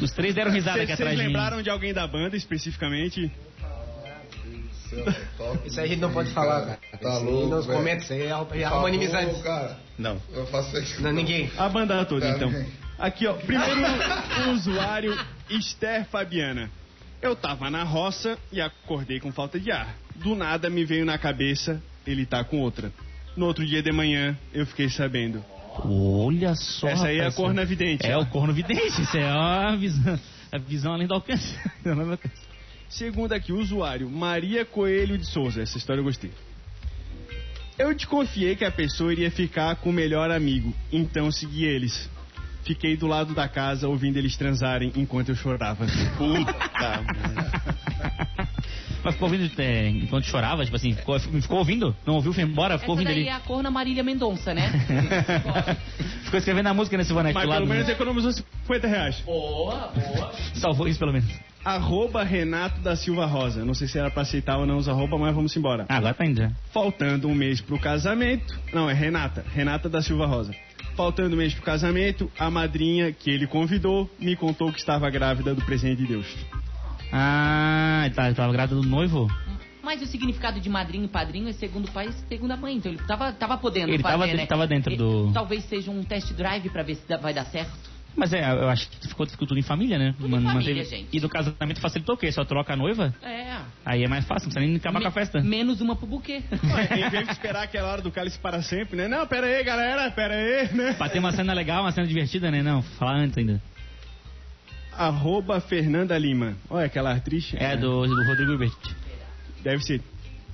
Os 0.00 0.10
três 0.12 0.34
deram 0.34 0.50
risada 0.50 0.78
aqui 0.78 0.86
Vocês 0.86 1.00
atrás 1.00 1.16
de 1.16 1.22
mim. 1.22 1.28
lembraram 1.28 1.62
de 1.62 1.70
alguém 1.70 1.92
da 1.92 2.06
banda 2.06 2.36
especificamente? 2.36 3.30
Isso 5.64 5.78
aí 5.78 5.86
a 5.86 5.88
gente 5.88 6.00
não 6.00 6.12
pode 6.12 6.32
falar, 6.32 6.62
cara. 6.66 6.78
Tá 7.00 7.18
louco, 7.18 7.54
Nos 7.54 7.66
comentários, 7.66 8.04
isso 8.04 8.12
aí 8.12 8.22
é 8.22 8.28
Tá 8.30 8.36
arruma 8.66 8.80
bom, 8.82 8.88
inimizades. 8.88 9.40
cara. 9.42 9.78
Não. 9.96 10.20
Eu 10.32 10.46
faço 10.46 10.76
isso. 10.78 11.00
Não, 11.02 11.12
ninguém. 11.12 11.50
A 11.56 11.68
banda 11.68 12.04
toda, 12.04 12.26
Tá 12.28 12.36
então. 12.36 12.66
Aqui, 12.98 13.26
ó. 13.26 13.34
Primeiro 13.34 13.80
o 14.46 14.50
usuário, 14.50 15.16
Esther 15.48 16.04
Fabiana. 16.06 16.70
Eu 17.22 17.36
tava 17.36 17.70
na 17.70 17.84
roça 17.84 18.36
e 18.50 18.60
acordei 18.60 19.20
com 19.20 19.30
falta 19.30 19.60
de 19.60 19.70
ar. 19.70 19.94
Do 20.16 20.34
nada 20.34 20.68
me 20.68 20.84
veio 20.84 21.04
na 21.04 21.16
cabeça, 21.18 21.80
ele 22.06 22.26
tá 22.26 22.42
com 22.42 22.58
outra. 22.58 22.90
No 23.36 23.46
outro 23.46 23.64
dia 23.64 23.82
de 23.82 23.92
manhã, 23.92 24.36
eu 24.52 24.66
fiquei 24.66 24.88
sabendo. 24.88 25.44
Olha 25.84 26.54
só. 26.54 26.88
Essa 26.88 27.06
aí 27.06 27.18
é 27.18 27.26
a 27.26 27.32
corna 27.32 27.64
vidente. 27.64 28.06
É 28.06 28.16
ó. 28.16 28.22
o 28.22 28.26
corno 28.26 28.52
vidente, 28.52 29.02
isso 29.02 29.16
é 29.16 29.32
uma 29.32 29.76
visão, 29.76 30.20
a 30.52 30.58
visão 30.58 30.92
além 30.92 31.06
do 31.06 31.14
alcance. 31.14 31.58
Segundo 32.88 33.32
aqui, 33.32 33.52
o 33.52 33.58
usuário 33.58 34.10
Maria 34.10 34.64
Coelho 34.64 35.16
de 35.16 35.24
Souza. 35.26 35.62
Essa 35.62 35.78
história 35.78 36.00
eu 36.00 36.04
gostei. 36.04 36.32
Eu 37.78 37.94
desconfiei 37.94 38.56
que 38.56 38.64
a 38.64 38.70
pessoa 38.70 39.12
iria 39.12 39.30
ficar 39.30 39.76
com 39.76 39.90
o 39.90 39.92
melhor 39.92 40.30
amigo, 40.30 40.74
então 40.92 41.30
segui 41.32 41.64
eles. 41.64 42.10
Fiquei 42.62 42.96
do 42.96 43.06
lado 43.06 43.34
da 43.34 43.48
casa 43.48 43.88
ouvindo 43.88 44.18
eles 44.18 44.36
transarem 44.36 44.92
enquanto 44.96 45.30
eu 45.30 45.34
chorava. 45.34 45.86
Puta. 46.18 47.04
Mas 49.02 49.14
ficou 49.14 49.28
ouvindo 49.28 49.50
é, 49.60 49.88
enquanto 49.88 50.24
chorava, 50.24 50.64
tipo 50.64 50.76
assim, 50.76 50.94
ficou, 50.94 51.18
ficou 51.18 51.58
ouvindo? 51.58 51.94
Não 52.06 52.14
ouviu, 52.14 52.32
foi 52.32 52.44
embora, 52.44 52.78
ficou 52.78 52.94
Essa 52.94 53.02
ouvindo 53.02 53.06
daí 53.08 53.20
ali. 53.22 53.28
é 53.28 53.32
a 53.32 53.40
corna 53.40 53.70
Marília 53.70 54.02
Mendonça, 54.02 54.52
né? 54.54 54.70
ficou 56.24 56.38
escrevendo 56.38 56.66
a 56.68 56.74
música 56.74 56.96
nesse 56.96 57.12
boneco 57.12 57.38
Mas 57.38 57.48
pelo 57.48 57.66
menos 57.66 57.86
né? 57.86 57.92
economizou 57.92 58.32
50 58.32 58.86
reais. 58.86 59.20
boa, 59.20 59.92
boa. 59.94 60.32
Salvou 60.54 60.86
isso 60.88 60.98
pelo 60.98 61.12
menos. 61.12 61.28
Arroba 61.64 62.22
Renato 62.22 62.80
da 62.80 62.96
Silva 62.96 63.26
Rosa. 63.26 63.64
Não 63.64 63.74
sei 63.74 63.86
se 63.86 63.98
era 63.98 64.10
pra 64.10 64.22
aceitar 64.22 64.58
ou 64.58 64.66
não 64.66 64.78
os 64.78 64.88
arroba, 64.88 65.18
mas 65.18 65.34
vamos 65.34 65.54
embora. 65.56 65.84
Ah, 65.88 65.96
agora 65.98 66.14
tá 66.14 66.24
indo 66.24 66.40
já. 66.40 66.50
Faltando 66.72 67.28
um 67.28 67.34
mês 67.34 67.60
pro 67.60 67.78
casamento. 67.78 68.58
Não, 68.72 68.88
é 68.88 68.94
Renata. 68.94 69.44
Renata 69.52 69.88
da 69.88 70.00
Silva 70.00 70.26
Rosa. 70.26 70.54
Faltando 70.96 71.34
um 71.34 71.38
mês 71.38 71.52
pro 71.52 71.62
casamento, 71.62 72.30
a 72.38 72.50
madrinha 72.50 73.12
que 73.12 73.30
ele 73.30 73.46
convidou 73.46 74.10
me 74.18 74.34
contou 74.36 74.72
que 74.72 74.78
estava 74.78 75.08
grávida 75.10 75.54
do 75.54 75.62
presente 75.62 75.98
de 75.98 76.06
Deus. 76.06 76.26
Ah, 77.12 78.02
ele 78.06 78.14
tá, 78.14 78.32
tava 78.34 78.52
grávida 78.52 78.80
do 78.80 78.86
noivo? 78.86 79.28
Mas 79.82 80.02
o 80.02 80.06
significado 80.06 80.60
de 80.60 80.68
madrinho 80.68 81.04
e 81.04 81.08
padrinho 81.08 81.48
é 81.48 81.52
segundo 81.52 81.86
o 81.88 81.90
pai 81.90 82.08
e 82.08 82.12
segundo 82.28 82.50
a 82.52 82.56
mãe. 82.56 82.76
Então 82.76 82.92
ele 82.92 83.00
tava, 83.06 83.32
tava 83.32 83.56
podendo 83.58 83.88
Ele 83.92 84.02
fazer, 84.02 84.12
tava- 84.14 84.26
né? 84.26 84.32
ele 84.32 84.46
tava 84.46 84.66
dentro 84.66 84.92
E- 84.92 84.96
do- 84.96 85.30
Talvez 85.32 85.64
seja 85.64 85.90
um 85.90 86.04
test 86.04 86.32
drive 86.34 86.68
pra 86.70 86.82
ver 86.82 86.96
se 86.96 87.08
dá- 87.08 87.16
vai 87.16 87.32
dar 87.34 87.44
certo. 87.46 87.72
Mas 88.14 88.32
é, 88.32 88.40
eu 88.44 88.68
acho 88.68 88.88
que 88.90 89.08
ficou, 89.08 89.24
ficou 89.26 89.46
tudo 89.46 89.58
em 89.58 89.62
família, 89.62 89.96
né? 89.96 90.14
Tudo 90.18 90.36
em 90.36 90.42
família, 90.42 90.84
gente. 90.84 91.08
E 91.12 91.20
do 91.20 91.28
casamento 91.28 91.80
facilitou 91.80 92.16
o 92.16 92.18
quê? 92.18 92.30
Só 92.32 92.44
troca 92.44 92.72
a 92.72 92.76
noiva? 92.76 93.14
É. 93.22 93.56
Aí 93.84 94.02
é 94.02 94.08
mais 94.08 94.24
fácil, 94.26 94.48
não 94.48 94.52
precisa 94.52 94.66
nem 94.68 94.76
acabar 94.76 94.98
Me- 94.98 95.04
com 95.04 95.08
a 95.08 95.12
festa. 95.12 95.40
Menos 95.40 95.80
uma 95.80 95.94
pro 95.96 96.06
buquê. 96.08 96.42
Em 96.52 97.08
vez 97.08 97.26
de 97.26 97.32
esperar 97.32 97.62
aquela 97.62 97.88
hora 97.90 98.02
do 98.02 98.10
cálice 98.10 98.38
para 98.38 98.60
sempre, 98.62 98.96
né? 98.96 99.08
Não, 99.08 99.24
pera 99.28 99.46
aí, 99.46 99.62
galera, 99.62 100.10
pera 100.10 100.34
aí, 100.34 100.74
né? 100.74 100.92
Pra 100.94 101.08
ter 101.08 101.20
uma 101.20 101.30
cena 101.32 101.52
legal, 101.52 101.82
uma 101.84 101.92
cena 101.92 102.06
divertida, 102.06 102.50
né? 102.50 102.62
Não, 102.62 102.82
falar 102.82 103.14
antes 103.14 103.38
ainda. 103.38 103.62
Arroba 104.96 105.60
Fernanda 105.60 106.16
Lima. 106.18 106.56
Olha 106.68 106.86
aquela 106.86 107.12
atriz. 107.12 107.52
É, 107.54 107.76
do, 107.76 108.06
do 108.06 108.24
Rodrigo 108.24 108.52
Hilbert. 108.52 108.72
Deve 109.62 109.82
ser. 109.82 110.00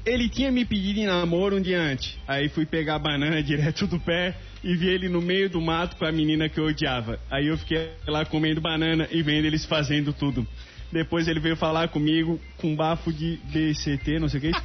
Ele 0.04 0.28
tinha 0.28 0.52
me 0.52 0.64
pedido 0.64 1.00
em 1.00 1.06
namoro 1.06 1.56
um 1.56 1.60
dia 1.60 1.80
antes. 1.80 2.16
Aí 2.28 2.48
fui 2.48 2.64
pegar 2.64 2.94
a 2.94 2.98
banana 2.98 3.42
direto 3.44 3.86
do 3.86 3.98
pé 3.98 4.36
e 4.62 4.76
vi 4.76 4.88
ele 4.88 5.08
no 5.08 5.20
meio 5.20 5.50
do 5.50 5.60
mato 5.60 5.96
com 5.96 6.04
a 6.04 6.12
menina 6.12 6.48
que 6.48 6.58
eu 6.58 6.66
odiava. 6.66 7.18
Aí 7.30 7.48
eu 7.48 7.58
fiquei 7.58 7.90
lá 8.06 8.24
comendo 8.24 8.60
banana 8.60 9.08
e 9.10 9.22
vendo 9.22 9.46
eles 9.46 9.64
fazendo 9.64 10.12
tudo. 10.12 10.46
Depois 10.92 11.26
ele 11.26 11.40
veio 11.40 11.56
falar 11.56 11.88
comigo 11.88 12.40
com 12.58 12.76
bafo 12.76 13.12
de 13.12 13.40
BCT, 13.44 14.20
não 14.20 14.28
sei 14.28 14.38
o 14.38 14.42
que. 14.42 14.52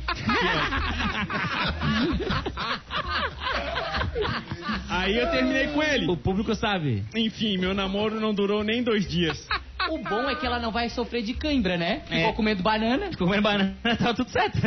Aí 4.90 5.18
eu 5.18 5.30
terminei 5.32 5.68
com 5.68 5.82
ele. 5.82 6.08
O 6.10 6.18
público 6.18 6.54
sabe. 6.56 7.04
Enfim, 7.16 7.58
meu 7.58 7.74
namoro 7.74 8.20
não 8.20 8.34
durou 8.34 8.64
nem 8.64 8.84
dois 8.84 9.08
dias. 9.08 9.48
o 9.90 9.98
bom 9.98 10.30
é 10.30 10.36
que 10.36 10.46
ela 10.46 10.60
não 10.60 10.72
vai 10.72 10.90
sofrer 10.90 11.24
de 11.24 11.34
cãibra, 11.34 11.78
né? 11.78 12.04
É. 12.10 12.18
Ficou 12.20 12.34
comendo 12.34 12.62
banana. 12.64 13.10
Ficou 13.12 13.28
comendo 13.28 13.44
banana, 13.44 13.76
tava 13.98 14.14
tudo 14.14 14.30
certo. 14.30 14.58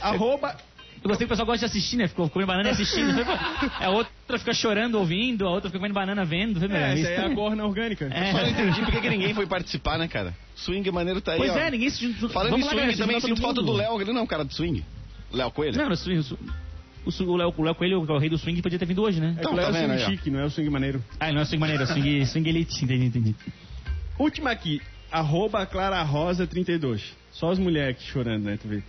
Arroba 0.00 0.56
Eu 1.02 1.08
gostei 1.08 1.18
que 1.18 1.24
o 1.24 1.28
pessoal 1.28 1.46
gosta 1.46 1.60
de 1.60 1.64
assistir, 1.66 1.96
né? 1.96 2.08
Ficou 2.08 2.28
comendo 2.30 2.46
banana 2.46 2.68
e 2.70 2.72
assistindo. 2.72 3.12
A 3.78 3.90
outra 3.90 4.38
fica 4.38 4.54
chorando 4.54 4.94
ouvindo, 4.94 5.46
a 5.46 5.50
outra 5.50 5.68
fica 5.68 5.78
comendo 5.78 5.94
banana 5.94 6.24
vendo. 6.24 6.58
Foi 6.58 6.68
melhor. 6.68 6.88
É, 6.88 7.00
essa 7.00 7.10
é 7.10 7.26
a 7.26 7.34
corna 7.34 7.64
orgânica. 7.64 8.06
É. 8.06 8.32
Só 8.32 8.38
não 8.42 8.48
entendi 8.48 8.80
por 8.82 8.90
que 8.92 9.00
que 9.00 9.10
ninguém 9.10 9.34
foi 9.34 9.46
participar, 9.46 9.98
né, 9.98 10.08
cara? 10.08 10.34
Swing 10.56 10.88
maneiro 10.90 11.20
tá 11.20 11.32
aí, 11.32 11.38
Pois 11.38 11.50
ó. 11.52 11.58
é, 11.58 11.70
ninguém 11.70 11.90
se 11.90 12.00
juntou. 12.06 12.30
Falando 12.30 12.52
Vamos 12.52 12.64
em 12.66 12.68
lá, 12.68 12.72
swing, 12.74 12.96
galera, 12.96 13.06
também 13.06 13.20
sinto 13.20 13.42
falta 13.42 13.60
do 13.62 13.72
Léo, 13.72 14.00
ele 14.00 14.12
não 14.12 14.20
é 14.20 14.22
um 14.22 14.26
cara 14.26 14.44
de 14.44 14.54
swing. 14.54 14.82
Léo 15.32 15.50
Coelho? 15.50 15.76
Não, 15.76 15.88
no 15.90 15.96
swing, 15.96 16.22
o, 17.06 17.24
o, 17.24 17.30
o 17.32 17.36
Léo, 17.36 17.54
o 17.56 17.62
Léo 17.62 17.74
Coelho, 17.74 18.04
que 18.04 18.12
é 18.12 18.14
o 18.14 18.18
rei 18.18 18.28
do 18.30 18.38
swing, 18.38 18.60
podia 18.62 18.78
ter 18.78 18.86
vindo 18.86 19.02
hoje, 19.02 19.20
né? 19.20 19.28
É 19.28 19.32
que 19.34 19.40
Então, 19.40 19.52
o 19.52 19.56
Léo 19.56 19.72
tá 19.72 19.78
é 19.78 19.86
vendo 19.86 19.98
swing 19.98 20.16
chique, 20.16 20.30
não 20.30 20.40
é 20.40 20.44
o 20.44 20.50
swing 20.50 20.70
maneiro. 20.70 21.02
Ah, 21.20 21.32
não 21.32 21.40
é 21.40 21.44
swing 21.44 21.60
maneiro, 21.60 21.82
é 21.82 21.86
swing, 21.86 22.26
swing 22.32 22.48
elite, 22.48 22.84
entendi, 22.84 23.04
entendi. 23.06 23.34
Última 24.18 24.50
aqui, 24.50 24.80
arroba 25.10 25.64
Clara 25.66 26.02
Rosa 26.02 26.46
32. 26.46 27.02
Só 27.32 27.50
as 27.50 27.58
mulheres 27.58 27.96
aqui 27.96 28.04
chorando, 28.04 28.44
né, 28.44 28.58
tu 28.60 28.68
vê. 28.68 28.82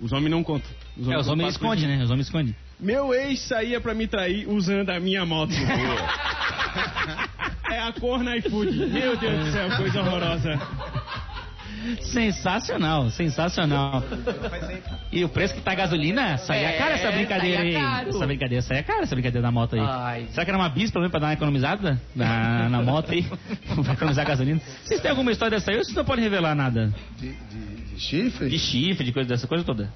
Os 0.00 0.12
homens 0.12 0.30
não 0.30 0.42
contam. 0.42 0.68
É, 0.98 1.00
os 1.00 1.06
não 1.06 1.14
homens 1.34 1.54
passam 1.54 1.72
escondem, 1.72 1.96
né? 1.96 2.02
Os 2.02 2.10
homens 2.10 2.26
escondem. 2.26 2.56
Meu 2.80 3.14
ex 3.14 3.40
saía 3.42 3.80
pra 3.80 3.94
me 3.94 4.08
trair 4.08 4.48
usando 4.48 4.90
a 4.90 4.98
minha 4.98 5.24
moto. 5.24 5.52
é 7.70 7.78
a 7.78 7.92
cor 7.92 8.24
na 8.24 8.36
iFood. 8.38 8.76
Meu 8.86 9.16
Deus 9.16 9.44
do 9.44 9.52
céu, 9.52 9.70
coisa 9.76 10.00
horrorosa. 10.00 10.58
Sensacional, 12.00 13.10
sensacional. 13.10 14.02
E 15.10 15.24
o 15.24 15.28
preço 15.28 15.54
que 15.54 15.60
tá 15.60 15.72
a 15.72 15.74
gasolina? 15.74 16.36
Saía 16.38 16.68
É, 16.70 16.78
cara 16.78 16.94
essa 16.94 17.10
brincadeira 17.12 17.62
aí. 17.62 17.72
caro. 17.72 18.08
Essa 18.10 18.26
brincadeira, 18.26 18.62
saía 18.62 18.82
cara 18.82 19.02
essa 19.02 19.14
brincadeira 19.14 19.42
da 19.46 19.50
moto 19.52 19.74
aí. 19.74 19.80
Ai. 19.82 20.26
Será 20.30 20.44
que 20.44 20.50
era 20.50 20.58
uma 20.58 20.68
bis 20.68 20.90
pelo 20.90 21.02
menos 21.02 21.10
pra 21.10 21.20
dar 21.20 21.26
uma 21.28 21.32
economizada 21.34 22.00
na, 22.14 22.68
na 22.68 22.82
moto 22.82 23.12
aí? 23.12 23.22
pra 23.84 23.92
economizar 23.94 24.26
gasolina? 24.26 24.60
Vocês 24.84 25.00
têm 25.00 25.10
alguma 25.10 25.32
história 25.32 25.56
dessa 25.58 25.70
aí 25.70 25.76
ou 25.78 25.84
vocês 25.84 25.96
não 25.96 26.04
podem 26.04 26.22
revelar 26.24 26.54
nada? 26.54 26.92
De, 27.18 27.32
de, 27.32 27.94
de 27.94 28.00
chifre? 28.00 28.48
De 28.48 28.58
chifre, 28.58 29.04
de 29.04 29.12
coisa 29.12 29.28
dessa 29.28 29.46
coisa 29.46 29.64
toda? 29.64 29.92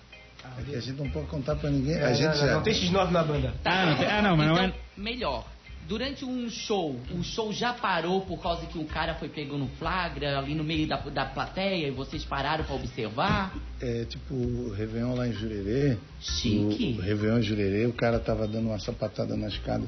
É 0.72 0.76
a 0.76 0.80
gente 0.80 0.98
não 0.98 1.08
pode 1.10 1.26
contar 1.26 1.54
pra 1.56 1.68
ninguém. 1.68 1.96
A 1.96 2.08
Não, 2.08 2.14
gente 2.14 2.26
não, 2.28 2.34
já... 2.34 2.54
não 2.54 2.62
tem 2.62 2.72
X9 2.72 3.10
na 3.10 3.22
banda. 3.22 3.54
Ah, 3.64 3.86
não, 3.86 3.96
tem- 3.96 4.06
ah, 4.06 4.22
não 4.22 4.36
mas 4.36 4.46
não 4.46 4.54
então, 4.54 4.64
é. 4.66 4.72
melhor. 4.96 5.44
Durante 5.88 6.24
um 6.24 6.50
show, 6.50 6.98
o 7.16 7.22
show 7.22 7.52
já 7.52 7.72
parou 7.72 8.20
por 8.22 8.42
causa 8.42 8.66
que 8.66 8.76
um 8.76 8.84
cara 8.84 9.14
foi 9.14 9.28
pego 9.28 9.56
no 9.56 9.68
flagra 9.78 10.36
ali 10.38 10.52
no 10.54 10.64
meio 10.64 10.86
da, 10.88 10.96
da 10.96 11.24
plateia 11.26 11.86
e 11.86 11.90
vocês 11.92 12.24
pararam 12.24 12.64
pra 12.64 12.74
observar? 12.74 13.54
É 13.80 14.04
tipo 14.04 14.34
o 14.34 14.72
Réveillon 14.72 15.14
lá 15.14 15.28
em 15.28 15.32
Jurerê. 15.32 15.96
Chique. 16.20 16.96
O 16.98 17.02
Réveillon 17.02 17.38
em 17.38 17.42
Jurerê, 17.42 17.86
o 17.86 17.92
cara 17.92 18.18
tava 18.18 18.48
dando 18.48 18.66
uma 18.68 18.80
sapatada 18.80 19.36
na 19.36 19.46
escada. 19.46 19.84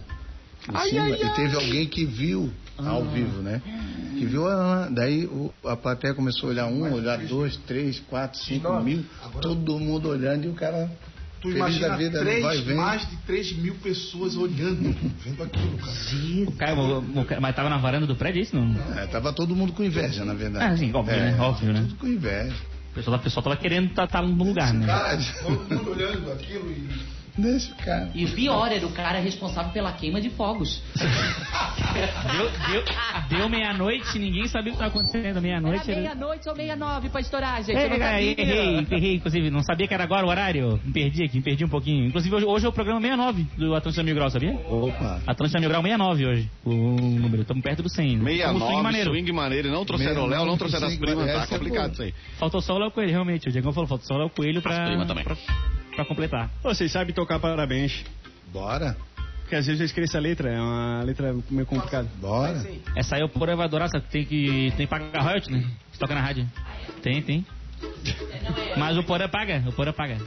Em 0.68 0.76
Ai, 0.76 0.88
cima, 0.90 1.02
ai, 1.04 1.12
e 1.22 1.34
teve 1.34 1.56
alguém 1.56 1.86
que 1.88 2.04
viu 2.04 2.52
ao 2.76 3.04
vivo, 3.04 3.42
né? 3.42 3.60
Que 4.18 4.24
viu, 4.26 4.46
ah, 4.46 4.88
daí 4.90 5.24
o- 5.26 5.52
a 5.64 5.76
plateia 5.76 6.14
começou 6.14 6.48
a 6.48 6.52
olhar 6.52 6.66
um, 6.66 6.92
olhar 6.92 7.18
dois, 7.26 7.56
três, 7.58 7.98
quatro, 8.00 8.38
cinco 8.38 8.72
mil, 8.80 9.04
Agora- 9.22 9.40
todo 9.40 9.78
mundo 9.80 10.08
olhando 10.08 10.44
e 10.44 10.48
o 10.48 10.54
cara 10.54 10.90
Tu 11.40 11.48
feliz 11.48 11.56
imagina 11.58 11.88
da 11.88 11.96
vida, 11.96 12.18
três, 12.20 12.42
vai 12.42 12.74
mais 12.74 13.08
de 13.08 13.16
3 13.18 13.52
mil 13.58 13.74
pessoas 13.76 14.36
olhando, 14.36 14.92
vendo 15.24 15.42
aquilo, 15.42 15.78
cara. 15.78 15.92
O 16.48 16.52
cara, 16.52 16.74
o- 16.74 17.20
o 17.20 17.24
cara- 17.24 17.40
mas 17.40 17.54
tava 17.54 17.68
na 17.70 17.78
varanda 17.78 18.06
do 18.06 18.16
prédio, 18.16 18.40
é 18.40 18.42
isso? 18.42 18.56
Não? 18.56 18.74
É, 18.98 19.06
tava 19.06 19.32
todo 19.32 19.54
mundo 19.54 19.72
com 19.72 19.84
inveja, 19.84 20.24
na 20.24 20.34
verdade. 20.34 20.64
Ah, 20.64 20.76
sim, 20.76 20.92
óbvio, 20.92 21.14
É, 21.14 21.30
né? 21.32 21.36
Óbvio, 21.40 21.72
né? 21.72 21.80
Tudo 21.82 21.94
com 21.96 22.06
inveja. 22.08 22.54
O 22.90 22.94
pessoal, 22.94 23.16
o 23.16 23.20
pessoal 23.22 23.44
tava 23.44 23.56
querendo 23.56 23.90
estar 23.90 24.22
no 24.22 24.44
lugar, 24.44 24.74
né? 24.74 24.86
Cara, 24.86 25.18
Todo 25.42 25.74
mundo 25.76 25.90
olhando 25.92 26.32
aquilo 26.32 26.70
e. 26.72 27.17
deixa 27.38 27.72
o 27.72 27.76
cara. 27.76 28.10
E 28.14 28.24
o 28.24 28.30
pior 28.32 28.70
era 28.70 28.86
o 28.86 28.92
cara 28.92 29.18
responsável 29.20 29.72
pela 29.72 29.92
queima 29.92 30.20
de 30.20 30.30
fogos. 30.30 30.82
Deu, 32.32 32.50
deu, 32.70 32.84
deu 33.38 33.48
meia-noite, 33.48 34.18
ninguém 34.18 34.46
sabia 34.48 34.72
o 34.72 34.76
que 34.76 34.82
estava 34.82 34.88
acontecendo. 34.90 35.40
Meia-noite. 35.40 35.90
Era 35.90 36.00
era- 36.00 36.14
meia-noite 36.14 36.48
ou 36.48 36.54
meia-nove 36.56 37.08
pra 37.08 37.20
estourar, 37.20 37.62
gente. 37.62 37.76
É, 37.76 37.86
eu 37.86 37.90
não 37.90 37.98
cara, 37.98 38.12
sabia. 38.12 38.30
errei, 38.40 38.86
errei, 38.90 39.14
inclusive, 39.16 39.50
não 39.50 39.62
sabia 39.62 39.86
que 39.88 39.94
era 39.94 40.04
agora 40.04 40.26
o 40.26 40.28
horário. 40.28 40.80
Me 40.84 40.92
perdi 40.92 41.24
aqui, 41.24 41.36
me 41.38 41.42
perdi 41.42 41.64
um 41.64 41.68
pouquinho. 41.68 42.06
Inclusive, 42.06 42.34
hoje, 42.36 42.44
hoje 42.46 42.66
é 42.66 42.68
o 42.68 42.72
programa 42.72 43.00
69 43.00 43.46
do 43.56 43.74
Atlântida 43.74 44.02
Mil 44.02 44.14
Grau, 44.14 44.30
sabia? 44.30 44.52
Opa. 44.68 45.20
Atlântida 45.26 45.60
Mil 45.60 45.68
Grau 45.68 45.82
69 45.82 46.26
hoje. 46.26 46.50
O 46.64 46.70
número, 46.72 47.42
estamos 47.42 47.62
perto 47.62 47.82
do 47.82 47.88
100. 47.90 48.18
Como 48.18 48.24
swing 48.28 48.38
69, 48.38 48.82
maneiro. 48.82 49.10
swing 49.10 49.32
maneiro. 49.32 49.70
Não 49.70 49.84
trouxeram 49.84 50.22
o 50.24 50.26
Léo, 50.26 50.44
não 50.46 50.56
trouxeram 50.56 50.86
as 50.86 50.92
69, 50.94 51.24
primas. 51.24 51.48
Tá 51.48 51.54
é 51.54 51.58
complicado 51.58 51.92
isso 51.92 52.02
aí. 52.02 52.14
Faltou 52.38 52.60
só 52.60 52.74
o 52.74 52.78
Léo 52.78 52.90
Coelho, 52.90 53.10
realmente. 53.10 53.48
O 53.48 53.52
Diegão 53.52 53.72
falou, 53.72 53.88
faltou 53.88 54.06
só 54.06 54.14
o 54.14 54.18
Léo 54.18 54.30
Coelho 54.30 54.60
pra, 54.62 54.82
As 54.82 54.88
primas 54.88 55.06
também. 55.08 55.24
pra, 55.24 55.36
pra 55.98 56.04
completar. 56.04 56.48
Ô, 56.62 56.68
Vocês 56.68 56.92
sabem 56.92 57.12
tocar 57.12 57.40
parabéns. 57.40 58.04
Bora, 58.52 58.96
Porque 59.40 59.56
às 59.56 59.66
vezes 59.66 59.80
eu 59.80 59.86
esqueço 59.86 60.16
a 60.16 60.20
letra, 60.20 60.48
é 60.50 60.60
uma 60.60 61.02
letra 61.02 61.34
meio 61.50 61.66
complicada. 61.66 62.08
bora. 62.20 62.64
Essa 62.94 63.16
aí 63.16 63.22
o 63.22 63.62
adorar, 63.62 63.88
só 63.90 63.98
que 63.98 64.08
tem 64.08 64.24
que, 64.24 64.72
tem 64.76 64.86
que 64.86 64.86
pagar 64.86 65.22
royalty, 65.22 65.50
né? 65.50 65.66
Se 65.92 65.98
toca 65.98 66.14
na 66.14 66.20
rádio. 66.20 66.48
Tem, 67.02 67.20
tem. 67.20 67.44
Mas 68.76 68.96
o 68.96 69.02
Porã 69.02 69.28
paga, 69.28 69.64
o 69.66 69.72
Porã 69.72 69.92
paga. 69.92 70.18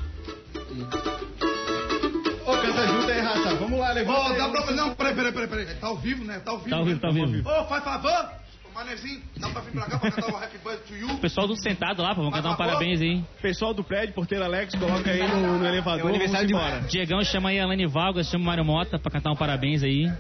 Ô, 2.46 2.52
canta 2.58 2.88
junto 2.88 3.10
aí, 3.12 3.22
raça. 3.22 3.56
Vamos 3.56 3.80
lá, 3.80 3.94
levanta. 3.94 4.20
Ô, 4.20 4.38
dá 4.38 4.50
pra. 4.50 4.72
Não, 4.72 4.94
peraí, 4.96 5.16
peraí, 5.16 5.32
peraí, 5.32 5.48
peraí. 5.48 5.76
Tá 5.76 5.88
ao 5.88 5.98
vivo, 5.98 6.26
né? 6.26 6.40
Tá 6.40 6.52
ao 6.52 6.58
vivo. 6.58 6.70
Tá 6.70 6.78
ao 6.78 6.86
vivo, 6.86 6.96
né? 6.96 7.02
tá 7.02 7.08
ao 7.08 7.14
vivo. 7.14 7.50
Ô, 7.50 7.66
faz 7.66 7.84
favor. 7.84 8.41
Manezinho, 8.74 9.22
dá 9.38 9.50
pra 9.50 9.62
vir 9.62 9.72
pra 9.72 9.86
cá 9.86 10.00
pra 10.00 10.12
cantar 10.12 10.32
o 10.34 10.38
Happy 10.38 10.58
Birthday 10.58 10.78
to 10.88 10.96
You? 10.96 11.16
O 11.16 11.20
pessoal 11.20 11.48
do 11.48 11.56
sentado 11.56 12.02
lá, 12.02 12.16
pô, 12.16 12.22
vamos 12.22 12.34
cantar 12.36 12.52
um 12.52 12.56
parabéns 12.56 13.02
aí. 13.02 13.24
Pessoal 13.42 13.74
do 13.74 13.84
prédio, 13.84 14.14
porteiro 14.14 14.44
Alex, 14.46 14.74
coloca 14.76 15.12
aí 15.12 15.28
no, 15.28 15.60
no 15.60 15.66
elevador. 15.66 16.02
É 16.02 16.04
o 16.06 16.08
aniversário 16.08 16.48
de 16.48 16.54
embora. 16.54 16.80
Diegão 16.82 17.22
chama 17.24 17.50
aí 17.50 17.60
a 17.60 17.64
Alane 17.64 17.86
Valgas, 17.86 18.28
chama 18.30 18.44
o 18.44 18.48
Mário 18.48 18.66
Mota 18.66 18.98
pra 18.98 19.12
cantar 19.12 19.32
um 19.32 19.36
parabéns 19.36 19.84
aí. 19.84 20.12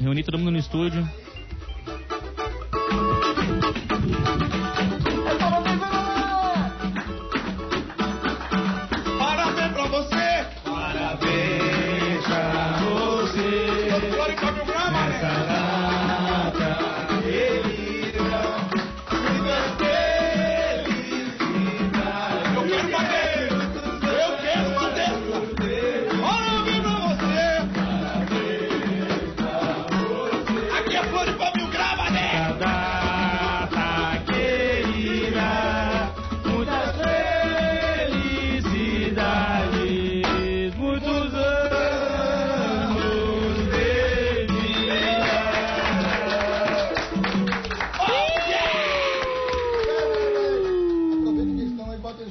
Reunir 0.00 0.22
todo 0.24 0.38
mundo 0.38 0.52
no 0.52 0.58
estúdio. 0.58 1.06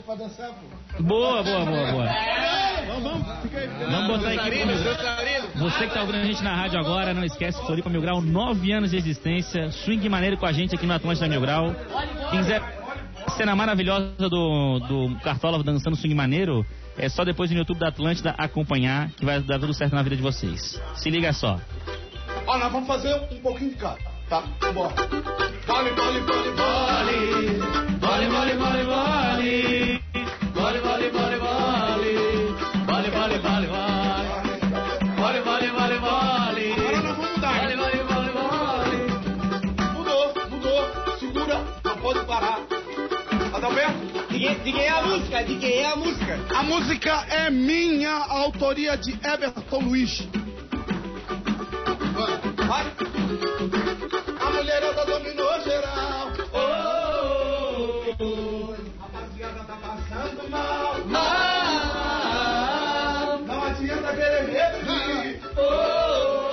Pra 0.07 0.15
dançar, 0.15 0.49
pô. 0.49 1.03
Boa, 1.03 1.43
boa, 1.43 1.65
boa, 1.65 1.91
boa. 1.91 2.07
Vamos 3.91 4.07
botar 4.07 4.29
aí. 4.29 4.39
Você 5.57 5.87
que 5.87 5.93
tá 5.93 6.01
ouvindo 6.01 6.19
a 6.19 6.23
gente 6.23 6.41
na 6.41 6.55
rádio 6.55 6.79
agora, 6.79 7.13
não 7.13 7.25
esquece, 7.25 7.61
Floripa 7.65 7.89
Mil 7.89 8.01
Grau, 8.01 8.21
nove 8.21 8.71
anos 8.71 8.91
de 8.91 8.97
existência, 8.97 9.69
swing 9.69 10.07
maneiro 10.07 10.37
com 10.37 10.45
a 10.45 10.53
gente 10.53 10.73
aqui 10.73 10.85
no 10.85 10.93
Atlântida 10.93 11.27
Mil 11.27 11.41
Grau. 11.41 11.75
Quem 12.31 12.39
quiser 12.39 12.61
cena 13.35 13.53
maravilhosa 13.53 14.29
do, 14.29 14.79
do 14.79 15.19
Cartola 15.21 15.61
dançando 15.61 15.97
swing 15.97 16.15
maneiro, 16.15 16.65
é 16.97 17.09
só 17.09 17.25
depois 17.25 17.51
no 17.51 17.57
YouTube 17.57 17.79
da 17.79 17.89
Atlântida 17.89 18.33
acompanhar, 18.37 19.11
que 19.11 19.25
vai 19.25 19.41
dar 19.41 19.59
tudo 19.59 19.73
certo 19.73 19.93
na 19.93 20.01
vida 20.01 20.15
de 20.15 20.21
vocês. 20.21 20.81
Se 20.95 21.09
liga 21.09 21.33
só. 21.33 21.59
Ó, 22.47 22.57
nós 22.57 22.71
vamos 22.71 22.87
fazer 22.87 23.13
um 23.29 23.41
pouquinho 23.41 23.71
de 23.71 23.75
cada, 23.75 23.97
tá? 24.29 24.41
Bora. 24.73 24.95
Vale, 25.67 25.91
vale, 25.91 26.21
vale, 26.21 26.51
vale. 26.51 27.87
Vale, 27.99 28.27
vale, 28.27 28.53
vale, 28.53 28.83
vale. 28.83 29.06
De 44.37 44.71
quem, 44.71 44.83
é 44.83 44.89
a 44.89 45.01
música? 45.01 45.43
De 45.43 45.55
quem 45.57 45.77
é 45.77 45.85
a 45.87 45.95
música? 45.95 46.39
A 46.55 46.61
música 46.61 47.25
é 47.27 47.49
minha, 47.49 48.11
autoria 48.11 48.95
de 48.95 49.13
Everton 49.13 49.79
Luiz. 49.79 50.27
Vai. 52.67 52.85
A 54.39 54.51
mulherada 54.51 55.05
dominou 55.05 55.59
geral. 55.63 56.31
Oh, 56.53 58.13
oh, 58.19 58.23
oh. 58.23 58.75
Rapaziada 59.01 59.63
tá 59.63 59.75
passando 59.77 60.47
mal. 60.51 61.03
Mal. 61.07 61.27
Não 63.39 63.63
adianta 63.63 64.13
querer 64.13 64.49
reduzir. 64.51 65.41
Oh, 65.57 65.61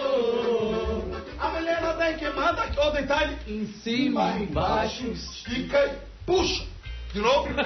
oh, 0.09 1.03
oh. 1.13 1.45
A 1.45 1.49
mulherada 1.51 2.05
é 2.05 2.15
queimada 2.15 2.63
aqui, 2.63 2.81
ó, 2.81 2.89
detalhe. 2.89 3.37
Em 3.47 3.67
cima, 3.83 4.39
embaixo, 4.39 5.07
estica 5.09 5.85
e 5.85 5.99
puxa. 6.25 6.73
De 7.15 7.21
novo. 7.21 7.49
Em 7.49 7.57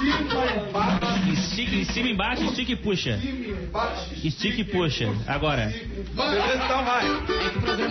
cima, 0.00 0.46
embaixo. 0.66 1.28
Estica 1.30 1.76
em 1.76 1.84
cima, 1.84 2.08
embaixo, 2.08 2.44
estica 2.44 2.72
e 2.72 2.76
puxa. 2.76 3.20
Embaixo, 3.22 4.14
Estica 4.26 4.60
e 4.62 4.64
puxa. 4.64 5.14
Agora. 5.26 5.66
Beleza, 5.66 6.64
então 6.64 6.82
vai. 6.82 7.06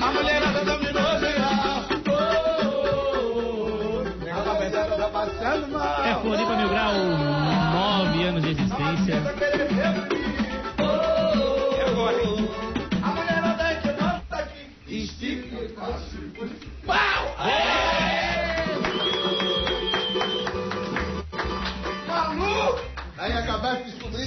A 0.02 0.12
mulherada 0.12 0.66
dominou 0.66 1.20
geral. 1.20 2.01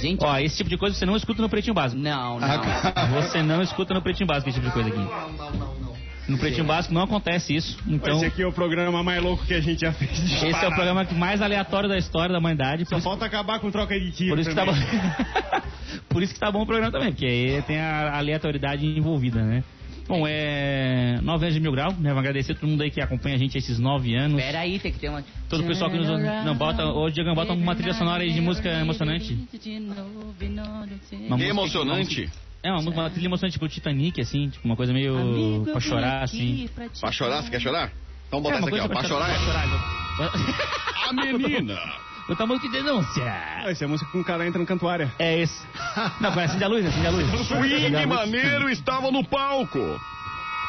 Gente, 0.01 0.23
Ó, 0.23 0.37
esse 0.37 0.57
tipo 0.57 0.69
de 0.69 0.77
coisa 0.77 0.95
você 0.95 1.05
não 1.05 1.15
escuta 1.15 1.41
no 1.41 1.49
Pretinho 1.49 1.73
Básico. 1.73 2.01
não, 2.01 2.39
não. 2.39 3.21
Você 3.21 3.41
não 3.43 3.61
escuta 3.61 3.93
no 3.93 4.01
Pretinho 4.01 4.27
Básico 4.27 4.49
esse 4.49 4.59
tipo 4.59 4.67
de 4.67 4.73
coisa 4.73 4.89
aqui. 4.89 4.97
Não, 4.99 5.31
não, 5.33 5.51
não, 5.51 5.75
não. 5.79 5.95
No 6.27 6.39
Pretinho 6.39 6.65
Básico 6.65 6.91
não 6.93 7.03
acontece 7.03 7.55
isso. 7.55 7.77
Então, 7.87 8.15
Esse 8.17 8.25
aqui 8.25 8.41
é 8.41 8.47
o 8.47 8.51
programa 8.51 9.03
mais 9.03 9.21
louco 9.21 9.45
que 9.45 9.53
a 9.53 9.61
gente 9.61 9.81
já 9.81 9.91
fez. 9.93 10.11
esse 10.11 10.43
é 10.43 10.47
o 10.47 10.51
disparado. 10.51 10.73
programa 10.75 11.07
mais 11.11 11.39
aleatório 11.41 11.87
da 11.87 11.97
história 11.99 12.33
da 12.33 12.39
humanidade. 12.39 12.83
Só 12.85 12.99
falta 12.99 13.25
acabar 13.25 13.59
com 13.59 13.69
troca 13.69 13.93
de 13.99 14.11
tiro. 14.11 14.31
por 14.31 14.39
isso 14.39 14.49
que 14.49 14.55
tá 14.55 14.65
bom. 14.65 14.73
por 16.09 16.23
isso 16.23 16.33
que 16.33 16.39
tá 16.39 16.51
bom 16.51 16.63
o 16.63 16.65
programa 16.65 16.91
também, 16.91 17.11
porque 17.11 17.25
aí 17.27 17.61
tem 17.61 17.79
a 17.79 18.17
aleatoriedade 18.17 18.85
envolvida, 18.85 19.43
né? 19.43 19.63
Bom, 20.07 20.23
é. 20.27 21.19
Nove 21.23 21.45
anos 21.45 21.55
de 21.55 21.59
mil 21.59 21.71
grau, 21.71 21.91
né? 21.99 22.11
Vou 22.11 22.19
agradecer 22.19 22.51
a 22.51 22.55
todo 22.55 22.69
mundo 22.69 22.83
aí 22.83 22.91
que 22.91 23.01
acompanha 23.01 23.35
a 23.35 23.39
gente 23.39 23.57
esses 23.57 23.79
nove 23.79 24.15
anos. 24.15 24.39
Pera 24.39 24.59
aí, 24.59 24.77
tem 24.77 24.91
que 24.91 24.99
ter 24.99 25.09
uma... 25.09 25.23
Todo 25.49 25.63
o 25.63 25.67
pessoal 25.67 25.89
que 25.89 25.97
nos. 25.97 26.07
Não, 26.07 26.55
bota. 26.55 26.85
Ô, 26.85 27.09
Diego, 27.09 27.33
bota 27.33 27.53
uma 27.53 27.75
trilha 27.75 27.93
sonora 27.93 28.23
aí 28.23 28.31
de 28.31 28.41
música 28.41 28.69
emocionante. 28.69 29.33
Uma 29.33 31.37
música- 31.37 31.49
emocionante. 31.49 32.29
É, 32.63 32.69
uma, 32.71 32.81
música- 32.81 33.01
uma 33.01 33.09
trilha 33.09 33.27
emocionante, 33.27 33.53
tipo 33.53 33.67
Titanic, 33.67 34.21
assim, 34.21 34.49
tipo 34.49 34.65
uma 34.65 34.75
coisa 34.75 34.93
meio. 34.93 35.17
Amigo, 35.17 35.65
pra 35.71 35.79
chorar, 35.79 36.23
assim. 36.23 36.67
pra 36.73 36.87
Pra 36.99 37.11
chorar, 37.11 37.41
você 37.43 37.49
quer 37.49 37.59
chorar? 37.61 37.91
Então 38.27 38.41
bota 38.41 38.55
É, 38.55 38.57
essa 38.59 38.67
aqui, 38.69 38.79
ó. 38.79 38.87
Pra 38.87 39.03
chorar. 39.03 39.35
chorar. 39.39 41.09
A 41.09 41.13
menina. 41.13 41.75
Botar 42.27 42.45
música 42.47 42.67
de 42.67 42.73
denúncia. 42.83 43.23
Ah, 43.23 43.69
Essa 43.69 43.83
é 43.83 43.85
a 43.85 43.87
música 43.87 44.09
com 44.11 44.19
o 44.19 44.23
cara 44.23 44.47
entra 44.47 44.59
no 44.59 44.65
cantuária. 44.65 45.13
É 45.19 45.39
esse. 45.39 45.63
Não, 46.19 46.31
conhece 46.31 46.51
acende 46.51 46.63
a 46.63 46.67
luz, 46.67 46.85
acende 46.85 47.05
a 47.05 47.09
luz. 47.11 47.47
Swing 47.47 48.05
maneiro 48.07 48.69
estava 48.69 49.11
no 49.11 49.23
palco. 49.23 49.79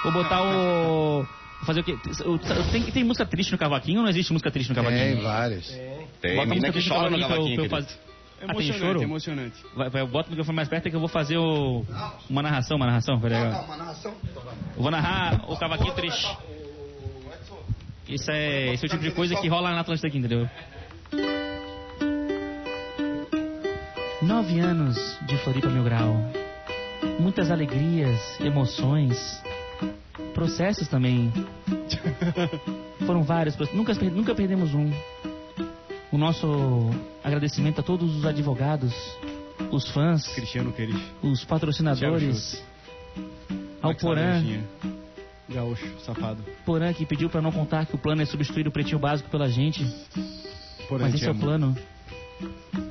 Vou 0.03 0.13
botar 0.13 0.43
o. 0.43 1.23
vou 1.23 1.27
Fazer 1.65 1.81
o 1.81 1.85
quê? 1.85 1.97
O- 2.27 2.39
Tem, 2.71 2.83
tem 2.85 3.05
música 3.05 3.25
triste 3.25 3.53
no 3.53 3.59
cavaquinho 3.59 3.99
ou 3.99 4.03
não 4.05 4.11
existe 4.11 4.33
música 4.33 4.51
triste 4.51 4.69
no 4.69 4.75
cavaquinho? 4.75 5.15
Tem 5.17 5.23
várias. 5.23 5.67
Tem 6.21 6.37
Bota 6.37 6.47
menina 6.47 6.47
música 6.47 6.67
que 6.67 6.73
triste 6.73 6.89
chora 6.91 7.11
no 7.11 7.17
pra 7.17 7.25
eu- 7.25 7.29
cavaquinho. 7.29 7.55
pra 7.57 7.65
eu 7.65 7.71
fazer- 7.71 7.99
Ah, 7.99 8.39
tem 8.39 8.51
Emocionante, 8.51 8.79
choro? 8.81 9.03
emocionante. 9.03 9.57
Vai, 9.75 9.89
vai, 9.89 10.07
bota 10.07 10.29
o 10.29 10.31
microfone 10.31 10.57
mais 10.57 10.69
perto 10.69 10.91
que 10.91 10.95
eu 10.95 11.01
vou 11.01 11.09
fazer 11.09 11.39
o... 11.39 11.87
uma 12.29 12.43
narração, 12.43 12.77
uma 12.77 12.85
narração. 12.87 13.19
Vai 13.19 13.31
legal. 13.31 13.65
uma 13.65 13.77
narração. 13.79 14.15
Eu 14.77 14.83
vou 14.83 14.91
narrar 14.91 15.41
o 15.51 15.57
cavaquinho 15.57 15.95
triste. 15.95 16.37
Isso 18.07 18.31
é, 18.31 18.75
esse 18.75 18.85
é 18.85 18.87
o 18.87 18.91
tipo 18.91 19.03
de 19.03 19.11
coisa 19.13 19.35
que 19.37 19.49
rola 19.49 19.71
na 19.71 19.81
Atlântida 19.81 20.07
aqui, 20.07 20.19
entendeu? 20.19 20.49
Nove 24.37 24.61
anos 24.61 25.19
de 25.23 25.35
Floripa 25.39 25.71
Mil 25.71 25.83
Grau. 25.83 26.15
Muitas 27.19 27.51
alegrias, 27.51 28.39
emoções, 28.39 29.43
processos 30.35 30.87
também. 30.89 31.33
Foram 33.07 33.23
vários 33.23 33.57
processos. 33.57 33.79
Nunca, 33.79 33.95
nunca 34.11 34.35
perdemos 34.35 34.75
um. 34.75 34.93
O 36.13 36.19
nosso 36.19 36.91
agradecimento 37.25 37.81
a 37.81 37.83
todos 37.83 38.15
os 38.15 38.27
advogados, 38.27 38.93
os 39.73 39.89
fãs, 39.89 40.29
Cristiano 40.35 40.75
os 41.23 41.43
patrocinadores, 41.47 42.63
ao 43.81 43.93
Max 43.93 44.03
Porã. 44.03 44.43
Gaúcho, 45.49 45.99
safado. 46.01 46.45
Porã 46.67 46.93
que 46.93 47.07
pediu 47.07 47.31
pra 47.31 47.41
não 47.41 47.51
contar 47.51 47.87
que 47.87 47.95
o 47.95 47.99
plano 47.99 48.21
é 48.21 48.27
substituir 48.27 48.69
o 48.69 48.71
pretinho 48.71 48.99
básico 48.99 49.31
pela 49.31 49.49
gente. 49.49 49.83
Porã, 50.91 51.05
Mas 51.05 51.15
esse 51.15 51.27
é 51.27 51.31
o 51.31 51.35
plano. 51.35 51.75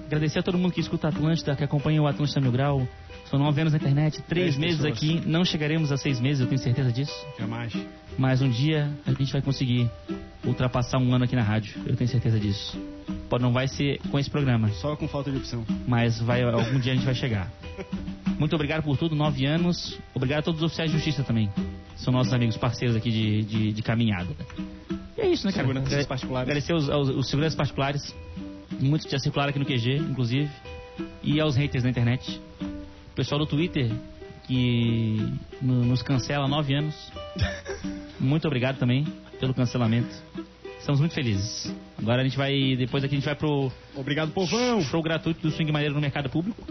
Agradecer 0.06 0.40
a 0.40 0.44
todo 0.44 0.58
mundo 0.58 0.72
que 0.72 0.80
escuta 0.80 1.08
a 1.08 1.10
Atlântida, 1.10 1.56
que 1.56 1.64
acompanha 1.64 2.02
o 2.02 2.08
Atlântida 2.08 2.40
Mil 2.42 2.52
Grau. 2.52 2.88
São 3.30 3.40
nove 3.40 3.60
anos 3.60 3.74
na 3.74 3.80
internet, 3.80 4.22
três 4.24 4.56
meses 4.56 4.78
pessoas. 4.78 4.94
aqui. 4.94 5.22
Não 5.26 5.44
chegaremos 5.44 5.92
a 5.92 5.98
seis 5.98 6.20
meses, 6.20 6.42
eu 6.42 6.48
tenho 6.48 6.62
certeza 6.62 6.92
disso. 6.92 7.14
Jamais. 7.40 7.74
Mas 8.18 8.42
um 8.42 8.50
dia 8.50 8.90
a 9.06 9.12
gente 9.12 9.34
vai 9.34 9.42
conseguir 9.42 9.90
ultrapassar 10.46 11.00
um 11.00 11.14
ano 11.14 11.26
aqui 11.26 11.36
na 11.36 11.42
rádio. 11.42 11.76
Eu 11.88 11.96
tenho 11.96 12.08
certeza 12.10 12.40
disso. 12.40 12.80
Pode 13.28 13.44
não 13.44 13.52
vai 13.52 13.68
ser 13.68 14.00
com 14.12 14.20
esse 14.20 14.30
programa, 14.30 14.70
Só 14.70 14.96
com 14.96 15.08
falta 15.08 15.32
de 15.32 15.38
opção. 15.38 15.66
mas 15.88 16.20
vai, 16.20 16.44
algum 16.44 16.80
dia 16.80 16.92
a 16.92 16.96
gente 16.96 17.06
vai 17.06 17.16
chegar. 17.16 17.52
Muito 18.38 18.54
obrigado 18.54 18.84
por 18.84 18.96
tudo, 18.98 19.16
nove 19.16 19.46
anos. 19.46 20.00
Obrigado 20.14 20.40
a 20.40 20.44
todos 20.44 20.62
os 20.62 20.66
oficiais 20.68 20.92
de 20.92 20.98
justiça 20.98 21.24
também. 21.24 21.50
São 21.96 22.14
nossos 22.14 22.32
amigos 22.32 22.58
parceiros 22.58 22.96
aqui 22.96 23.10
de, 23.10 23.42
de, 23.44 23.74
de 23.74 23.82
caminhada. 23.82 24.30
E 25.18 25.22
é 25.22 25.28
isso, 25.28 25.48
né, 25.48 25.52
cara? 25.52 25.66
Seguranças 25.66 26.06
particulares. 26.06 26.48
Agradecer 26.48 26.74
aos, 26.74 26.90
aos, 26.90 27.10
os 27.10 27.28
seguranças 27.28 27.56
particulares. 27.56 28.16
Muitos 28.80 29.06
que 29.06 29.12
já 29.12 29.20
circularam 29.20 29.50
aqui 29.50 29.60
no 29.60 29.66
QG, 29.66 29.98
inclusive. 29.98 30.50
E 31.24 31.40
aos 31.40 31.56
haters 31.56 31.84
da 31.84 31.90
internet. 31.90 32.40
O 32.62 33.16
pessoal 33.16 33.40
do 33.40 33.46
Twitter, 33.46 33.92
que 34.48 35.18
no- 35.62 35.86
nos 35.86 36.02
cancela 36.02 36.46
há 36.46 36.48
nove 36.48 36.74
anos. 36.76 36.96
Muito 38.20 38.46
obrigado 38.48 38.78
também 38.78 39.06
pelo 39.40 39.54
cancelamento. 39.54 40.10
Estamos 40.80 41.00
muito 41.00 41.14
felizes. 41.16 41.74
Agora 41.98 42.22
a 42.22 42.24
gente 42.24 42.38
vai. 42.38 42.76
Depois 42.78 43.04
aqui 43.04 43.16
a 43.16 43.18
gente 43.18 43.26
vai 43.26 43.36
pro 43.36 43.72
Obrigado, 43.96 44.32
povão. 44.32 44.82
show 44.84 45.02
gratuito 45.02 45.42
do 45.42 45.52
Swing 45.52 45.72
Maneiro 45.72 45.96
no 45.96 46.00
mercado 46.02 46.30
público. 46.30 46.62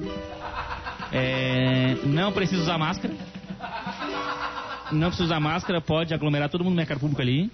É, 1.12 1.96
não 2.06 2.30
precisa 2.32 2.62
usar 2.62 2.78
máscara. 2.78 3.12
Não 4.92 5.08
precisa 5.08 5.24
usar 5.24 5.40
máscara, 5.40 5.80
pode 5.80 6.14
aglomerar 6.14 6.48
todo 6.48 6.62
mundo 6.62 6.74
no 6.74 6.76
mercado 6.76 7.00
público 7.00 7.20
ali. 7.20 7.50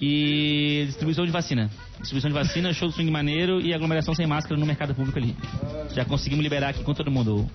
E 0.00 0.84
distribuição 0.86 1.26
de 1.26 1.30
vacina. 1.30 1.70
Distribuição 1.98 2.30
de 2.30 2.34
vacina, 2.34 2.72
show 2.72 2.88
do 2.88 2.94
swing 2.94 3.10
maneiro 3.10 3.60
e 3.60 3.74
aglomeração 3.74 4.14
sem 4.14 4.26
máscara 4.26 4.58
no 4.58 4.64
mercado 4.64 4.94
público 4.94 5.18
ali. 5.18 5.36
Já 5.94 6.04
conseguimos 6.04 6.42
liberar 6.42 6.70
aqui 6.70 6.82
com 6.82 6.94
todo 6.94 7.10
mundo. 7.10 7.46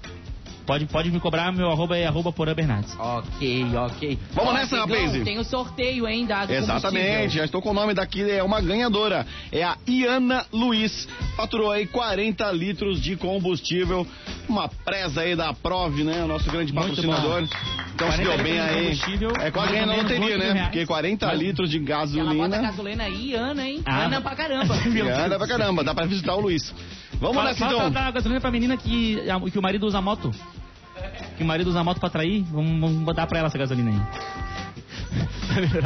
Pode, 0.66 0.86
pode 0.88 1.12
me 1.12 1.20
cobrar, 1.20 1.52
meu 1.52 1.70
arroba 1.70 1.96
é 1.96 2.08
arroba 2.08 2.32
Porã 2.32 2.54
Bernardes. 2.56 2.96
Ok, 2.98 3.66
ok. 3.76 4.20
Vamos 4.34 4.50
Ó, 4.50 4.54
nessa, 4.54 4.86
Blaze. 4.88 5.24
Tem 5.24 5.38
o 5.38 5.44
sorteio 5.44 6.08
ainda 6.08 6.44
do 6.46 6.54
Exatamente, 6.54 7.06
combustível. 7.06 7.30
já 7.30 7.46
estou 7.46 7.62
com 7.62 7.70
o 7.70 7.74
nome 7.74 7.94
daqui, 7.94 8.24
é 8.28 8.42
uma 8.42 8.60
ganhadora. 8.62 9.28
É 9.52 9.64
a 9.64 9.78
Iana 9.88 10.46
Luiz. 10.52 11.08
Faturou 11.38 11.70
aí 11.70 11.86
40 11.86 12.52
litros 12.52 13.00
de 13.00 13.16
combustível. 13.16 14.08
Uma 14.50 14.68
presa 14.68 15.22
aí 15.22 15.36
da 15.36 15.54
Prove, 15.54 16.04
né? 16.04 16.24
O 16.24 16.28
nosso 16.28 16.50
grande 16.50 16.74
Muito 16.74 16.88
patrocinador. 16.90 17.48
Então 17.96 18.12
se 18.12 18.18
40 18.18 18.36
deu 18.36 18.44
bem 18.44 18.60
aí. 18.60 19.00
É 19.42 19.52
quase 19.52 19.74
ou 19.80 19.86
na 19.86 19.96
loteria, 19.96 20.26
8 20.36 20.38
né? 20.38 20.64
Porque 20.64 20.86
40 20.86 21.26
Mas- 21.28 21.40
litros 21.40 21.70
de 21.70 21.78
Ela 21.78 21.86
bota 21.86 22.16
gasolina. 22.18 22.62
gasolina 22.62 23.04
aí, 23.06 23.34
Ana, 23.36 23.68
hein? 23.68 23.82
Ah. 23.86 24.04
Ana 24.04 24.22
pra 24.22 24.36
caramba. 24.36 24.76
Anda 25.26 25.38
pra 25.38 25.48
caramba, 25.48 25.84
dá 25.84 25.96
pra 25.96 26.06
visitar 26.06 26.36
o 26.36 26.42
Luiz. 26.42 26.74
Vamos 27.14 27.38
Fala, 27.38 27.50
nessa 27.50 27.60
fala 27.66 27.78
então. 27.78 27.92
pra 27.94 28.02
dar 28.02 28.12
gasolina 28.12 28.42
pra 28.42 28.52
menina 28.52 28.76
que, 28.76 29.18
que 29.52 29.58
o 29.58 29.62
marido 29.62 29.88
usa 29.88 30.02
moto. 30.02 30.30
Que 31.38 31.44
o 31.44 31.46
marido 31.46 31.70
usa 31.70 31.84
moto 31.86 32.00
pra 32.02 32.10
trair. 32.10 32.44
Vamos, 32.52 32.80
vamos 32.82 33.04
botar 33.04 33.26
pra 33.28 33.40
ela 33.40 33.48
essa 33.48 33.58
gasolina 33.58 33.90
aí. 33.92 34.02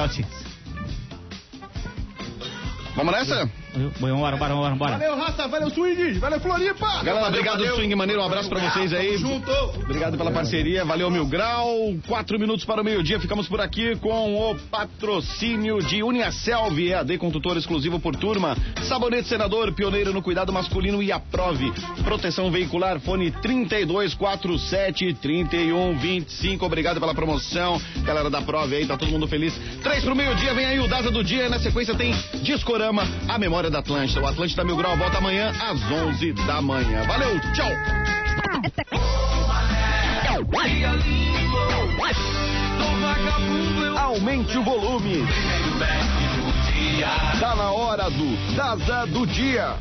Vamos 2.96 3.14
nessa? 3.14 3.50
Vambora, 3.74 4.36
vambora, 4.36 4.54
vambora, 4.54 4.70
vambora. 4.72 4.92
Valeu, 4.98 5.16
raça. 5.16 5.48
Valeu, 5.48 5.70
swing. 5.70 6.20
Valeu, 6.20 6.40
Floripa. 6.40 7.04
Galera, 7.04 7.28
obrigado 7.28 7.60
do 7.60 7.76
Swing 7.76 7.94
Maneiro, 7.96 8.22
um 8.22 8.26
abraço 8.26 8.50
pra 8.50 8.60
vocês 8.60 8.92
aí. 8.94 9.18
Junto. 9.18 9.52
Obrigado 9.84 10.18
pela 10.18 10.32
parceria, 10.32 10.84
valeu 10.84 11.10
Mil 11.12 11.26
Grau. 11.26 11.96
Quatro 12.08 12.40
minutos 12.40 12.66
para 12.66 12.82
o 12.82 12.84
meio-dia, 12.84 13.20
ficamos 13.20 13.48
por 13.48 13.62
aqui 13.62 13.96
com 13.98 14.36
o 14.36 14.56
patrocínio 14.56 15.80
de 15.80 16.02
Uniaselv, 16.02 16.80
EAD 16.80 17.18
com 17.18 17.30
tutor 17.30 17.58
exclusivo 17.58 18.00
por 18.00 18.16
turma. 18.16 18.58
Sabonete 18.84 19.28
Senador, 19.28 19.72
pioneiro 19.74 20.14
no 20.14 20.22
cuidado 20.22 20.52
masculino 20.52 21.02
e 21.04 21.12
aprove. 21.12 21.72
Proteção 22.04 22.50
veicular, 22.52 23.00
fone 23.00 23.32
3247 23.32 25.14
3125. 25.16 26.66
Obrigado 26.66 27.00
pela 27.00 27.14
promoção. 27.14 27.80
Galera 28.04 28.30
da 28.30 28.42
Prove 28.42 28.76
aí, 28.76 28.86
tá 28.88 28.98
todo 28.98 29.12
mundo 29.12 29.28
feliz. 29.28 29.54
Três 29.84 30.04
pro 30.04 30.16
meio-dia, 30.16 30.54
vem 30.54 30.66
aí 30.66 30.80
o 30.80 30.88
Daza 30.88 31.12
do 31.12 31.24
Dia. 31.24 31.50
Na 31.50 31.60
sequência 31.60 31.94
tem 31.94 32.14
Discorama, 32.42 33.04
a 33.28 33.38
memória 33.38 33.59
da 33.68 33.80
Atlântida. 33.80 34.22
O 34.22 34.28
Atlântida 34.28 34.64
Mil 34.64 34.78
Grau 34.78 34.96
volta 34.96 35.18
amanhã 35.18 35.52
às 35.60 35.92
11 35.92 36.34
da 36.34 36.62
manhã. 36.62 37.04
Valeu, 37.04 37.40
tchau! 37.54 37.72
Aumente 43.98 44.58
o 44.58 44.64
volume. 44.64 45.26
Tá 47.40 47.56
na 47.56 47.72
hora 47.72 48.10
do 48.10 48.56
Daza 48.56 49.08
do 49.08 49.26
Dia. 49.26 49.76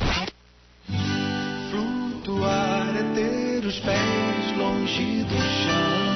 Flutuar 1.70 2.88
é 2.96 3.02
ter 3.14 3.66
os 3.66 3.78
pés 3.80 4.56
longe 4.56 5.24
do 5.24 5.36
chão. 5.64 6.08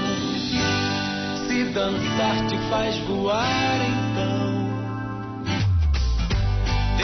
Se 1.47 1.65
dançar 1.73 2.47
te 2.49 2.59
faz 2.71 2.97
voar, 3.07 3.79
então. 3.81 4.42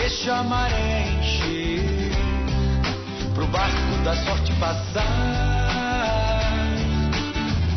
Deixa 0.01 0.33
a 0.33 0.43
maré 0.45 1.09
encher 1.19 2.13
pro 3.35 3.47
barco 3.49 4.05
da 4.05 4.15
sorte 4.25 4.53
passar. 4.55 5.05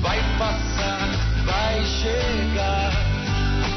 Vai 0.01 0.19
passar, 0.37 1.09
vai 1.45 1.83
chegar. 1.83 2.91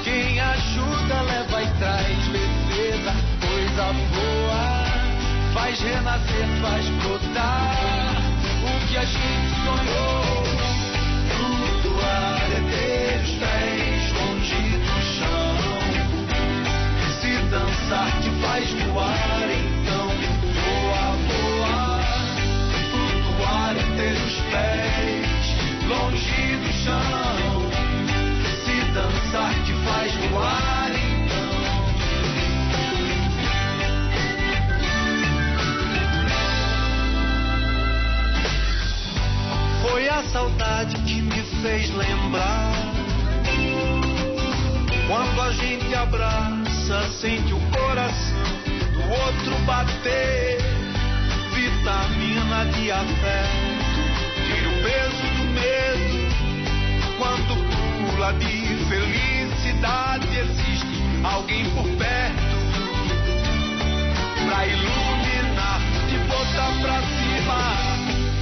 Quem 0.04 0.38
ajuda 0.38 1.22
leva 1.22 1.62
e 1.62 1.66
traz 1.78 2.28
leveza, 2.28 3.14
coisa 3.40 3.92
boa. 4.12 4.64
Faz 5.54 5.80
renascer, 5.80 6.46
faz 6.60 6.86
brotar 7.02 7.76
o 8.62 8.86
que 8.88 8.96
a 8.98 9.04
gente 9.06 9.54
sonhou. 9.64 10.44
Flutuar 11.30 12.42
é 12.52 12.60
ter 12.70 13.26
Pensar 17.94 18.10
te 18.20 18.30
faz 18.42 18.68
voar, 18.72 19.48
então 19.54 20.08
voa, 20.50 21.06
voa. 21.28 22.02
Flutuar 22.90 23.74
entre 23.76 24.18
os 24.18 24.36
pés, 24.50 25.44
longe 25.86 26.56
do 26.56 26.72
chão. 26.82 27.70
Se 28.64 28.76
dançar 28.90 29.54
te 29.62 29.72
faz 29.84 30.12
voar, 30.28 30.90
então. 30.90 31.52
Foi 39.88 40.08
a 40.08 40.20
saudade 40.32 40.96
que 41.02 41.22
me 41.22 41.42
fez 41.62 41.94
lembrar. 41.94 42.72
Quando 45.06 45.40
a 45.42 45.52
gente 45.52 45.94
abraça 45.94 46.63
sente 47.18 47.54
o 47.54 47.60
coração 47.70 48.44
do 48.92 49.00
outro 49.10 49.58
bater. 49.64 50.58
Vitamina 51.54 52.66
de 52.66 52.90
afeto, 52.90 53.84
tira 54.44 54.68
o 54.68 54.72
peso 54.82 55.26
do 55.36 55.44
medo. 55.54 56.14
Quando 57.16 57.54
pula 58.10 58.32
de 58.34 58.54
felicidade, 58.88 60.28
existe 60.36 61.02
alguém 61.22 61.64
por 61.70 61.88
perto 61.96 62.54
pra 64.46 64.66
iluminar, 64.66 65.80
te 66.08 66.18
botar 66.28 66.72
pra 66.82 67.00
cima. 67.00 67.60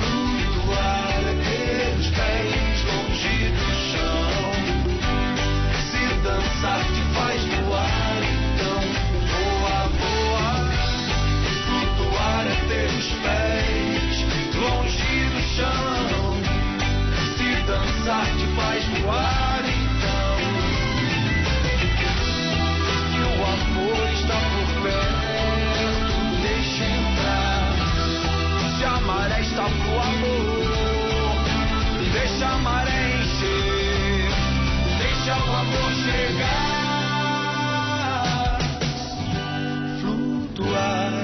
Flutuar 0.01 1.23
ter 1.45 1.95
os 2.01 2.09
pés 2.09 2.83
longe 2.87 3.37
do 3.51 3.69
chão. 3.93 4.53
Se 5.91 6.03
dançar 6.25 6.83
te 6.93 7.02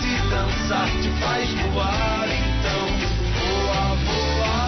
Se 0.00 0.12
dançar 0.28 0.90
te 1.00 1.10
faz 1.20 1.48
voar, 1.60 2.26
então 2.26 2.82
voa, 3.38 3.82
voa. 4.04 4.58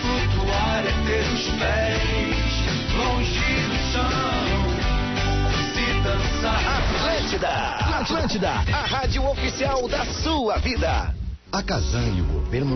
Flutuar 0.00 0.82
é 0.86 0.94
ter 1.06 1.26
os 1.34 1.46
pés 1.58 2.48
longe 2.96 3.50
do 3.68 3.76
chão. 3.92 4.08
Se 5.74 5.86
dançar. 6.02 6.62
Atlântida, 6.78 7.52
Atlântida, 8.00 8.50
a 8.72 8.86
rádio 8.86 9.28
oficial 9.28 9.86
da 9.86 10.06
sua 10.06 10.56
vida. 10.56 11.14
A 11.52 11.62
Casan 11.62 12.08
e 12.16 12.22
o 12.22 12.24
governo 12.24 12.74